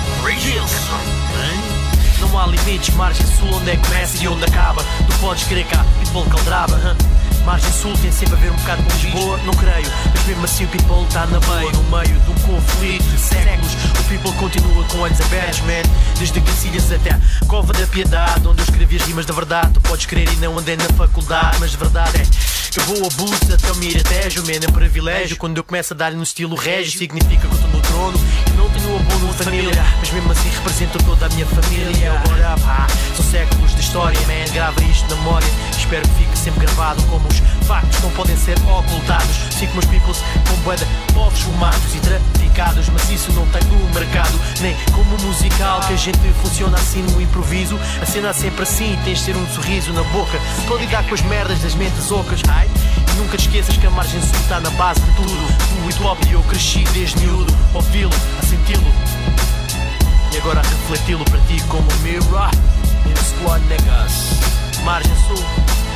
Não 2.20 2.38
há 2.40 2.48
limites, 2.48 2.94
margem 2.96 3.26
sul 3.26 3.50
onde 3.54 3.72
é 3.72 3.76
que 3.78 3.88
começa 3.88 4.24
e 4.24 4.28
onde 4.28 4.44
acaba. 4.44 4.84
Tu 4.84 5.18
podes 5.20 5.44
querer 5.46 5.66
cá, 5.66 5.86
people 6.00 6.30
caldraba. 6.30 6.76
hã? 6.76 7.19
Margem 7.50 7.72
sul 7.72 7.94
tem 7.98 8.12
sempre 8.12 8.36
a 8.36 8.38
ver 8.38 8.52
um 8.52 8.56
bocado 8.58 8.84
com 8.84 8.94
Lisboa, 8.94 9.40
não 9.40 9.54
creio. 9.56 9.88
Mas 10.14 10.26
mesmo 10.28 10.46
assim 10.46 10.66
o 10.66 10.68
people 10.68 11.04
está 11.08 11.26
na 11.26 11.40
meio, 11.40 11.72
no 11.72 11.84
meio 11.98 12.20
de 12.20 12.30
um 12.30 12.36
conflito 12.46 13.04
de 13.04 13.20
séculos. 13.20 13.74
O 14.00 14.04
people 14.04 14.32
continua 14.34 14.84
com 14.84 15.00
olhos 15.00 15.20
abertos, 15.20 15.62
man. 15.62 15.82
Desde 16.20 16.40
Cacilhas 16.42 16.92
até 16.92 17.10
a 17.10 17.46
Cova 17.48 17.74
da 17.74 17.88
Piedade, 17.88 18.48
onde 18.48 18.62
eu 18.62 18.66
escrevi 18.66 18.98
as 18.98 19.02
rimas 19.02 19.26
da 19.26 19.34
verdade. 19.34 19.74
Tu 19.74 19.82
podes 19.82 20.06
crer 20.06 20.32
e 20.32 20.36
não 20.36 20.60
andei 20.60 20.78
na 20.78 20.84
faculdade, 20.90 21.58
mas 21.60 21.72
de 21.72 21.78
verdade 21.78 22.22
é. 22.22 22.50
Eu 22.78 22.84
vou 22.84 23.08
a 23.08 23.10
Búzios 23.16 23.52
até 23.52 23.72
o 23.72 23.76
Miratejo, 23.78 24.44
man, 24.44 24.64
é 24.64 24.70
um 24.70 24.72
privilégio. 24.72 25.36
Quando 25.36 25.58
eu 25.58 25.64
começo 25.64 25.96
a 25.96 25.98
dar-lhe 25.98 26.18
no 26.18 26.22
estilo 26.22 26.56
régio, 26.56 27.00
significa 27.00 27.48
que 27.48 27.48
eu 27.48 27.52
estou 27.52 27.72
no 27.72 27.82
trono 27.82 28.20
e 28.46 28.52
não 28.52 28.70
tenho 28.70 28.96
abono 28.96 29.34
de 29.34 29.44
família. 29.44 29.86
Mas 30.00 30.12
mesmo 30.12 30.32
assim 30.32 30.50
represento 30.50 31.04
toda 31.04 31.26
a 31.26 31.30
minha 31.30 31.48
família. 31.48 32.14
Agora, 32.14 32.56
pá, 32.60 32.88
são 33.16 33.26
séculos 33.26 33.74
de 33.74 33.82
história, 33.82 34.20
man. 34.28 34.54
Grava 34.54 34.84
isto 34.84 35.10
na 35.10 35.16
memória. 35.16 35.48
Espero 35.76 36.08
que 36.10 36.24
fique 36.24 36.38
sempre 36.40 36.66
gravado 36.66 37.02
como 37.04 37.28
os 37.28 37.40
factos 37.68 38.02
não 38.02 38.10
podem 38.12 38.36
ser 38.38 38.58
ocultados. 38.60 39.36
Sigo 39.52 39.74
meus 39.74 39.86
peoples 39.86 40.24
com 40.48 40.56
boeda, 40.64 40.88
povos 41.14 41.40
fumados 41.42 41.96
e 41.96 42.00
traficados. 42.00 42.90
Mas 42.90 43.10
isso 43.10 43.32
não 43.34 43.46
tem 43.48 43.62
no 43.64 43.94
mercado, 43.94 44.40
nem 44.62 44.76
como 44.94 45.18
musical. 45.26 45.82
Que 45.82 45.94
a 45.94 45.98
gente 45.98 46.20
funciona 46.42 46.78
assim 46.78 47.02
no 47.02 47.22
improviso. 47.22 47.78
A 48.02 48.06
cena 48.06 48.30
é 48.30 48.34
sempre 48.34 48.64
assim, 48.64 48.98
tens 49.04 49.20
de 49.20 49.26
ter 49.26 49.36
um 49.36 49.48
sorriso 49.50 49.92
na 49.94 50.04
boca. 50.04 50.40
Para 50.66 50.78
lidar 50.78 51.04
com 51.04 51.14
as 51.14 51.22
merdas 51.24 51.60
das 51.60 51.76
mentes 51.76 52.12
ocas. 52.12 52.42
Ai, 52.48 52.70
e 53.12 53.18
nunca 53.18 53.38
te 53.38 53.48
esqueças 53.48 53.76
que 53.78 53.86
a 53.86 53.90
margem 53.90 54.22
sul 54.22 54.40
está 54.40 54.60
na 54.60 54.70
base 54.72 55.02
de 55.02 55.12
tudo. 55.12 55.30
Do 55.30 55.90
hip 55.90 56.04
hop 56.04 56.18
e 56.28 56.34
eu 56.34 56.42
cresci 56.44 56.84
desde 56.94 57.20
miúdo. 57.20 57.54
Ouvi-lo, 57.74 58.12
a 58.42 58.46
senti-lo. 58.46 58.94
E 60.32 60.38
agora 60.38 60.60
a 60.60 60.64
refleti-lo 60.64 61.26
para 61.26 61.40
ti 61.42 61.62
como 61.68 61.84
um 61.92 61.98
mirror. 62.04 62.50
In 63.06 63.16
squad, 63.16 63.62
niggas. 63.68 64.40
Margem 64.84 65.12
sul. 65.28 65.89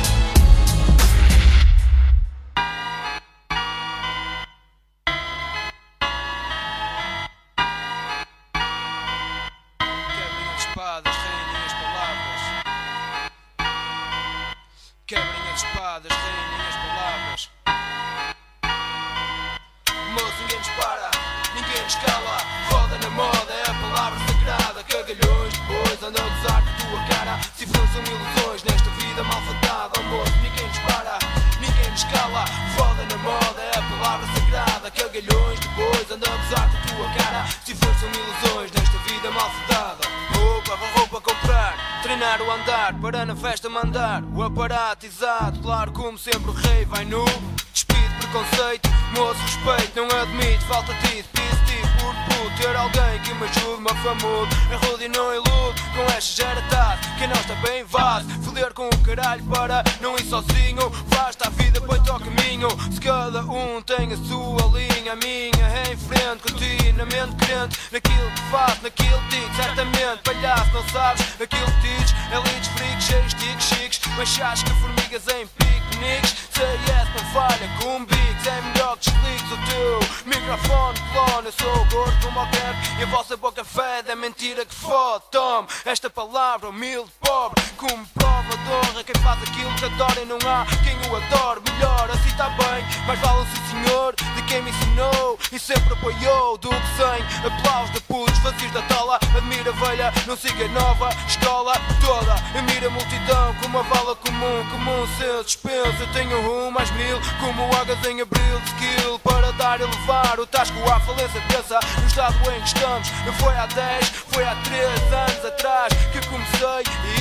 Caralho 59.24 59.44
para 59.44 59.84
não 60.00 60.14
ir 60.16 60.24
sozinho. 60.24 60.90
Basta 61.08 61.48
a 61.48 61.50
vida, 61.50 61.80
põe-te 61.80 62.10
ao 62.10 62.20
caminho. 62.20 62.68
Se 62.92 63.00
cada 63.00 63.42
um 63.42 63.80
tem 63.82 64.12
a 64.12 64.16
sua 64.16 64.66
linha, 64.78 65.12
a 65.12 65.16
minha 65.16 65.66
é 65.66 65.92
em 65.92 65.96
frente, 65.96 66.42
continuamente 66.42 67.34
crente 67.36 67.78
naquilo 67.90 68.30
que 68.30 68.42
faço, 68.50 68.82
naquilo 68.82 69.18
que 69.28 69.36
digo. 69.36 69.54
Certamente, 69.54 70.22
palhaço, 70.24 70.72
não 70.74 70.88
sabes 70.90 71.22
aquilo 71.40 71.66
que 71.66 71.88
dizes. 71.88 72.14
É 72.30 72.38
leads, 72.38 72.68
freaks, 72.68 73.04
cheios 73.04 73.34
de 73.34 73.62
chiques, 73.62 74.00
mas 74.16 74.28
chasca 74.28 74.70
formigas 74.74 75.26
em 75.28 75.46
piqueniques. 75.46 76.34
CS 76.50 77.08
não 77.16 77.32
falha 77.32 77.68
com 77.80 78.04
bigs, 78.04 78.46
é 78.46 78.60
melhor 78.60 78.96
que 78.98 79.10
o 79.54 80.28
microfone 80.28 80.98
clone. 81.12 81.46
Eu 81.46 81.52
sou 81.52 81.84
gordo 81.86 82.16
como 82.22 82.40
o 82.40 82.46
cap 82.46 82.98
e 82.98 83.02
a 83.02 83.06
vossa 83.06 83.36
boca 83.36 83.64
fede, 83.64 84.10
é 84.10 84.14
mentira 84.14 84.64
que 84.64 84.74
fode. 84.74 85.24
Tome 85.30 85.68
esta 85.84 86.10
palavra 86.10 86.68
humilde, 86.68 87.10
pobre, 87.20 87.62
como 87.76 88.06
prova 88.14 88.56
de 88.56 88.70
honra. 88.70 89.04
Quem 89.04 89.22
faz 89.22 89.42
aquilo 89.42 89.74
que 89.74 89.84
adora 89.84 90.20
e 90.20 90.24
não 90.24 90.38
há 90.46 90.66
quem 90.82 90.96
o 91.10 91.16
adore. 91.16 91.60
Melhor 91.72 92.10
assim 92.10 92.28
está 92.28 92.48
bem, 92.50 92.84
mais 93.06 93.20
vale 93.20 93.42
o 93.42 93.70
senhor 93.70 94.14
de 94.14 94.42
quem 94.42 94.62
me 94.62 94.70
ensinou 94.70 95.38
e 95.52 95.58
sempre 95.58 95.92
apoiou. 95.92 96.58
Do 96.58 96.68
que 96.68 96.96
sem 96.96 97.46
aplausos 97.46 97.92
de 97.94 98.00
putos 98.02 98.38
vazios 98.38 98.72
da 98.72 98.82
tola. 98.82 99.18
Admira 99.36 99.72
velha, 99.72 100.12
não 100.26 100.36
siga 100.36 100.68
nova 100.68 101.10
escola 101.26 101.74
toda. 102.04 102.32
Admira 102.32 102.86
a 102.86 102.90
multidão 102.90 103.54
como 103.60 103.78
a 103.78 103.82
vala 103.82 104.16
comum, 104.16 104.66
comum 104.70 105.06
senso 105.18 105.44
dispensa. 105.44 106.02
Eu 106.02 106.12
tenho 106.12 106.38
um 106.50 106.70
mais 106.70 106.90
mil, 106.92 107.20
como 107.40 107.64
águas 107.76 108.04
em 108.06 108.20
abril 108.20 108.60
skill 108.64 109.18
para 109.20 109.43
dar 109.52 109.80
e 109.80 109.84
levar 109.84 110.38
o 110.38 110.46
tasco 110.46 110.78
à 110.90 111.00
falência. 111.00 111.40
Pensa 111.48 111.78
no 112.00 112.06
estado 112.06 112.50
em 112.50 112.60
que 112.60 112.66
estamos. 112.66 113.10
Não 113.26 113.32
foi 113.34 113.54
há 113.54 113.66
10, 113.66 114.08
foi 114.08 114.44
há 114.44 114.54
3 114.56 115.12
anos 115.12 115.44
atrás 115.44 115.92
que 116.12 116.26
comecei. 116.26 117.13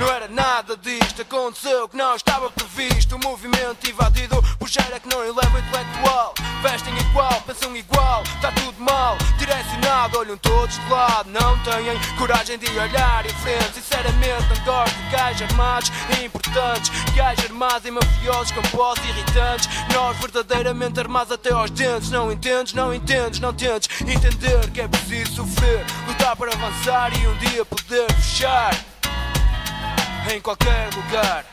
Não 0.00 0.08
era 0.08 0.28
nada 0.28 0.78
disto, 0.78 1.20
aconteceu 1.20 1.86
que 1.86 1.94
não 1.94 2.16
estava 2.16 2.50
previsto. 2.50 3.16
O 3.16 3.18
movimento 3.18 3.86
invadido 3.86 4.42
por 4.58 4.66
que 4.66 5.08
não 5.14 5.22
eleva 5.22 5.58
intelectual. 5.60 6.32
Vestem 6.62 6.96
igual, 7.00 7.42
pensam 7.46 7.76
igual, 7.76 8.22
está 8.22 8.50
tudo 8.50 8.80
mal. 8.80 9.18
Direcionado, 9.36 10.18
olham 10.18 10.38
todos 10.38 10.74
de 10.78 10.90
lado. 10.90 11.28
Não 11.28 11.58
têm 11.58 12.16
coragem 12.16 12.56
de 12.56 12.66
olhar 12.78 13.26
em 13.26 13.34
frente. 13.40 13.74
Sinceramente, 13.74 14.48
não 14.48 14.64
gosto 14.64 14.96
de 14.96 15.10
gajos 15.10 15.42
armados 15.42 15.92
e 16.18 16.24
importantes. 16.24 16.90
Gajos 17.14 17.44
armados 17.44 17.84
e 17.86 17.90
mafiosos 17.90 18.52
com 18.52 18.62
posses 18.74 19.04
irritantes. 19.04 19.68
Nós 19.92 20.16
verdadeiramente 20.16 20.98
armados 20.98 21.32
até 21.32 21.52
aos 21.52 21.70
dentes. 21.70 22.10
Não 22.10 22.32
entendes, 22.32 22.72
não 22.72 22.94
entendes, 22.94 23.38
não 23.38 23.52
tentes 23.52 24.00
entender 24.00 24.70
que 24.70 24.80
é 24.80 24.88
preciso 24.88 25.34
sofrer. 25.34 25.84
Lutar 26.08 26.34
para 26.36 26.54
avançar 26.54 27.12
e 27.20 27.26
um 27.26 27.36
dia 27.36 27.66
poder 27.66 28.10
fechar 28.14 28.74
em 30.28 30.40
qualquer 30.40 30.90
lugar. 30.94 31.44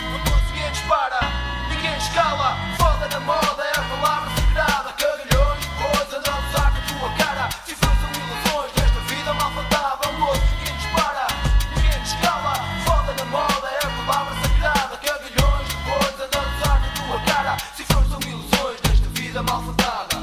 Não 0.00 0.18
conseguimos 0.20 0.78
parar, 0.88 1.30
ninguém 1.68 1.96
escala. 1.98 2.56
Foda 2.78 3.08
na 3.08 3.20
moda 3.20 3.64
é 3.64 3.78
a 3.78 3.82
palavra 3.82 4.30
sagrada. 4.36 4.92
Cagalhões, 4.92 5.66
depois 5.66 6.14
andam 6.14 6.34
a 6.34 6.38
usar 6.48 6.70
com 6.70 6.78
a 6.78 6.82
tua 6.86 7.10
cara. 7.24 7.48
Se 7.66 7.74
são 7.74 7.90
ilusões 7.90 8.72
desta 8.72 9.00
vida 9.00 9.34
malfadada. 9.34 10.06
Almoço, 10.06 10.42
ninguém 10.58 10.74
nos 10.74 10.86
para, 10.86 11.26
ninguém 11.76 12.00
nos 12.00 12.12
cala. 12.14 12.54
Foda 12.86 13.12
na 13.18 13.24
moda 13.26 13.68
é 13.68 13.86
a 13.86 13.90
palavra 13.90 14.34
sagrada. 14.40 14.96
Cagalhões, 14.96 15.68
depois 15.68 16.20
andam 16.24 16.40
a 16.40 16.44
usar 16.56 16.80
com 16.80 16.86
a 16.86 17.18
tua 17.18 17.20
cara. 17.34 17.56
Se 17.76 17.84
são 17.84 18.20
ilusões 18.30 18.80
desta 18.80 19.08
vida 19.08 19.42
malfadada. 19.42 20.16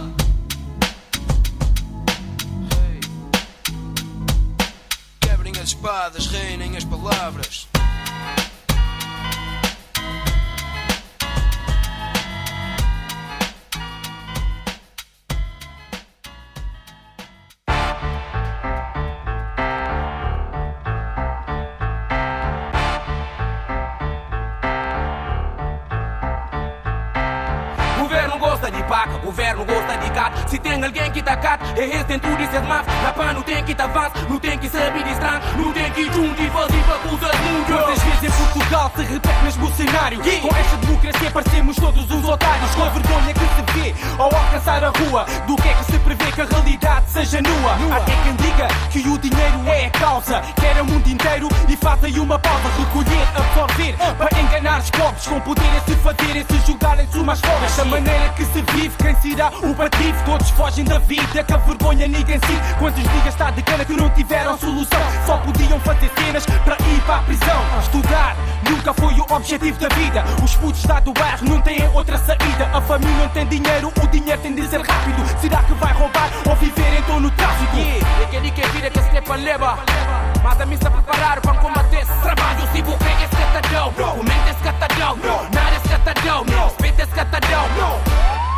Quebrem 5.20 5.54
as 5.62 5.70
espadas, 5.70 6.28
palavras. 6.92 7.70
Governo 27.98 28.38
gosta 28.38 28.70
de 28.70 28.84
paca, 28.84 29.18
governo 29.20 29.66
gosta 29.66 29.98
de 29.98 30.10
cat. 30.12 30.50
Se 30.50 30.60
tem 30.60 30.84
alguém 30.84 31.10
que 31.12 31.24
tá 31.24 31.38
cat, 31.38 31.64
é 31.78 31.86
esse 31.86 32.04
dentro 32.04 32.36
de 32.36 32.48
ser 32.48 32.62
maf. 32.64 32.91
Tem 33.52 33.66
que 33.66 33.76
tá 33.76 33.84
avanço, 33.84 34.14
não 34.30 34.40
tem 34.40 34.58
que 34.58 34.70
saber 34.70 35.04
distante, 35.04 35.46
não 35.58 35.74
tem 35.74 35.92
que 35.92 36.06
junto 36.06 36.42
e 36.42 36.50
fazer 36.52 36.84
para 36.86 36.96
acusar 36.96 37.42
muito. 37.44 37.68
Quantas 37.68 38.02
vezes 38.02 38.24
em 38.24 38.32
Portugal 38.32 38.92
se 38.96 39.04
repete 39.04 39.44
mesmo 39.44 39.68
o 39.68 39.74
cenário? 39.74 40.20
Com 40.42 40.56
esta 40.56 40.78
democracia 40.78 41.32
parecemos 41.32 41.76
todos 41.76 42.12
uns 42.12 42.30
otários. 42.30 42.72
Com 42.74 42.84
a 42.84 42.90
vergonha 42.90 43.34
que 43.34 43.40
se 43.40 43.74
vê 43.74 43.96
ao 44.18 44.34
alcançar 44.34 44.82
a 44.86 44.88
rua, 44.88 45.26
do 45.46 45.58
que 45.58 45.68
é 45.68 45.74
que 45.74 45.84
se 45.84 46.00
prevê 46.00 46.32
que 46.32 46.42
a 46.42 46.46
realidade 46.46 47.10
seja 47.10 47.42
nua. 47.42 47.94
Há 47.94 47.98
até 47.98 48.14
quem 48.24 48.36
diga 48.38 48.68
que 48.90 49.00
o 49.00 49.18
dinheiro 49.18 49.68
é 49.68 49.88
a 49.88 49.90
causa, 49.90 50.42
quer 50.56 50.82
o 50.82 50.86
mundo 50.86 51.08
inteiro 51.10 51.50
e 51.68 51.76
fazem 51.76 52.20
uma 52.20 52.40
pausa. 52.40 52.70
Recolher, 52.80 53.28
absorver, 53.36 53.96
para 54.18 54.40
enganar 54.40 54.80
os 54.80 54.90
pobres, 54.92 55.28
com 55.28 55.42
poderem 55.42 55.82
se 55.86 55.96
fazerem, 55.98 56.46
se 56.50 56.68
julgarem-se 56.68 57.18
umas 57.20 57.42
fora. 57.42 57.60
Desta 57.60 57.84
maneira 57.84 58.30
que 58.30 58.46
se 58.46 58.62
vive, 58.72 58.96
quem 58.96 59.14
será 59.16 59.50
o 59.50 59.76
patife? 59.76 60.24
Todos 60.24 60.50
fogem 60.52 60.86
da 60.86 61.00
vida, 61.00 61.44
que 61.44 61.54
a 61.54 61.58
vergonha 61.58 62.08
ninguém 62.08 62.40
se. 62.40 62.80
Quantos 62.80 63.04
dias 63.04 63.41
está 63.42 63.50
de 63.50 63.64
cana 63.64 63.84
que 63.84 63.94
não 63.94 64.08
tiveram 64.12 64.56
solução? 64.56 65.00
Só 65.26 65.38
podiam 65.38 65.80
fazer 65.80 66.12
cenas 66.16 66.46
para 66.46 66.76
ir 66.76 67.02
para 67.02 67.16
a 67.16 67.22
prisão. 67.24 67.62
Estudar 67.82 68.36
nunca 68.70 68.94
foi 68.94 69.14
o 69.16 69.26
objetivo 69.34 69.80
da 69.80 69.90
vida. 69.96 70.24
Os 70.44 70.56
putos 70.56 70.86
lá 70.86 71.00
do 71.00 71.12
bairro 71.14 71.50
não 71.50 71.60
têm 71.62 71.90
outra 71.92 72.20
saída. 72.20 72.70
A 72.72 72.80
família 72.82 73.18
não 73.18 73.30
tem 73.30 73.48
dinheiro, 73.48 73.92
o 74.02 74.08
dinheiro 74.08 74.42
tem 74.42 74.54
de 74.54 74.68
ser 74.68 74.82
rápido. 74.82 75.42
Será 75.42 75.64
que 75.64 75.74
vai 75.74 75.92
roubar 75.92 76.30
ou 76.48 76.56
viver 76.58 77.00
então 77.00 77.20
no 77.20 77.32
tráfico? 77.32 77.78
Yeah, 77.78 78.22
é 78.22 78.26
que 78.28 78.36
ele 78.36 78.52
quer 78.52 78.70
vir 78.70 78.92
que 78.92 79.00
se 79.00 79.38
leva. 79.38 79.80
Mas 80.44 80.62
a 80.62 80.66
mim 80.66 80.78
se 80.78 80.90
preparar 80.90 81.42
para 81.42 81.54
combater 81.56 82.02
esse 82.02 82.22
trabalho. 82.22 82.62
Se 82.72 82.82
você 82.84 83.10
é 83.10 83.24
escatadão, 83.24 84.20
o 84.20 84.24
mente 84.24 84.48
é 84.48 84.52
escatadão, 84.52 85.18
nada 85.52 85.72
é 85.72 85.78
escatadão, 85.78 86.46
respeito 86.46 87.00
é 87.00 87.04
escatadão. 87.04 88.51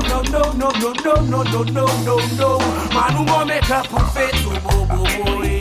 No, 0.00 0.22
no, 0.22 0.52
no, 0.54 0.54
no, 0.54 0.72
no, 0.72 0.92
no, 0.92 1.14
no, 1.22 1.44
no, 1.44 1.44
no, 1.44 1.64
no, 1.64 1.64
no, 1.64 1.86
no, 2.04 2.16
no. 2.36 2.58
Man, 2.92 3.14
um 3.20 3.34
homem 3.34 3.60
que 3.60 3.72
é 3.72 3.82
perfeito, 3.82 4.50
bo, 4.60 4.86
bo, 4.86 4.96
bo, 4.96 5.44
eh. 5.44 5.60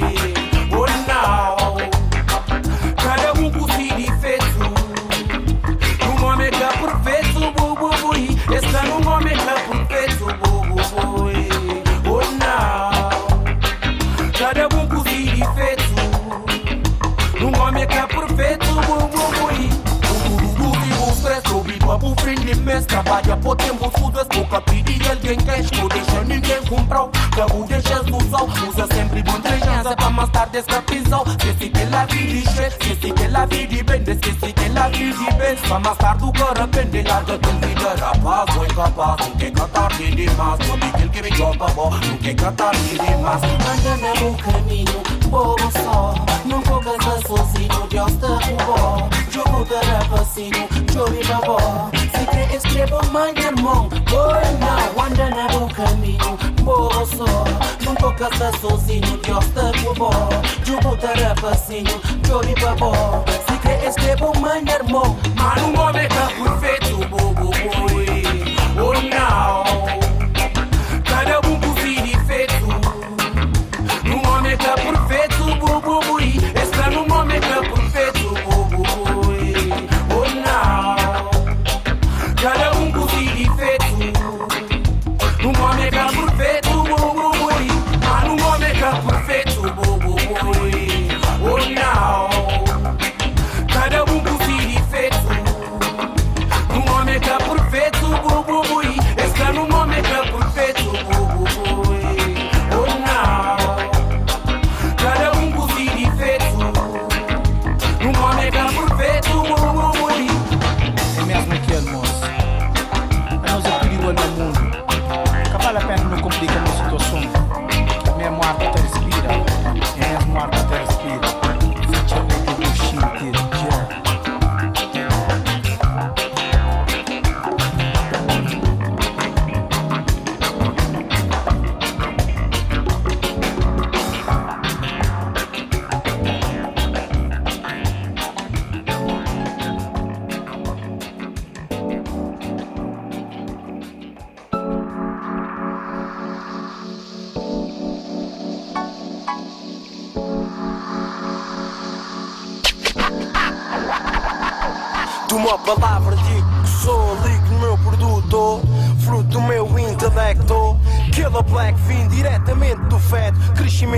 Oh, 0.72 0.86
não. 1.08 1.78
Cada 2.96 3.34
um 3.40 3.52
com 3.52 3.68
si 3.74 3.88
defeito. 3.94 4.62
Um 6.08 6.26
homem 6.26 6.50
que 6.50 6.64
é 6.64 6.68
perfeito, 6.68 7.40
bo, 7.52 7.76
bo, 7.76 7.90
bo, 7.90 8.16
eh. 8.16 8.58
Esse 8.58 8.76
é 8.76 8.80
um 8.92 9.08
homem 9.08 9.38
que 9.38 9.73
Ufili 22.10 22.54
mesta 22.66 23.02
Baia 23.08 23.36
putem 23.36 23.76
usudes 23.88 24.28
Cu 24.36 24.42
căpirii 24.52 25.02
el 25.10 25.18
din 25.22 25.40
cash 25.46 25.70
Cu 25.80 25.88
deșenin 25.94 26.42
din 26.48 26.62
cumprau 26.70 27.10
Că 27.36 27.44
udeșez 27.60 28.04
nu 28.12 28.20
sau 28.32 28.46
Uză 28.68 28.86
se 28.90 29.03
c'est 29.94 30.04
pas 30.04 30.10
ma 30.10 30.26
star 30.26 30.50
d'escapismo 30.50 31.24
Que 31.40 31.64
si 31.64 31.72
que 31.72 31.92
la 31.92 32.06
vie 32.06 32.28
di 32.28 32.44
chef, 32.44 32.78
que 32.78 32.96
si 33.02 33.12
que 33.12 33.28
la 33.32 33.46
vie 33.46 33.68
di 33.68 33.84
bende 33.84 34.18
Que 34.20 34.32
si 34.32 34.54
que 34.54 34.70
la 34.74 34.90
vie 34.90 35.12
di 35.12 35.26
bende 35.38 35.62
Pas 35.70 35.80
ma 35.80 35.94
star 35.94 36.18
du 36.18 36.32
corps 36.32 36.68
bende 36.72 37.04
Larga 37.04 37.38
tu 37.38 37.50
vida 37.62 37.96
rapaz, 38.00 38.56
voy 38.56 38.68
capaz 38.68 39.18
Tu 39.18 39.38
que 39.38 39.52
cantar 39.52 39.92
ni 40.00 40.16
di 40.16 40.26
más 40.38 40.58
Tu 40.60 40.78
mi 40.78 40.92
kill 40.94 41.10
que 41.12 41.22
mi 41.22 41.38
jopa 41.38 41.68
bo 41.76 41.90
Tu 42.02 42.18
que 42.24 42.36
cantar 42.36 42.74
ni 42.76 42.98
di 42.98 43.16
más 43.22 43.42
Anda 43.44 43.98
na 44.02 44.14
meu 44.20 44.36
caminho, 44.36 45.04
bobo 45.30 45.72
só 45.72 46.14
Não 46.46 46.62
vou 46.62 46.80
casar 46.80 47.20
sozinho, 47.28 47.88
Deus 47.90 48.14
tá 48.14 48.28
com 48.28 48.58
bom 48.66 49.10
Jogo 49.32 49.66
garrafacinho, 49.66 50.68
chore 50.92 51.24
babó 51.28 51.90
Se 51.94 52.26
crê 52.44 52.58
escreva 52.58 53.02
mais 53.12 53.36
irmão 53.38 53.90
Boy 54.10 54.44
now, 54.60 55.06
andando 55.06 55.60
no 55.60 55.74
caminho, 55.74 56.38
bobo 56.62 57.06
só 57.06 57.44
Não 57.86 57.96
cogas 57.96 58.60
sozinho, 58.60 59.18
Deus 59.18 59.46
te 59.46 59.84
roubou 59.84 60.12
Jogo 60.64 60.96
de 60.98 61.24
rapacinho, 61.24 62.02
chove 62.28 62.56
babó 62.62 63.24
Se 63.48 63.58
crê 63.60 63.88
escreva 63.88 64.32
mais 64.40 64.66
irmão 64.68 65.16
Mano, 65.36 65.68
um 65.68 65.80
homem 65.80 66.08
tá 66.10 66.28
perfeito, 66.28 67.08
bobo 67.10 67.34
boy? 67.34 68.24
Oh 68.78 68.94
não 68.94 69.53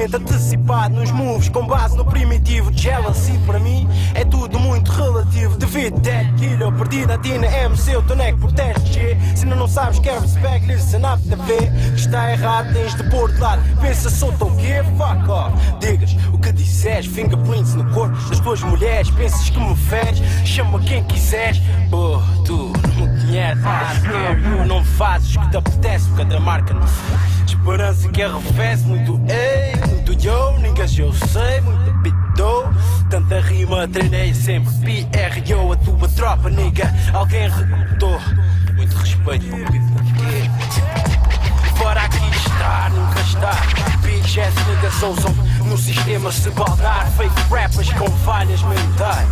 Crescimento 0.05 0.17
antecipado 0.17 0.95
nos 0.95 1.11
moves 1.11 1.49
Com 1.49 1.65
base 1.65 1.97
no 1.97 2.05
primitivo 2.05 2.71
Jealousy. 2.71 3.39
Para 3.45 3.59
mim 3.59 3.87
é 4.13 4.23
tudo 4.23 4.59
muito 4.59 4.91
relativo. 4.91 5.57
Devido 5.57 5.99
dead 5.99 6.27
killer 6.37 6.71
Perdido 6.73 7.13
a 7.13 7.17
ti 7.17 7.37
na 7.37 7.47
MC 7.47 7.95
O 7.95 8.01
teu 8.03 8.15
neck 8.15 8.37
protege 8.39 8.93
G 8.93 9.17
Se 9.35 9.43
ainda 9.43 9.55
não 9.55 9.67
sabes 9.67 9.99
que 9.99 10.09
é 10.09 10.19
respect 10.19 10.67
Listen 10.67 11.01
up 11.11 11.21
Que 11.23 11.99
está 11.99 12.31
errado 12.31 12.71
tens 12.73 12.95
de 12.95 13.03
pôr 13.09 13.31
de 13.31 13.39
lado. 13.39 13.61
Pensa 13.81 14.09
sou 14.09 14.31
tão 14.33 14.55
quê? 14.55 14.83
Fuck 14.97 15.29
off. 15.29 15.55
Digas 15.79 16.15
o 16.31 16.37
que 16.37 16.51
disseres 16.51 17.07
Fingerprints 17.07 17.73
no 17.73 17.89
corpo 17.91 18.15
das 18.29 18.39
tuas 18.39 18.61
mulheres. 18.61 19.09
Pensas 19.11 19.49
que 19.49 19.59
me 19.59 19.75
feres 19.75 20.19
Chama 20.45 20.79
quem 20.81 21.03
quiseres. 21.05 21.61
Oh, 21.91 22.21
tu 22.43 22.71
não 22.97 23.04
me 23.35 23.61
conheces 23.61 24.59
You 24.59 24.65
não 24.65 24.83
fazes 24.83 25.35
o 25.35 25.39
que 25.39 25.49
te 25.49 25.57
apetece 25.57 26.09
Cada 26.15 26.39
marca 26.39 26.73
não 26.73 26.85
Esperança 27.45 28.09
que 28.09 28.21
arrefece 28.21 28.83
Muito. 28.85 29.21
Ei, 29.29 29.75
muito 29.89 30.13
yo 30.13 30.57
Niggas 30.59 30.97
eu 30.97 31.11
sei, 31.13 31.61
muito 31.61 31.91
bitou 32.01 32.69
Tanta 33.09 33.39
rima 33.39 33.87
treinei 33.87 34.33
sempre 34.33 34.73
PRO 34.75 35.71
a 35.71 35.75
tua 35.77 36.09
tropa, 36.09 36.49
nigga. 36.49 36.93
Alguém 37.13 37.49
recrutou. 37.49 38.19
Muito 38.75 38.95
respeito 38.97 39.45
para 39.47 40.01
o 40.01 40.14
estar, 42.75 42.91
nunca 42.91 43.21
estar 43.21 43.67
Bitches, 44.01 44.53
niggas 44.67 45.03
ousam 45.03 45.33
no 45.65 45.77
sistema 45.77 46.31
se 46.31 46.49
baldar. 46.51 47.07
Fake 47.17 47.33
rappers 47.49 47.91
com 47.93 48.09
falhas 48.23 48.61
mentais. 48.63 49.27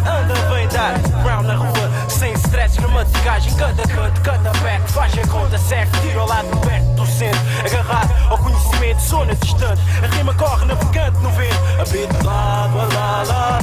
Anda 0.00 0.34
bem 0.50 0.66
dar 0.68 0.98
ground 1.22 1.46
na 1.46 1.56
rua 1.56 1.90
Sem 2.08 2.32
stress, 2.34 2.78
gramaticagem 2.78 3.54
Cada 3.54 3.82
canto, 3.82 4.20
cada 4.22 4.50
back. 4.60 4.92
Faz 4.92 5.12
a 5.18 5.26
conta 5.28 5.58
certo 5.58 5.98
Tira 6.00 6.20
ao 6.20 6.26
lado 6.26 6.48
perto 6.60 6.86
do 6.94 7.06
centro. 7.06 7.40
Agarrado 7.66 8.14
ao 8.30 8.38
conhecimento 8.38 9.02
Zona 9.02 9.34
distante. 9.34 9.82
A 10.02 10.14
rima 10.16 10.34
corre 10.34 10.64
navegante 10.64 11.18
no 11.18 11.30
vento. 11.30 11.54
A 11.80 11.84
beat 11.90 12.24
lá, 12.24 12.70
lá, 12.74 12.88
lá, 12.94 13.22
lá. 13.24 13.58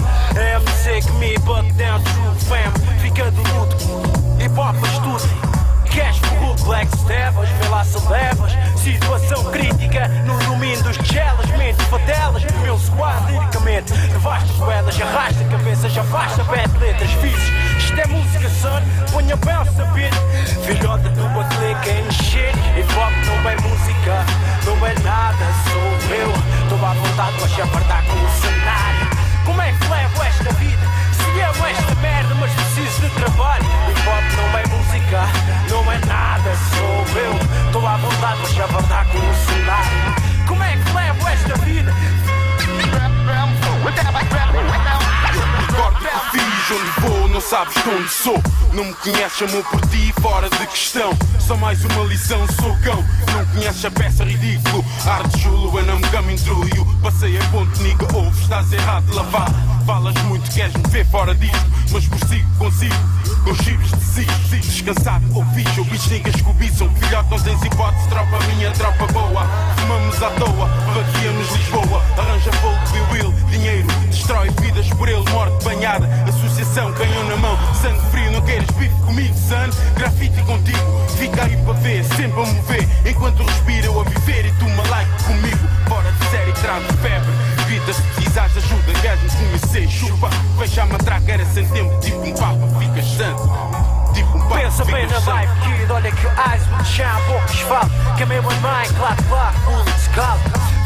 MC 0.56 1.02
que 1.02 1.12
me 1.14 1.38
but 1.40 1.72
down 1.74 2.02
true 2.04 2.36
fam. 2.48 3.00
Fica 3.00 3.32
do 3.32 3.42
luto 3.42 3.76
Hip 4.40 4.60
hop 4.60 4.76
tudo 5.04 5.61
Cash 5.92 6.20
for 6.20 6.56
Black 6.66 6.90
Stevas, 6.98 7.50
vê 7.50 7.68
levas 8.10 8.54
Situação 8.78 9.44
crítica 9.52 10.08
no 10.26 10.38
domínio 10.46 10.82
dos 10.84 10.96
gelas 10.96 11.46
Mente 11.58 11.84
fadelas, 11.86 12.44
meu 12.62 12.80
squad 12.80 13.30
liricamente 13.30 13.92
Devasta 13.94 14.54
goelas, 14.54 15.02
arrasta 15.02 15.44
cabeças, 15.46 15.98
afasta 15.98 16.44
bad 16.46 16.78
letras 16.80 17.12
Fizes, 17.12 17.52
isto 17.78 18.00
é 18.00 18.08
música 18.08 18.50
son, 18.50 18.82
ponha 19.12 19.36
bounce 19.36 19.82
a 19.82 19.86
beat. 19.88 20.14
Filhota 20.66 21.10
tua 21.10 21.44
clica 21.44 21.90
em 21.90 22.12
shit 22.12 22.58
Hip 22.78 22.94
hop 22.94 23.12
não 23.26 23.50
é 23.50 23.56
música, 23.58 24.26
não 24.66 24.88
é 24.88 24.94
nada 25.04 25.46
Sou 25.70 26.16
eu, 26.16 26.32
estou 26.64 26.86
à 26.86 26.94
vontade 26.94 27.38
para 27.38 27.48
chapardar 27.50 28.04
com 28.06 28.26
o 28.26 28.30
cenário. 28.40 29.10
Como 29.46 29.62
é 29.62 29.72
que 29.74 29.88
levo 29.88 30.24
esta 30.24 30.54
vida? 30.54 31.01
Se 31.34 31.40
amo 31.40 31.66
esta 31.66 31.96
merda, 31.96 32.36
mas 32.36 32.52
preciso 32.52 33.02
de 33.02 33.10
trabalho. 33.12 33.64
Hip 33.64 34.02
hop 34.02 34.24
não 34.36 34.58
é 34.58 34.68
música, 34.68 35.22
não 35.70 35.92
é 35.92 35.98
nada 36.06 36.52
Sou 36.76 37.06
eu, 37.18 37.34
estou 37.68 37.88
à 37.88 37.96
vontade 37.98 38.42
para 38.42 38.50
chavardar 38.50 39.06
com 39.08 39.18
o 39.18 39.34
cenário 39.46 40.16
Como 40.48 40.64
é 40.64 40.76
que 40.76 40.92
levo 40.92 41.28
esta 41.30 41.56
vida? 41.64 41.92
O 45.74 45.92
que 45.94 46.38
fiz, 46.38 46.72
onde 46.72 46.92
vou, 47.02 47.28
não 47.30 47.42
sabes 47.42 47.74
de 47.74 47.90
onde 47.90 48.10
sou. 48.10 48.42
Não 48.74 48.86
me 48.86 48.94
conheces, 48.94 49.38
chamou 49.38 49.64
por 49.64 49.82
ti, 49.88 50.14
fora 50.22 50.50
de 50.50 50.68
questão. 50.68 51.12
Só 51.40 51.56
mais 51.56 51.84
uma 51.86 52.04
lição, 52.06 52.46
sou 52.60 52.78
cão. 52.80 53.04
Não 53.34 53.46
conheces 53.48 53.86
a 53.86 53.92
peça 53.92 54.24
ridículo. 54.24 54.84
Arte 55.06 55.40
Julo, 55.40 55.80
I'm 55.80 56.02
coming 56.12 56.38
through 56.38 56.68
you 56.76 56.86
Passei 57.02 57.38
a 57.38 57.44
ponte, 57.46 57.82
niga, 57.82 58.08
ouve, 58.14 58.40
estás 58.42 58.72
errado 58.72 59.06
de 59.06 59.16
lavar 59.16 59.50
Falas 59.86 60.14
muito, 60.24 60.50
queres 60.52 60.74
me 60.76 60.88
ver 60.90 61.06
fora 61.08 61.34
disto 61.34 61.72
Mas 61.92 62.08
prossigo, 62.08 62.48
consigo. 62.58 62.96
Com 63.44 63.56
chibres 63.56 63.92
desisto, 63.92 64.56
descansado 64.58 65.26
ou 65.34 65.44
fixe 65.54 65.78
Eu 65.78 65.86
bicho 65.86 66.10
niggas 66.10 66.42
cobiçam, 66.42 66.90
filhote 66.96 67.32
não 67.32 67.40
tens 67.40 67.64
hipótese 67.64 68.08
Tropa 68.10 68.40
minha, 68.48 68.72
tropa 68.72 69.08
boa. 69.08 69.48
Fumamos 69.78 70.22
à 70.22 70.30
toa, 70.32 70.68
vaqueamos 70.68 71.52
Lisboa. 71.52 72.04
Arranja 72.18 72.52
fogo, 72.54 73.12
Will, 73.12 73.34
dinheiro 73.50 73.88
Destrói 74.10 74.50
vidas 74.62 74.88
por 74.90 75.10
ele, 75.10 75.28
morte 75.32 75.64
banhada. 75.64 76.08
Associação, 76.28 76.94
canhão 76.94 77.24
na 77.30 77.38
mão 77.38 77.58
Sangue 77.82 78.02
frio, 78.12 78.32
não 78.32 78.42
queres 78.42 78.70
bife 78.72 78.96
comigo, 79.06 79.36
son? 79.36 79.70
Grafite 79.96 80.42
contigo, 80.44 81.08
fica 81.18 81.44
aí 81.44 81.58
para 81.58 81.74
ver 81.74 82.04
Sempre 82.04 82.42
a 82.42 82.46
mover, 82.46 82.88
enquanto 83.06 83.44
respiro 83.44 83.88
eu 83.88 84.02
a 84.02 84.04
viver 84.04 84.46
E 84.46 84.52
tu 84.54 84.66
uma 84.66 84.88
like 84.90 85.24
comigo, 85.24 85.68
fora 85.88 86.12
de 86.12 86.26
série 86.30 86.52
trago 86.54 86.86
febre. 87.02 87.32
Vida 87.68 87.94
se 87.94 88.02
precisares 88.02 88.58
ajuda, 88.58 88.94
queres 89.02 89.34
me 89.34 89.60
conhecer 89.72 89.90
Chupa, 89.90 90.30
fecha 90.60 90.84
a 90.84 90.86
matraca, 90.86 91.32
era 91.32 91.46
sem 91.46 91.66
tempo 91.70 91.98
Tipo 92.00 92.18
um 92.18 92.34
papa, 92.34 92.68
ficas 92.80 93.06
santo 93.06 93.50
Tipo 94.14 94.38
um 94.38 94.42
papa, 94.42 94.56
Pensa 94.62 94.86
bem 94.86 95.08
na 95.08 95.18
life, 95.18 95.54
kid, 95.62 95.92
olha 95.92 96.12
que 96.12 96.28
eyes 96.28 96.68
muito 96.68 96.86
chão, 96.86 97.22
poucos 97.28 97.60
falam 97.62 97.90
Que 98.18 98.24
é 98.24 98.26
meu 98.26 98.44
mãe, 98.44 98.88
claro, 98.98 99.24
claro, 99.30 99.60
pula 99.66 99.84
de 99.84 99.92
escala. 99.92 100.40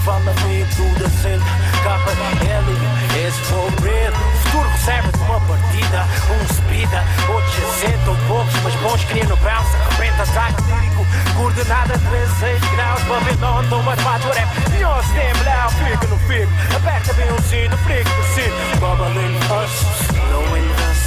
Fala 0.04 0.34
meio 0.46 0.68
tudo 0.76 1.06
acende 1.06 1.44
KL, 1.84 3.28
esse 3.28 3.40
for 3.42 3.72
real 3.82 4.14
O 4.14 4.35
futuro 4.56 4.70
recebe 4.70 5.10
uma 5.20 5.40
partida 5.42 6.06
Um 6.30 6.54
subida, 6.54 7.04
outros 7.28 7.58
assentam 7.64 8.16
poucos 8.28 8.54
Mas 8.64 8.76
bons 8.76 9.04
criam 9.06 9.28
no 9.28 9.38
bounce, 9.38 9.76
arrebenta 9.76 10.24
ataque 10.24 10.62
lírico 10.64 11.06
Coordenada 11.36 11.98
16 11.98 12.62
graus. 12.72 13.04
De 13.04 13.46
onde 13.46 13.74
uma 13.74 13.92
armado 13.92 14.32
rap 14.32 14.70
Melhor 14.70 15.04
se 15.04 15.14
tem 15.14 15.34
lá, 15.44 15.70
fica 15.70 16.08
no 16.08 16.18
fico. 16.20 16.52
Aperta 16.76 17.14
bem 17.14 17.32
o 17.32 17.42
sino, 17.42 17.78
frico 17.80 18.10
no 18.10 18.24
sino 18.34 18.56
Bubbling 18.80 19.38
us, 19.38 20.08
blowing 20.12 20.72
us 20.72 21.02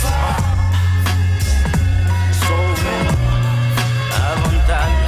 Soul 2.44 2.74
man, 2.84 3.07
a 4.14 4.34
vontade 4.36 5.07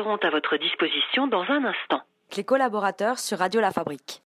seront 0.00 0.16
à 0.16 0.30
votre 0.30 0.56
disposition 0.56 1.26
dans 1.26 1.42
un 1.42 1.64
instant. 1.64 2.00
Les 2.36 2.44
collaborateurs 2.44 3.18
sur 3.18 3.38
Radio 3.38 3.60
La 3.60 3.70
Fabrique. 3.70 4.22